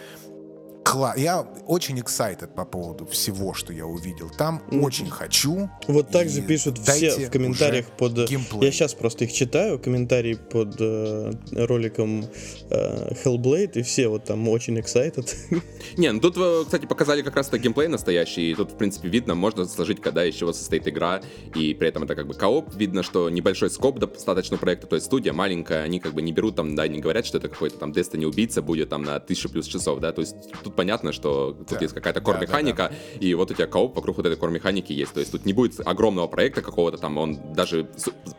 [0.87, 4.29] Кла- Я очень excited по поводу всего, что я увидел.
[4.37, 5.69] Там очень хочу.
[5.87, 8.17] Вот так же пишут все в комментариях под...
[8.17, 8.65] э, геймплей.
[8.65, 12.25] Я сейчас просто их читаю, комментарии под э, роликом
[12.69, 15.29] э, Hellblade, и все вот там очень excited.
[15.97, 19.35] Не, ну тут, э, кстати, показали как раз-то геймплей настоящий, и тут, в принципе, видно,
[19.35, 21.21] можно сложить, когда из чего состоит игра,
[21.53, 25.07] и при этом это как бы кооп, видно, что небольшой скоп достаточно проекта, то есть
[25.07, 27.91] студия маленькая, они как бы не берут там, да, не говорят, что это какой-то там
[27.91, 31.71] Destiny убийца будет там на тысячу плюс часов, да, то есть тут понятно, что тут
[31.71, 31.79] Да.
[31.81, 35.19] есть какая-то Да, кор-механика, и вот у тебя кооп вокруг вот этой кор-механики есть, то
[35.19, 37.89] есть тут не будет огромного проекта какого-то там, он даже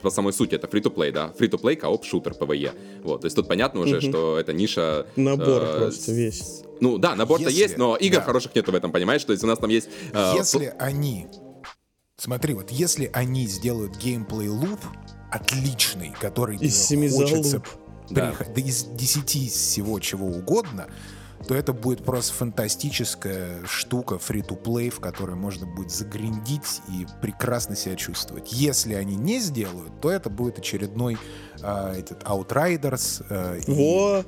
[0.00, 3.80] по самой сути это free-to-play, да, free-to-play кооп шутер PvE, вот, то есть тут понятно
[3.80, 4.08] уже, Мгм.
[4.08, 5.06] что это ниша...
[5.16, 6.62] Набор э, просто весь.
[6.80, 8.22] ну да, набор-то Если- есть, но игр да.
[8.22, 9.22] хороших нету в этом, понимаешь?
[9.24, 9.88] То есть у нас там есть...
[10.12, 11.26] э, Если они...
[12.16, 14.80] Смотри, вот если они сделают геймплей луп
[15.30, 17.68] отличный, который Из семи хочется луп.
[18.10, 18.34] Да.
[18.54, 20.88] да из десяти из всего чего угодно,
[21.48, 27.96] то это будет просто фантастическая штука фри-то-плей, в которой можно будет загриндить и прекрасно себя
[27.96, 28.52] чувствовать.
[28.52, 31.16] Если они не сделают, то это будет очередной
[31.62, 34.24] а, этот Outriders э, и- Во!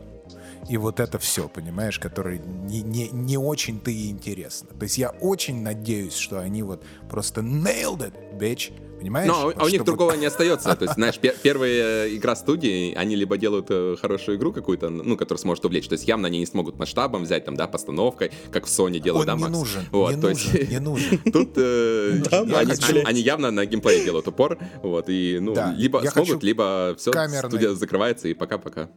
[0.68, 4.68] и вот это все, понимаешь, который не, не, не очень-то и интересно.
[4.78, 8.72] То есть я очень надеюсь, что они вот просто nailed it, bitch.
[9.01, 9.28] Понимаешь?
[9.28, 10.74] Но Вот а у них чтобы- другого не остается.
[10.77, 15.16] То есть, знаешь, пе- первая игра студии, они либо делают э, хорошую игру какую-то, ну,
[15.16, 15.89] которая сможет увлечь.
[15.89, 19.27] То есть явно они не смогут масштабом взять, там, да, постановкой, как в Sony делают,
[19.27, 19.59] Он да, не Макс?
[19.59, 21.18] нужен, Вот, не то есть- нужен, не нужен.
[21.32, 25.72] Тут э, Да, они, они- они явно на геймплее делают упор, вот, и, ну, Да,
[25.77, 28.90] либо я смогут, хочу либо все, камерный- студия закрывается, и пока-пока.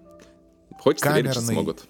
[0.79, 1.83] Хочется верить, что Камерный смогут.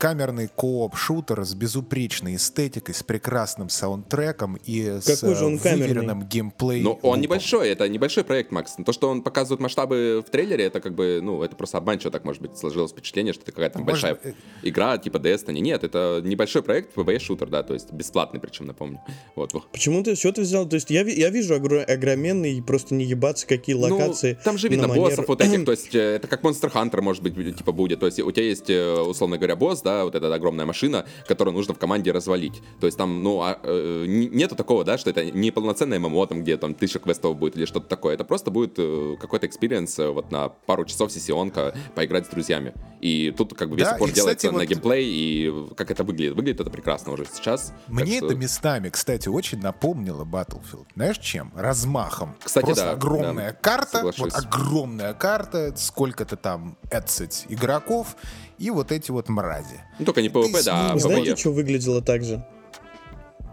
[0.00, 5.88] Камерный кооп-шутер с безупречной эстетикой, с прекрасным саундтреком и с Какой же он э, камерный?
[5.88, 6.80] выверенным геймплей.
[6.80, 8.76] Ну, он небольшой, это небольшой проект, Макс.
[8.82, 12.24] То, что он показывает масштабы в трейлере, это как бы, ну, это просто обманчиво, так,
[12.24, 15.60] может быть, сложилось впечатление, что это какая-то там Может, большая э, игра, типа Destiny.
[15.60, 19.02] Нет, это небольшой проект, PvE-шутер, да, то есть бесплатный, причем, напомню.
[19.36, 19.52] Вот.
[19.70, 20.66] Почему ты, что ты взял?
[20.66, 24.32] То есть я, я вижу огр- огроменный, просто не ебаться, какие локации.
[24.38, 26.72] Ну, там же на видно манер- боссов вот этих, то есть э, это как Monster
[26.72, 28.00] Hunter, может быть, типа будет.
[28.00, 31.74] То есть у тебя есть, условно говоря, босс, да, вот эта огромная машина, которую нужно
[31.74, 32.62] в команде развалить.
[32.80, 36.42] То есть там, ну, а, э, нету такого, да, что это не полноценное ММО, там,
[36.42, 38.14] где там тысяча квестов будет или что-то такое.
[38.14, 42.74] Это просто будет э, какой-то experience э, вот на пару часов сессионка поиграть с друзьями.
[43.00, 45.90] И тут как бы весь Да, упор и, кстати, делается вот- на геймплей и как
[45.90, 46.34] это выглядит.
[46.34, 47.72] Выглядит это прекрасно уже сейчас.
[47.88, 50.86] Мне что- это местами, кстати, очень напомнило Battlefield.
[50.94, 51.52] Знаешь чем?
[51.56, 52.36] Размахом.
[52.42, 54.32] Кстати, Просто да, огромная да, карта, соглашусь.
[54.34, 58.16] вот огромная карта, сколько-то там 20 игроков
[58.60, 59.80] и вот эти вот мрази.
[59.98, 62.44] Ну, только не PvP, Ты да, а Знаете, что выглядело так же?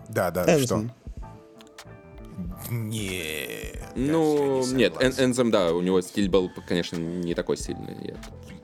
[0.09, 0.65] Да, да, Anthem.
[0.65, 0.85] что?
[2.69, 3.83] Нет.
[3.95, 4.93] Ну, я не нет.
[5.01, 7.95] Эн- Энзем, да, у него стиль был, конечно, не такой сильный.
[8.09, 8.15] Я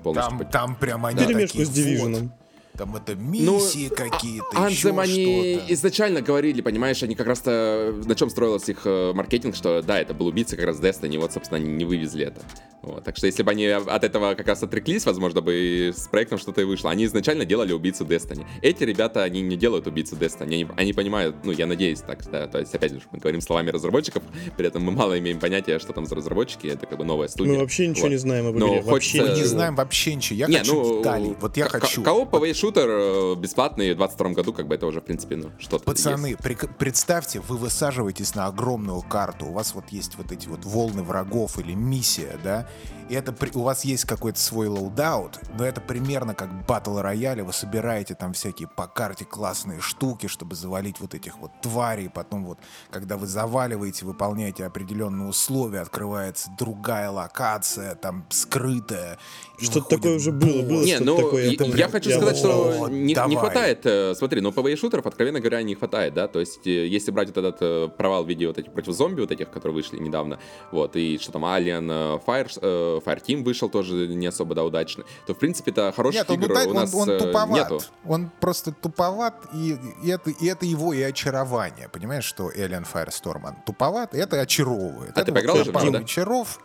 [0.04, 2.22] полностью Там, под- там прям они Перемешку такие, с Division.
[2.24, 2.32] вот,
[2.78, 5.74] там это Ну, миссии какие-то, А- еще Anthem они что-то.
[5.74, 10.14] изначально говорили, понимаешь, они как раз-то на чем строился их э, маркетинг, что да, это
[10.14, 12.42] был убийца как раз Destiny, вот, собственно, они не вывезли это.
[12.82, 16.08] Вот, так что если бы они от этого как раз отреклись, возможно, бы и с
[16.10, 16.90] проектом что-то и вышло.
[16.92, 18.46] Они изначально делали убийцу Destiny.
[18.62, 22.48] Эти ребята, они не делают убийцу Destiny, они, они понимают, ну, я надеюсь так, да,
[22.48, 24.22] то есть, опять же, мы говорим словами разработчиков,
[24.58, 27.54] при этом мы мало имеем понятия, что там за разработчики, это как бы новая студия.
[27.54, 28.12] Мы вообще ничего Вот.
[28.12, 28.82] не знаем об Но игре.
[28.82, 30.40] хочется- Вообще Мы не знаем вообще ничего.
[30.40, 31.36] Я Не, хочу ну, деталей.
[31.40, 32.04] Вот я хочу.
[32.04, 35.52] Кого PvE шутер э, бесплатный в 22 году, как бы это уже, в принципе, ну,
[35.60, 36.40] что-то Пацаны, есть.
[36.40, 41.04] прик- представьте, вы высаживаетесь на огромную карту, у вас вот есть вот эти вот волны
[41.04, 42.66] врагов или миссия, да,
[43.10, 47.44] и это при- у вас есть какой-то свой loadout, но это примерно как battle royale,
[47.44, 52.46] вы собираете там всякие по карте классные штуки, чтобы завалить вот этих вот тварей, потом
[52.46, 52.60] вот,
[52.92, 59.18] когда вы заваливаете, выполняете определенные условия, открывается другая локация, там скрытая.
[59.64, 60.84] Что-то выходит такое уже было, было.
[60.84, 61.54] Не, что-то ну, такое.
[61.54, 64.76] это я прям- хочу я сказать, вот- что не, не хватает, э, смотри, ну, PvE
[64.76, 68.24] шутеров, откровенно говоря, не хватает, да, то есть, э, если брать вот этот э, провал
[68.24, 70.40] в виде вот этих против зомби, вот этих, которые вышли недавно,
[70.72, 75.34] вот, и что там, Alien Fire, э, Fireteam вышел тоже не особо, да, удачно, то,
[75.34, 77.50] в принципе, это хороших Нет, он, игр удай- у он- нас он э, туповат.
[77.72, 77.82] нету.
[78.06, 81.90] Он просто туповат, и, и это, и это его и очарование.
[81.90, 85.12] Понимаешь, что Alien Firestorm он туповат, и это очаровывает.
[85.16, 86.00] А это ты поиграл вот уже пару него, да?
[86.00, 86.60] вечеров.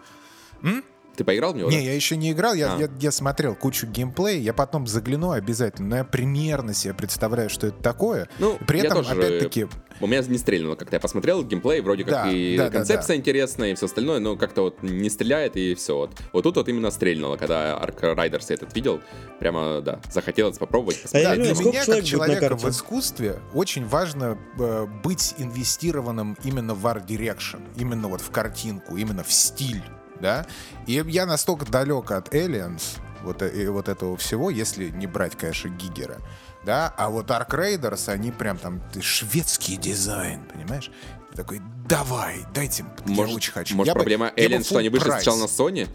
[1.19, 1.69] Ты поиграл в него?
[1.69, 1.83] Не, да?
[1.83, 2.79] я еще не играл, я, А.
[2.79, 7.67] я, я смотрел кучу геймплея, я потом загляну обязательно, но я примерно себе представляю, что
[7.67, 8.29] это такое.
[8.39, 9.67] Ну, При я этом, опять-таки,
[10.01, 13.17] У меня не стрельнуло, как-то я посмотрел геймплей, вроде как Да, и да, да, концепция
[13.17, 15.97] интересная, и все остальное, но как-то вот не стреляет, и все.
[15.97, 16.13] Вот.
[16.33, 19.01] вот тут вот именно стрельнуло, когда Riders я этот видел,
[19.41, 24.39] прямо, да, захотелось попробовать, А я Да, для меня, как человека в искусстве, очень важно
[24.57, 29.83] э, быть инвестированным именно в direction, именно вот в картинку, именно в стиль,
[30.21, 30.47] да.
[30.87, 35.37] И я настолько далек от Aliens, вот, э- и вот этого всего, если не брать,
[35.37, 36.19] конечно, Гигера,
[36.65, 40.91] да, а вот Arc Raiders, они прям там шведский дизайн, понимаешь?
[41.31, 43.77] Ты такой, давай, дайте, я Может, очень хочу.
[43.77, 45.89] может Я проблема я бы Aliens, что они вышли сначала на Sony,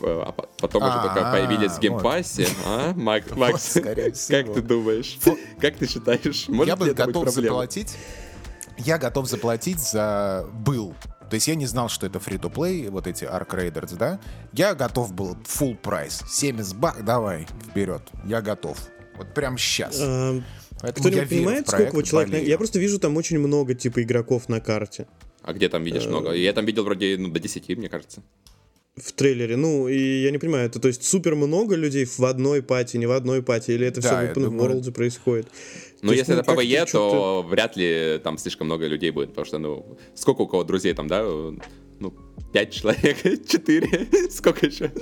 [0.00, 3.70] э, а по- потом уже только А, появились в Game Pass'е, а, Мак- Макс?
[3.70, 5.18] скорее Как ты думаешь?
[5.60, 6.48] Как ты считаешь?
[6.48, 7.96] Может я бы готов заплатить.
[8.76, 10.94] Я готов заплатить за был.
[11.34, 14.20] То есть я не знал, что это free-to-play, вот эти Arc Raiders, да?
[14.52, 16.22] Я готов был full price.
[16.28, 18.02] 70 бак, давай, вперед.
[18.24, 18.78] Я готов.
[19.16, 19.98] Вот прям сейчас.
[20.00, 20.40] А,
[20.84, 22.30] я Кто-нибудь понимает, сколько вот человек...
[22.30, 22.48] болею.
[22.48, 25.08] Я просто вижу там очень много, типа, игроков на карте.
[25.42, 26.30] А где там видишь много?
[26.34, 28.22] Я там видел вроде ну, до 10, мне кажется.
[28.96, 29.56] В трейлере.
[29.56, 33.06] Ну, и я не понимаю, это то есть супер много людей в одной пати, не
[33.06, 35.48] в одной пати, или это Да, все в open думаю- world происходит?
[36.02, 39.30] Ну, То есть, если ну, это PvE, то вряд ли там слишком много людей будет,
[39.30, 41.22] потому что, ну, сколько у кого друзей там, да?
[41.24, 42.14] Ну,
[42.52, 43.16] 5 человек,
[43.48, 44.92] 4, сколько еще?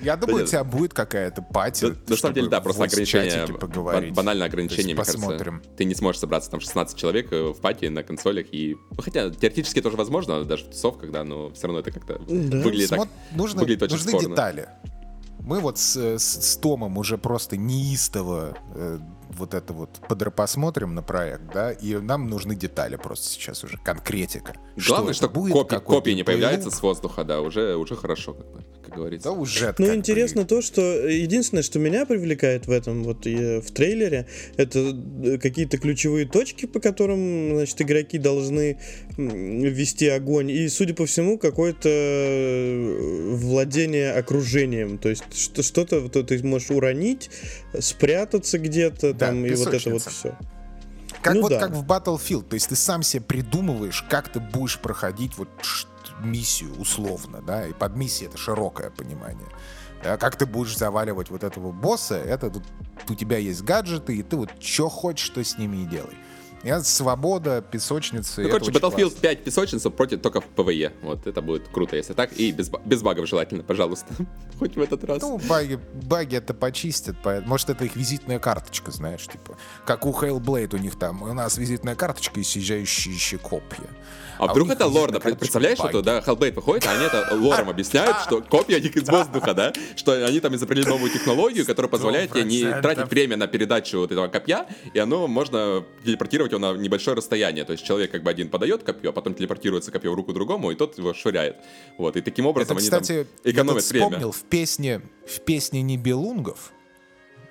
[0.00, 1.84] Я думаю, Да у тебя будет какая-то пати.
[1.86, 4.14] На на самом деле, да, просто ограничение, поговорить.
[4.14, 5.54] банальное ограничение, мне посмотрим.
[5.60, 5.76] кажется.
[5.76, 8.76] Ты не сможешь собраться там 16 человек э, в пати на консолях и...
[8.90, 12.24] ну, Хотя теоретически тоже возможно, даже в тусовках, да, но все равно это как-то Да.
[12.58, 13.00] выглядит так...
[13.00, 14.28] Смо- нужно, выглядит очень нужны спорно.
[14.28, 14.68] детали.
[15.40, 18.98] Мы вот с, с- с Томом уже просто неистово э,
[19.30, 23.78] вот это вот подр- посмотрим на проект, да, и нам нужны детали просто сейчас уже,
[23.78, 24.54] конкретика.
[24.88, 26.74] Главное, это что будет, копии, какой копии не лук.
[26.74, 28.46] с воздуха, да, уже, уже хорошо, как,
[28.84, 29.28] как говорится.
[29.30, 33.26] Да уже Ну, как бы- интересно то, что единственное, что меня привлекает в этом, вот
[33.26, 34.26] и в трейлере,
[34.56, 34.78] это
[35.24, 38.78] э, какие-то ключевые точки, по которым, значит, игроки должны
[39.16, 40.50] вести огонь.
[40.50, 44.98] И, судя по всему, какое-то э, владение окружением.
[44.98, 47.30] То есть что- что-то вот ты можешь уронить,
[47.80, 50.36] спрятаться где-то Да, там, и вот это вот все.
[51.22, 51.60] Как Ну вот да.
[51.60, 55.48] как в Battlefield, то есть ты сам себе придумываешь, как ты будешь проходить вот
[56.20, 59.48] миссию условно, да, и под миссией это широкое понимание.
[60.02, 62.62] Да, как ты будешь заваливать вот этого босса, это тут
[63.08, 66.16] у тебя есть гаджеты, и ты вот что хочешь, что с ними и делай.
[66.66, 68.42] Я свобода, песочницы.
[68.42, 69.20] Ну, короче, Battlefield классно.
[69.20, 70.92] 5 песочница против только в PvE.
[71.02, 72.32] Вот, это будет круто, если так.
[72.32, 74.12] И без, без багов желательно, пожалуйста.
[74.58, 75.22] Хоть в этот раз.
[75.22, 77.16] Ну, баги, баги это почистят.
[77.22, 79.56] по- Может, это их визитная карточка, знаешь, типа.
[79.84, 81.22] Как у Hellblade у них там.
[81.22, 83.86] У нас визитная карточка и съезжающие копья.
[84.38, 85.20] А у вдруг них это лорда?
[85.20, 89.54] Представляешь, что да, Hellblade выходит, а они это лором объясняют, что копья они из воздуха,
[89.54, 89.72] да?
[89.96, 92.82] Что они там изобрели новую технологию, которая позволяет тебе не 100%.
[92.82, 97.64] тратить время на передачу вот этого копья, и оно можно телепортировать его на небольшое расстояние.
[97.64, 100.70] То есть человек как бы один подает копье, а потом телепортируется копье в руку другому,
[100.70, 101.56] и тот его швыряет.
[101.98, 104.06] Вот, и таким Это, образом они кстати, там я экономят тут время.
[104.06, 106.72] вспомнил, в песне, в песне Нибелунгов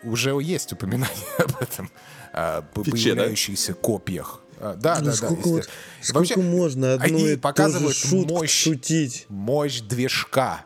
[0.03, 1.89] уже есть упоминание об этом,
[2.31, 3.21] о Фиче, да?
[3.21, 4.41] появляющихся копьях.
[4.59, 5.49] А, Да, Ну да, сколько, да.
[5.49, 6.01] вот- естественно.
[6.01, 9.25] сколько Вообще, можно одну они и ту же показывают шутку мощь, шутить?
[9.29, 10.65] мощь движка.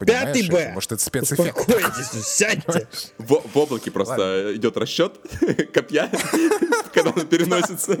[0.00, 0.48] Пятый?
[0.50, 0.72] Б!
[0.74, 1.56] Может, это спецэффект.
[1.58, 2.88] Успокойтесь, сядьте.
[3.18, 5.14] В, в облаке просто идет расчет
[5.72, 6.10] копья,
[6.92, 7.98] когда он переносится.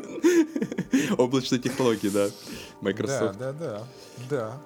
[1.16, 2.26] Облачные технологии, да.
[2.28, 2.32] Да,
[2.80, 3.38] Microsoft.
[3.38, 3.82] да, да,
[4.28, 4.58] да.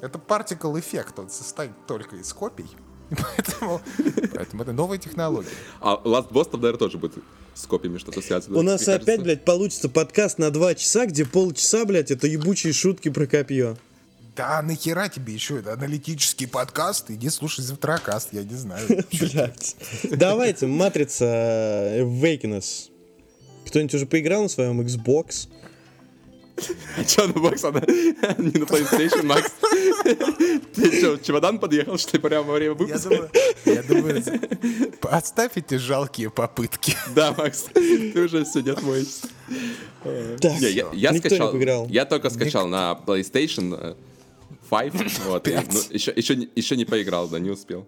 [0.00, 2.66] Это particle эффект, он состоит только из копий.
[3.10, 3.80] Поэтому,
[4.34, 5.50] поэтому это новая технология.
[5.80, 7.14] А Last Boss, там, наверное, тоже будет
[7.56, 8.58] с копиями что-то связано.
[8.58, 9.24] У нас опять, кажется.
[9.24, 13.76] блядь, получится подкаст на два часа, где полчаса, блядь, это ебучие шутки про копье.
[14.36, 17.10] Да, нахера тебе еще это аналитический подкаст?
[17.10, 18.86] Иди слушай завтракаст, я не знаю.
[19.18, 19.76] Блядь.
[20.04, 22.90] Давайте, Матрица Awakeness.
[23.66, 25.48] Кто-нибудь уже поиграл на своем Xbox?
[26.98, 27.80] А чё, на бокс она
[28.38, 29.50] не на PlayStation, Макс?
[30.74, 33.30] Ты что, чемодан подъехал, что ли, прямо во время выпуска?
[33.64, 34.22] я думаю,
[35.02, 36.94] оставь эти жалкие попытки.
[37.14, 39.28] Да, Макс, ты уже все не отмоешься.
[40.40, 43.94] Так, Не, я, скачал, я только скачал на PlayStation э,
[44.70, 44.92] 5,
[45.26, 45.72] вот, и, Пять.
[45.72, 47.86] ну, еще, еще, не- еще не поиграл, да, не успел.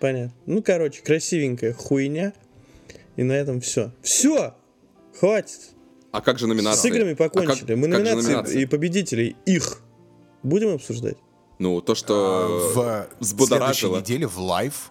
[0.00, 0.34] Понятно.
[0.46, 2.32] Ну, короче, красивенькая хуйня.
[3.16, 3.92] И на этом все.
[4.02, 4.54] Все!
[5.18, 5.60] Хватит.
[6.10, 6.80] А как же номинации?
[6.80, 7.74] С играми А как- покончили.
[7.74, 8.62] Мы как же номинации номинации?
[8.62, 9.80] и победителей их
[10.44, 11.16] будем обсуждать?
[11.58, 14.90] Ну, то, что В следующей неделе в лайв.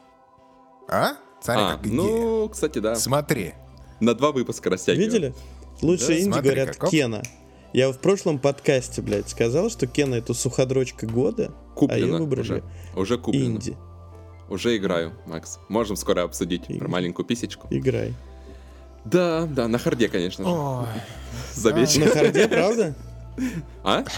[0.90, 1.14] А?
[1.42, 1.94] Смотри, А, как идея.
[1.96, 2.96] ну, кстати, да.
[2.96, 3.54] Смотри.
[4.00, 5.10] На два выпуска растягиваем.
[5.12, 5.34] Видели?
[5.82, 6.90] Лучше Да, инди смотри, говорят как оп.
[6.92, 7.22] Кена.
[7.74, 12.42] Я в прошлом подкасте, блядь, сказал, что Кена это суходрочка года, а Куплено ее выбрали
[12.42, 12.64] уже.
[12.96, 13.46] Уже куплено.
[13.46, 13.76] инди.
[14.50, 15.60] Уже играю, Макс.
[15.70, 16.90] Можем скоро обсудить про Играй.
[16.90, 17.68] маленькую писечку.
[17.72, 18.14] Играй.
[19.06, 20.50] Да, да, на харде, конечно же.
[20.52, 20.86] Ой,
[21.56, 21.88] Забей.
[21.98, 22.96] На харде, правда?
[23.84, 24.04] А?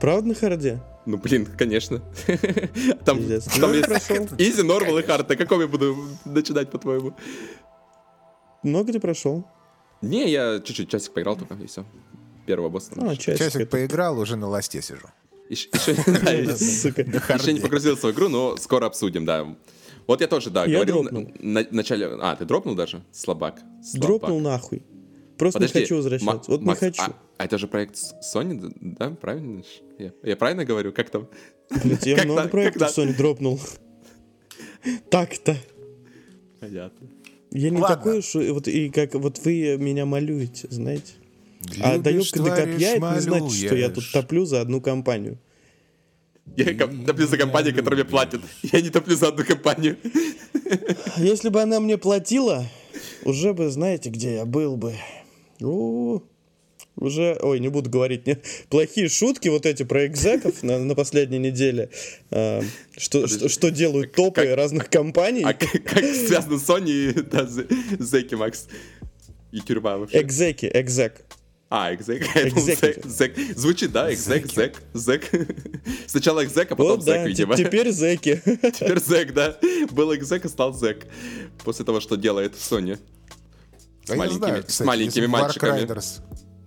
[0.00, 0.80] Правда на харде?
[1.06, 2.00] Ну, блин, конечно.
[3.04, 4.10] Там, там Ну, есть.
[4.38, 5.28] Easy, normal и hard.
[5.28, 7.14] На каком я буду начинать, по-твоему?
[8.62, 9.44] Много ты прошел?
[10.02, 11.84] Не, я чуть-чуть часик поиграл только, и все.
[12.46, 12.92] Первого босса.
[12.96, 13.38] А, часик.
[13.38, 13.70] часик это.
[13.70, 15.06] поиграл, уже на ласте сижу.
[15.48, 15.94] Еще, еще-
[16.24, 19.46] да, еще не погрузился в игру, но скоро обсудим, да.
[20.06, 22.06] Вот я тоже, да, Я говорил на на начале...
[22.20, 23.02] А, ты дропнул даже?
[23.12, 23.60] Слабак.
[23.82, 24.00] Слабак.
[24.08, 24.82] Дропнул нахуй.
[25.40, 26.34] Просто Подожди, не хочу возвращаться.
[26.36, 27.00] Ма- вот не Макс, хочу.
[27.00, 29.08] А, а это же проект Sony, да?
[29.08, 29.62] Правильно?
[29.98, 30.92] Я, я правильно говорю?
[30.92, 31.28] Как там?
[32.04, 32.94] Я когда- много проектов?
[32.94, 33.58] Sony дропнул.
[35.08, 35.56] Так-то.
[36.60, 37.08] Понятно.
[37.52, 37.96] Я не Ладно.
[37.96, 41.14] такой уж, вот и как вот вы меня малюете, знаете.
[41.82, 44.82] А Любишь, доебка до творишь, копья, это не значит, что я тут топлю за одну
[44.82, 45.38] компанию.
[46.54, 48.42] Я топлю за компанию, которая мне платит.
[48.62, 49.96] Я не топлю за одну компанию.
[51.16, 52.66] Если бы она мне платила,
[53.24, 54.94] уже бы, знаете, где я был бы.
[55.62, 56.22] У,
[56.96, 58.38] уже, ой, не буду говорить, не,
[58.68, 61.90] плохие шутки вот эти про экзеков на, на последней неделе,
[62.30, 62.62] а,
[62.96, 65.42] что, что, что делают топы как- разных компаний.
[65.44, 67.68] А как, как связано Sony и да, Зе-
[68.02, 68.68] Зеки, Макс?
[69.52, 70.20] И тюрьма вообще.
[70.20, 71.24] Экзеки, экзек.
[71.72, 72.22] А, экзек.
[72.34, 73.36] зек- зек.
[73.56, 74.12] Звучит, да?
[74.12, 75.30] Экзек, зек, зек.
[76.06, 77.56] Сначала экзек, а потом Вот зек, да, видимо.
[77.56, 78.40] теперь зеки.
[78.44, 79.56] Теперь зек, да.
[79.92, 81.06] Был экзек, а стал зек.
[81.64, 82.98] После того, что делает Sony.
[84.10, 85.80] С Да я маленькими, знаю, с кстати, маленькими если бы мальчиками.
[85.80, 86.20] Riders,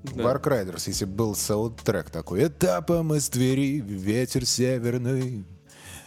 [0.03, 5.45] Dark Riders, если бы был саундтрек такой, этапом из Твери, ветер северный.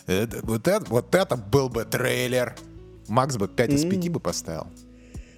[0.06, 2.54] Это- вот, это, вот это был бы трейлер.
[3.08, 4.66] Макс бы 5 из 5 бы поставил.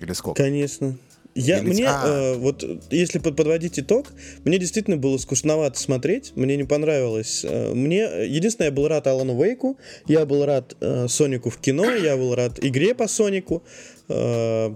[0.00, 0.42] Или сколько?
[0.42, 0.96] Конечно.
[1.34, 2.06] Я, Или- мне, а.
[2.06, 4.06] э, вот, э, если под- подводить итог,
[4.44, 7.44] мне действительно было скучновато смотреть, мне не понравилось.
[7.44, 11.58] Э, Мне, э, единственное, я был рад Алану Вейку, я был рад э, Сонику в
[11.58, 13.62] кино, я был рад игре по Сонику,
[14.08, 14.74] э,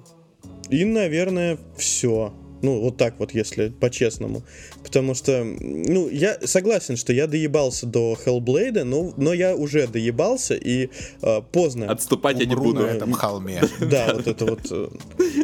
[0.73, 2.33] и, наверное, все.
[2.63, 4.45] Ну, вот так вот, если по-честному.
[4.85, 10.55] Потому что, ну, я согласен, что я доебался до Hellblade, но, но я уже доебался,
[10.55, 10.89] и
[11.23, 11.91] э, поздно.
[11.91, 12.83] Отступать я не буду.
[12.83, 13.63] на этом холме.
[13.81, 14.89] Да, вот это вот э,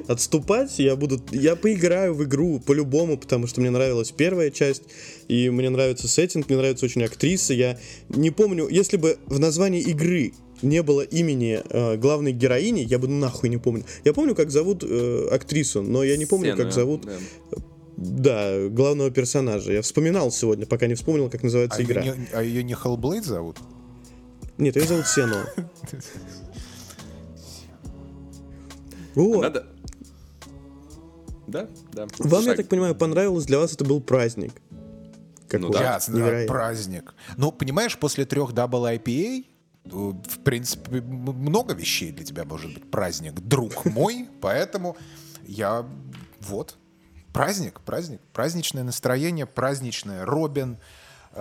[0.07, 4.85] отступать, я буду, я поиграю в игру по-любому, потому что мне нравилась первая часть,
[5.27, 7.79] и мне нравится сеттинг, мне нравится очень актриса, я
[8.09, 10.33] не помню, если бы в названии игры
[10.63, 13.85] не было имени э, главной героини, я бы нахуй не помню.
[14.05, 17.59] Я помню, как зовут э, актрису, но я не помню, Сцену, как зовут, да.
[17.97, 19.73] да, главного персонажа.
[19.73, 22.03] Я вспоминал сегодня, пока не вспомнил, как называется А игра.
[22.03, 23.59] ее, не, а ее не Hellblade зовут?
[24.57, 25.47] Нет, ее зовут Сено.
[29.15, 29.43] Вот.
[29.43, 29.67] Надо...
[31.49, 32.07] Да, да.
[32.19, 32.57] Вам, я Шаг.
[32.57, 34.53] так понимаю, понравилось, для вас это был праздник.
[35.53, 35.73] Ну Какой?
[35.73, 35.95] да.
[35.95, 37.15] Ясно, праздник.
[37.37, 39.45] Ну, понимаешь, после трех Double IPA,
[39.91, 42.91] в принципе, много вещей для тебя может быть.
[42.91, 44.97] Праздник, друг мой, поэтому
[45.47, 45.87] я
[46.41, 46.77] вот.
[47.33, 50.79] Праздник, праздник, праздничное настроение, праздничное Робин,
[51.33, 51.39] э,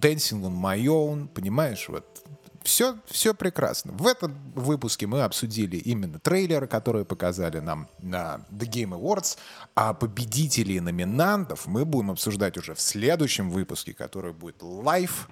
[0.00, 2.24] Dancing on My Own, понимаешь, вот.
[2.62, 3.92] Все, все прекрасно.
[3.92, 9.38] В этом выпуске мы обсудили именно трейлеры, которые показали нам на The Game Awards,
[9.74, 15.30] а победителей и номинантов мы будем обсуждать уже в следующем выпуске, который будет live,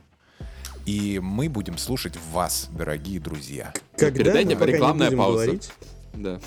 [0.89, 3.75] и мы будем слушать вас, дорогие друзья.
[3.99, 5.45] Когда Перед мы пока не рекламная будем пауза.
[5.45, 5.71] говорить,
[6.15, 6.41] Да.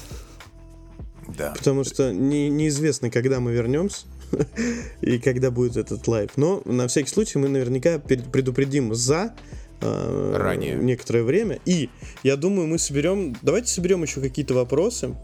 [1.37, 1.53] Да.
[1.55, 4.07] потому что не- неизвестно, когда мы вернемся
[5.01, 6.31] и когда будет этот live.
[6.37, 9.35] Но на всякий случай мы наверняка предупредим за
[9.79, 10.73] э, Ранее.
[10.75, 11.59] некоторое время.
[11.65, 11.91] И
[12.23, 13.37] я думаю, мы соберем.
[13.43, 15.15] Давайте соберем еще какие-то вопросы,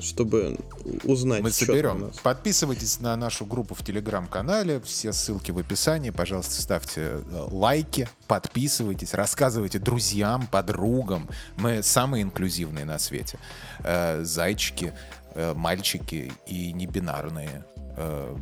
[0.00, 0.56] чтобы
[1.04, 1.42] узнать.
[1.42, 2.10] Мы соберем.
[2.22, 4.80] Подписывайтесь на нашу группу в Телеграм-канале.
[4.80, 6.10] Все ссылки в описании.
[6.10, 11.28] Пожалуйста, ставьте э, лайки, подписывайтесь, рассказывайте друзьям, подругам.
[11.56, 13.38] Мы самые инклюзивные на свете.
[13.84, 14.92] Э, Зайчики,
[15.34, 17.64] э, мальчики и небинарные.
[17.96, 18.36] э,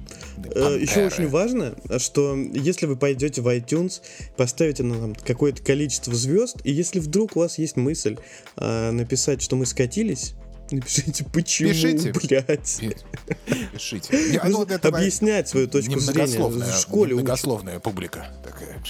[0.54, 1.06] Э, Еще пантеры.
[1.06, 4.00] очень важно, что если вы пойдете в iTunes,
[4.36, 8.16] поставите нам какое-то количество звезд, и если вдруг у вас есть мысль
[8.56, 10.34] э, написать, что мы скатились,
[10.70, 12.12] напишите почему, Пишите.
[12.12, 12.76] блядь.
[12.80, 14.40] Пи- Пишите.
[14.44, 16.38] Ну, объяснять свою точку зрения.
[16.48, 17.22] В школе учат.
[17.22, 18.26] немногословная публика.
[18.44, 18.82] Такая.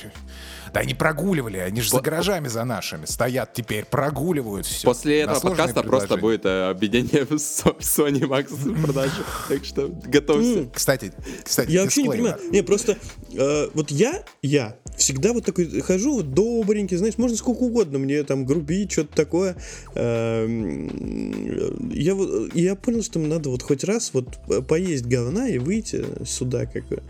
[0.74, 4.84] Да они прогуливали, они же за гаражами за нашими стоят теперь, прогуливают все.
[4.84, 9.22] После этого подкаста просто будет э, объединение с Sony Max в продаже.
[9.48, 10.68] Так что готовься.
[10.74, 11.12] Кстати,
[11.44, 12.40] кстати, Я вообще не понимаю.
[12.50, 12.98] Не, просто
[13.32, 18.24] э, вот я, я всегда вот такой хожу, вот добренький, знаешь, можно сколько угодно мне
[18.24, 19.56] там грубить, что-то такое.
[19.94, 22.16] Эм, Я,
[22.54, 26.66] я понял, что мне надо вот хоть раз вот э, поесть говна и выйти сюда,
[26.66, 27.00] как бы,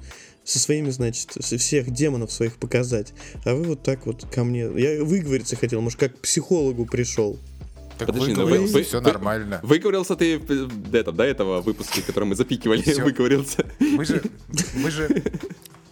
[0.45, 3.12] со своими, значит, со всех демонов своих показать.
[3.45, 4.61] А вы вот так вот ко мне.
[4.77, 7.39] Я выговориться хотел, может, как к психологу пришел.
[7.99, 9.61] Так Подожди, ну вы- вы- все вы- нормально.
[9.62, 10.39] Выговорился ты э,
[10.91, 13.05] до этого, до этого выпуска, который мы запикивали, Всё.
[13.05, 13.65] выговорился.
[13.79, 14.21] Мы же,
[14.75, 15.23] мы же,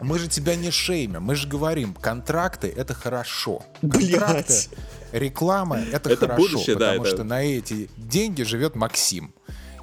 [0.00, 3.64] мы же тебя не шеймим, мы же говорим, контракты это хорошо.
[3.80, 4.52] Контракты,
[5.12, 9.32] реклама это, Это хорошо, будущее, да, потому это- что на эти деньги живет Максим.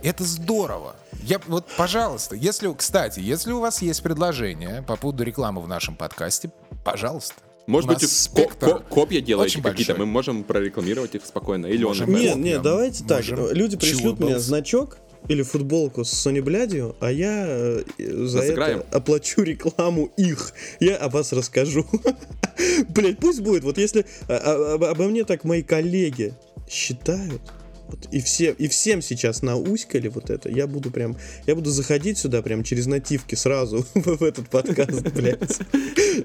[0.03, 0.95] Это здорово.
[1.23, 5.95] Я, вот, пожалуйста, если, кстати, если у вас есть предложение по поводу рекламы в нашем
[5.95, 6.51] подкасте,
[6.83, 7.35] пожалуйста.
[7.67, 11.25] Может У быть, нас ко- спектр ко- копья делаете очень какие-то, мы можем прорекламировать их
[11.25, 11.67] спокойно.
[11.67, 12.09] Или он Можем.
[12.11, 12.43] например, Не, Можем.
[12.43, 13.17] не, давайте так.
[13.19, 13.51] Можем.
[13.51, 14.97] Люди пришлют мне значок
[15.27, 18.79] или футболку с Sony Блядью, а я э, за Разыграем.
[18.79, 20.53] это оплачу рекламу их.
[20.79, 21.85] Я о вас расскажу.
[22.89, 23.63] Блять, пусть будет.
[23.63, 26.33] Вот если а, а, об- обо мне так мои коллеги
[26.67, 27.41] считают,
[27.89, 31.17] вот, и, все, и всем сейчас науськали вот это, я буду прям,
[31.47, 35.59] я буду заходить сюда прям через нативки сразу в этот подкаст, блядь.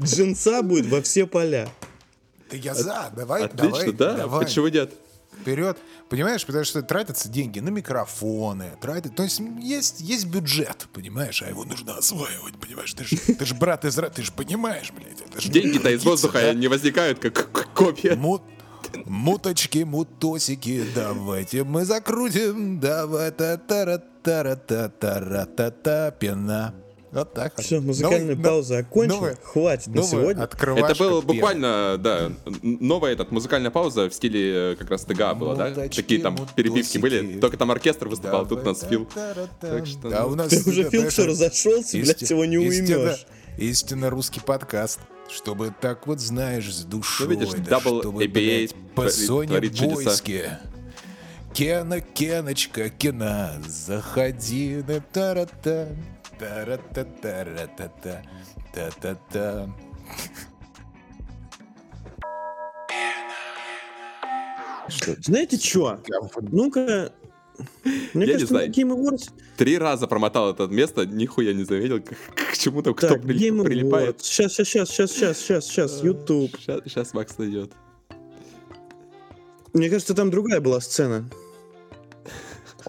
[0.03, 1.69] Джинса будет во все поля.
[2.51, 4.17] Да я за, давай, Отлично, давай, да?
[4.17, 4.45] давай.
[4.47, 4.93] Почему нет?
[5.41, 5.77] вперед.
[6.09, 11.49] Понимаешь, потому что тратятся деньги на микрофоны, тратят, то есть есть, есть бюджет, понимаешь, а
[11.49, 15.51] его нужно осваивать, понимаешь, ты же ты ж брат из Ра- ты же понимаешь, блядь,
[15.51, 16.55] Деньги-то из воздуха да?
[16.55, 18.15] не возникают, как к- копья.
[19.07, 22.81] Муточки, мутосики, давайте мы закрутим.
[22.81, 26.75] Давай та-та-ра, та-ра та-та-ра, та та пена.
[27.15, 27.61] Вот так.
[27.61, 29.15] Все, музыкальная новый, пауза окончена.
[29.15, 30.45] Новый, Хватит новый на сегодня.
[30.45, 35.55] Это было буквально, да, новая этот, музыкальная пауза в стиле э, как раз ТГА была,
[35.55, 35.89] да?
[35.89, 37.39] Такие там перебивки были.
[37.39, 39.09] Только там оркестр выступал, тут у нас Фил.
[39.61, 40.09] Так что...
[40.11, 40.49] Да, у ну, нас...
[40.49, 43.27] Ты уже Фил все разошелся, блядь, его не уймешь.
[43.57, 45.01] Истинно русский подкаст.
[45.29, 47.29] Чтобы так вот, знаешь, с душой.
[47.29, 49.59] видишь, да, чтобы, блядь, по Соне.
[49.61, 50.59] Бойске.
[51.55, 55.97] Кена, Кеночка, Кена, заходи на тарата,
[56.39, 57.93] тарата, тарата,
[58.73, 59.69] та-та-та.
[65.21, 66.01] Знаете что?
[66.43, 67.13] Ну-ка.
[68.15, 68.69] Мне Я не кажется, знаю.
[68.69, 69.31] на Game Awards...
[69.57, 72.01] Три раза промотал это место, нихуя не заметил,
[72.35, 74.17] к, к чему-то кто Game прилипает.
[74.17, 74.23] Awards.
[74.23, 76.51] Сейчас, сейчас, сейчас, сейчас, сейчас, сейчас, YouTube.
[76.59, 77.73] Сейчас, Макс найдет.
[79.73, 81.29] Мне кажется, там другая была сцена.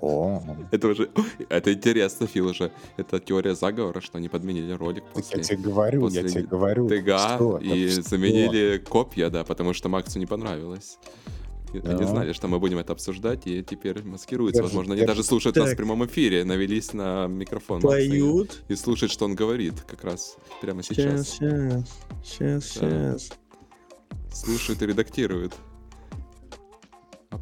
[0.01, 1.09] О, Это уже...
[1.49, 2.72] Это интересно, Фил, уже.
[2.97, 6.88] Это теория заговора, что они подменили ролик после я тебе говорю, я после тебе говорю.
[6.88, 8.01] ТГА что и что?
[8.01, 10.99] заменили копья, да, потому что Максу не понравилось.
[11.73, 12.07] И Они Да.
[12.07, 14.61] знали, что мы будем это обсуждать, и теперь маскируются.
[14.61, 15.77] Держи, Возможно, они даже слушают нас в Так.
[15.77, 18.63] прямом эфире, навелись на микрофон Поют.
[18.69, 21.29] и слушают, что он говорит как раз прямо сейчас.
[21.29, 21.87] Сейчас,
[22.23, 23.17] сейчас, сейчас, Да.
[23.19, 23.29] сейчас.
[24.33, 25.53] Слушают и редактируют.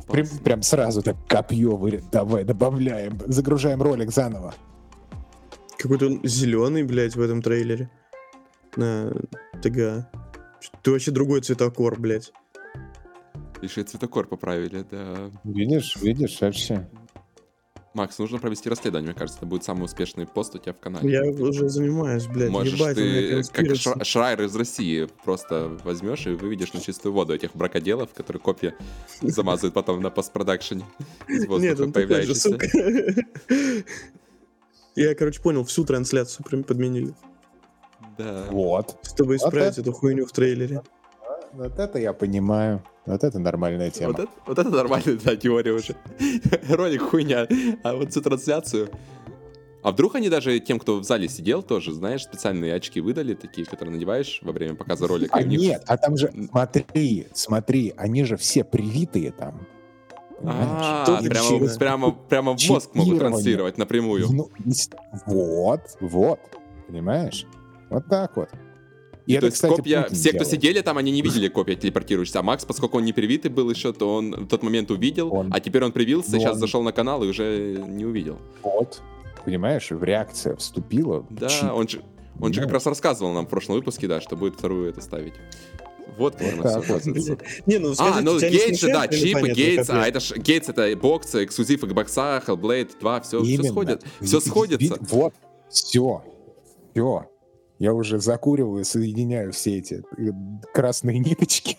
[0.08, 0.40] Прям, Опасно.
[0.44, 2.06] прям сразу так копье вырет.
[2.12, 4.54] Давай, добавляем, загружаем ролик заново.
[5.78, 7.90] Какой-то зеленый, блядь, в этом трейлере.
[8.76, 9.14] На
[9.62, 10.10] ТГА.
[10.82, 12.32] Ты вообще другой цветокор, блядь.
[13.64, 15.32] Еще и цветокор поправили, да.
[15.44, 16.88] Видишь, видишь, вообще.
[17.94, 19.38] Макс, нужно провести расследование, мне кажется.
[19.40, 21.12] Это будет самый успешный пост у тебя в канале.
[21.12, 22.50] Я уже занимаюсь, блядь.
[22.50, 23.66] Можешь Ебать, ты, как.
[23.68, 28.76] Шра- Шрайер из России, просто возьмешь и выведешь на чистую воду этих бракоделов, которые копья
[29.22, 30.84] замазывают потом на постпродакшене.
[31.28, 32.50] Из воздуха появляющийся.
[32.50, 32.68] сука.
[34.96, 37.14] Я, короче, понял, всю трансляцию прям подменили.
[38.18, 38.48] Да.
[38.50, 38.98] Вот.
[39.04, 40.82] Чтобы исправить эту хуйню в трейлере.
[41.54, 42.84] Вот это я понимаю.
[43.06, 44.14] Вот это нормальная тема.
[44.14, 45.96] Вот это, вот это нормальная да, теория уже.
[46.70, 47.48] Ролик хуйня.
[47.84, 48.90] А вот всю трансляцию...
[49.84, 53.68] А вдруг они даже тем, кто в зале сидел, тоже, знаешь, специальные очки выдали, такие,
[53.68, 55.36] которые надеваешь во время показа ролика.
[55.36, 59.68] А них- нет, а там же, смотри, смотри, они же все привитые там.
[60.42, 64.26] А, прямо, прямо, прямо в мозг могут транслировать напрямую.
[64.32, 64.50] Ну,
[65.26, 66.40] вот, вот,
[66.88, 67.46] понимаешь?
[67.90, 68.50] Вот так вот.
[69.26, 70.52] И То это, есть кстати, копья, Путин все, кто делает.
[70.52, 72.40] сидели там, они не видели копья телепортирующиеся.
[72.40, 75.50] А Макс, поскольку он не привитый был еще, то он в тот момент увидел, Он-
[75.54, 78.38] а теперь он привился, Ну, сейчас он- зашел на канал и уже не увидел.
[78.64, 79.02] Вот,
[79.46, 81.26] понимаешь, в реакция вступила.
[81.30, 81.72] Да, чип.
[81.74, 82.02] он же,
[82.42, 85.34] он же как раз рассказывал нам в прошлом выпуске, да, что будет вторую это ставить.
[86.18, 87.38] Вот как оно все.
[87.66, 91.34] Не, ну А, ну Гейтс же, да, чипы, Гейтс, а это ж Гейтс это бокс,
[91.34, 94.98] эксклюзив Xbox, Hellblade 2, все, все сходит, все сходится.
[95.10, 95.34] Вот,
[95.70, 96.24] все,
[96.94, 97.26] все.
[97.80, 100.32] Я уже закуриваю, соединяю все эти э,
[100.74, 101.78] красные ниточки.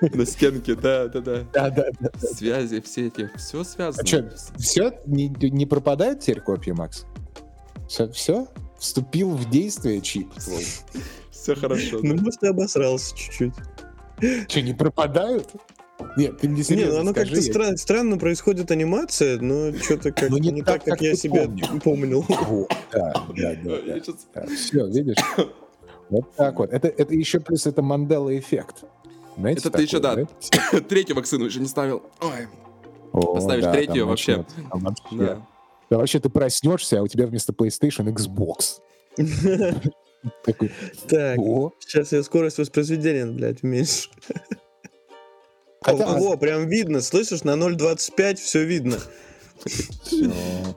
[0.00, 1.44] На стенке, да, да, да.
[1.52, 2.10] Да, да, да.
[2.18, 4.02] Связи все эти, все связано.
[4.02, 7.06] А что, все не, не пропадает теперь копии, Макс?
[7.88, 8.46] Все, все?
[8.78, 10.28] Вступил в действие чип.
[11.30, 12.00] Все хорошо.
[12.02, 13.54] Ну, может, ты обосрался чуть-чуть.
[14.48, 15.48] Что, не пропадают?
[16.16, 19.72] Нет, ты мне Не, серьезно ну оно скажи, как-то я- стра- странно происходит анимация, но
[19.78, 21.82] что-то как Ну, не не, так, так, как, как я ты себе помнишь.
[21.82, 22.24] помнил.
[22.28, 24.26] Вот, да, да, да, Я щас-
[24.56, 25.16] Все, видишь?
[26.10, 26.70] Вот так вот.
[26.72, 28.84] Это, это еще плюс это Мандела эффект.
[29.38, 30.86] Знаете, Это ты еще, такой, да, знаете?
[30.88, 32.02] третью вакцину еще не ставил.
[32.20, 32.48] Ой,
[33.12, 34.36] О, Поставишь да, третью вообще.
[34.38, 35.16] начнется, там вообще.
[35.16, 35.46] да.
[35.90, 38.80] Да вообще ты проснешься, а у тебя вместо PlayStation Xbox.
[40.44, 40.70] Такой,
[41.08, 41.72] Так, о.
[41.80, 44.08] сейчас я скорость воспроизведения, блядь, уменьшу.
[45.82, 48.98] Хотя- О, во, прям видно, слышишь, на 0.25 все видно.
[49.64, 50.32] Всё,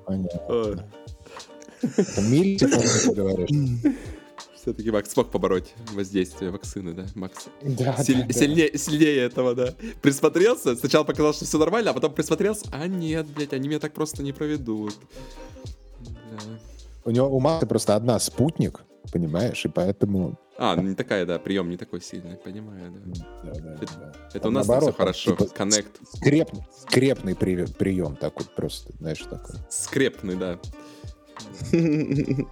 [0.05, 0.85] понятно.
[4.55, 7.45] Все-таки Макс смог побороть воздействие вакцины, да, Макс?
[7.61, 8.33] Да, Силь- да, да.
[8.33, 9.73] Сильнее, сильнее этого, да.
[10.01, 13.93] Присмотрелся, сначала показалось, что все нормально, а потом присмотрелся, а нет, блядь, они меня так
[13.93, 14.95] просто не проведут.
[16.03, 16.39] Да.
[17.03, 20.39] У него у Макса просто одна спутник, понимаешь, и поэтому...
[20.57, 23.25] А, не такая, да, прием не такой сильный, понимаю, да.
[23.43, 24.13] да, да, да.
[24.33, 25.31] Это у А нас наоборот, все хорошо.
[25.31, 29.55] типа, Коннект Скреп- скрепный при- прием такой просто, знаешь, такой.
[29.69, 30.57] скрепный, да.
[31.71, 32.45] Давайте,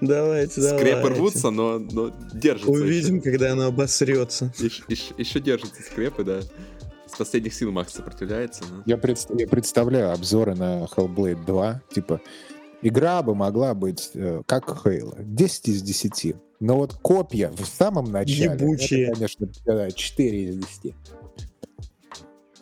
[0.00, 0.60] давайте.
[0.60, 2.70] Скрепы рвутся, но, но держатся.
[2.70, 4.52] Увидим, когда оно обосрется.
[4.58, 6.40] Еще, еще- еще держатся скрепы, да.
[7.06, 8.64] С последних сил Макс сопротивляется.
[8.70, 12.20] но- Я, предс- я представляю обзоры на Hellblade 2, типа,
[12.82, 16.36] игра бы могла быть э, как Halo, 10 из 10.
[16.60, 19.04] Но вот копья в самом начале, Ебучие.
[19.06, 20.94] это, конечно, да, 4 из 10.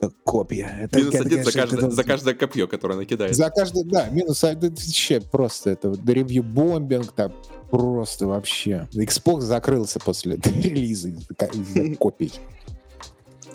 [0.01, 0.79] Э, Копья.
[0.83, 3.35] Это, Минус это, один за конечно, каждое, это- за каждое копье, которое накидает.
[3.35, 7.33] За каждый, да, минус один, вообще просто, это ревью бомбинг, там
[7.71, 8.87] просто вообще.
[8.93, 12.33] Xbox закрылся после релиза из-за копий.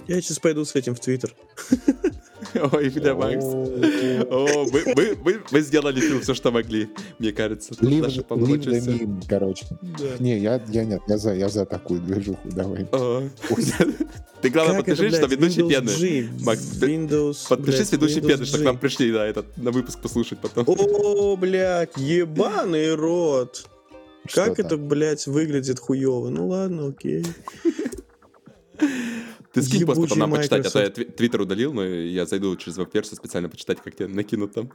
[0.08, 1.34] Я сейчас пойду с этим в Твиттер.
[2.72, 3.44] Ой, бля, Макс.
[3.46, 4.66] О,
[5.52, 6.90] мы сделали Фил все, что могли,
[7.20, 7.74] мне кажется.
[7.74, 7.86] Всё.
[7.86, 9.66] meme, короче.
[9.82, 10.18] Да.
[10.20, 12.86] Не, я, я нет, я за, я за такую движуху, давай.
[14.42, 16.30] Ты главное подпишись, что ведущий пены.
[16.42, 20.66] Макс, Подпишись, ведущий пены, что к нам пришли, да, этот, на выпуск послушать потом.
[20.68, 23.68] О, блядь, ебаный рот.
[24.32, 26.30] Как это, блядь, выглядит хуево?
[26.30, 27.26] Ну ладно, окей.
[29.54, 32.78] Ты скинь пост потом нам почитать, а то я твиттер удалил, но я зайду через
[32.78, 34.72] веб-версию специально почитать, как тебе накинут там.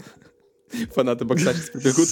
[0.94, 2.08] Фанаты бокса сейчас прибегут.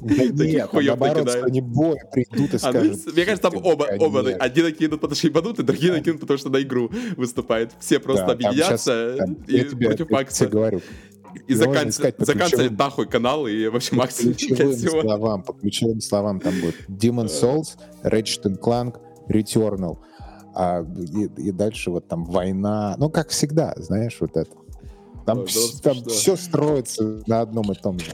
[0.00, 3.14] Нет, наоборот, что они боя придут и А, ну, скажут.
[3.14, 4.36] мне кажется, там типа, оба, «Да оба, нет».
[4.40, 7.72] один накинут, потому что ебануты, другие накинут, потому что на игру выступает.
[7.80, 9.16] Все просто объединятся
[9.48, 10.46] и я против я Макса.
[10.46, 10.80] говорю,
[11.46, 16.00] и по заканцелить ключевым- нахуй канал и вообще по максимум для ключевым словам, по ключевым
[16.00, 18.96] словам там будет Demon Souls, Ratchet Clank,
[19.28, 19.98] Returnal.
[20.60, 22.96] А, и, и дальше вот там война.
[22.98, 24.50] Ну, как всегда, знаешь, вот это.
[25.24, 28.12] Там, Ой, было там все строится на одном и том же.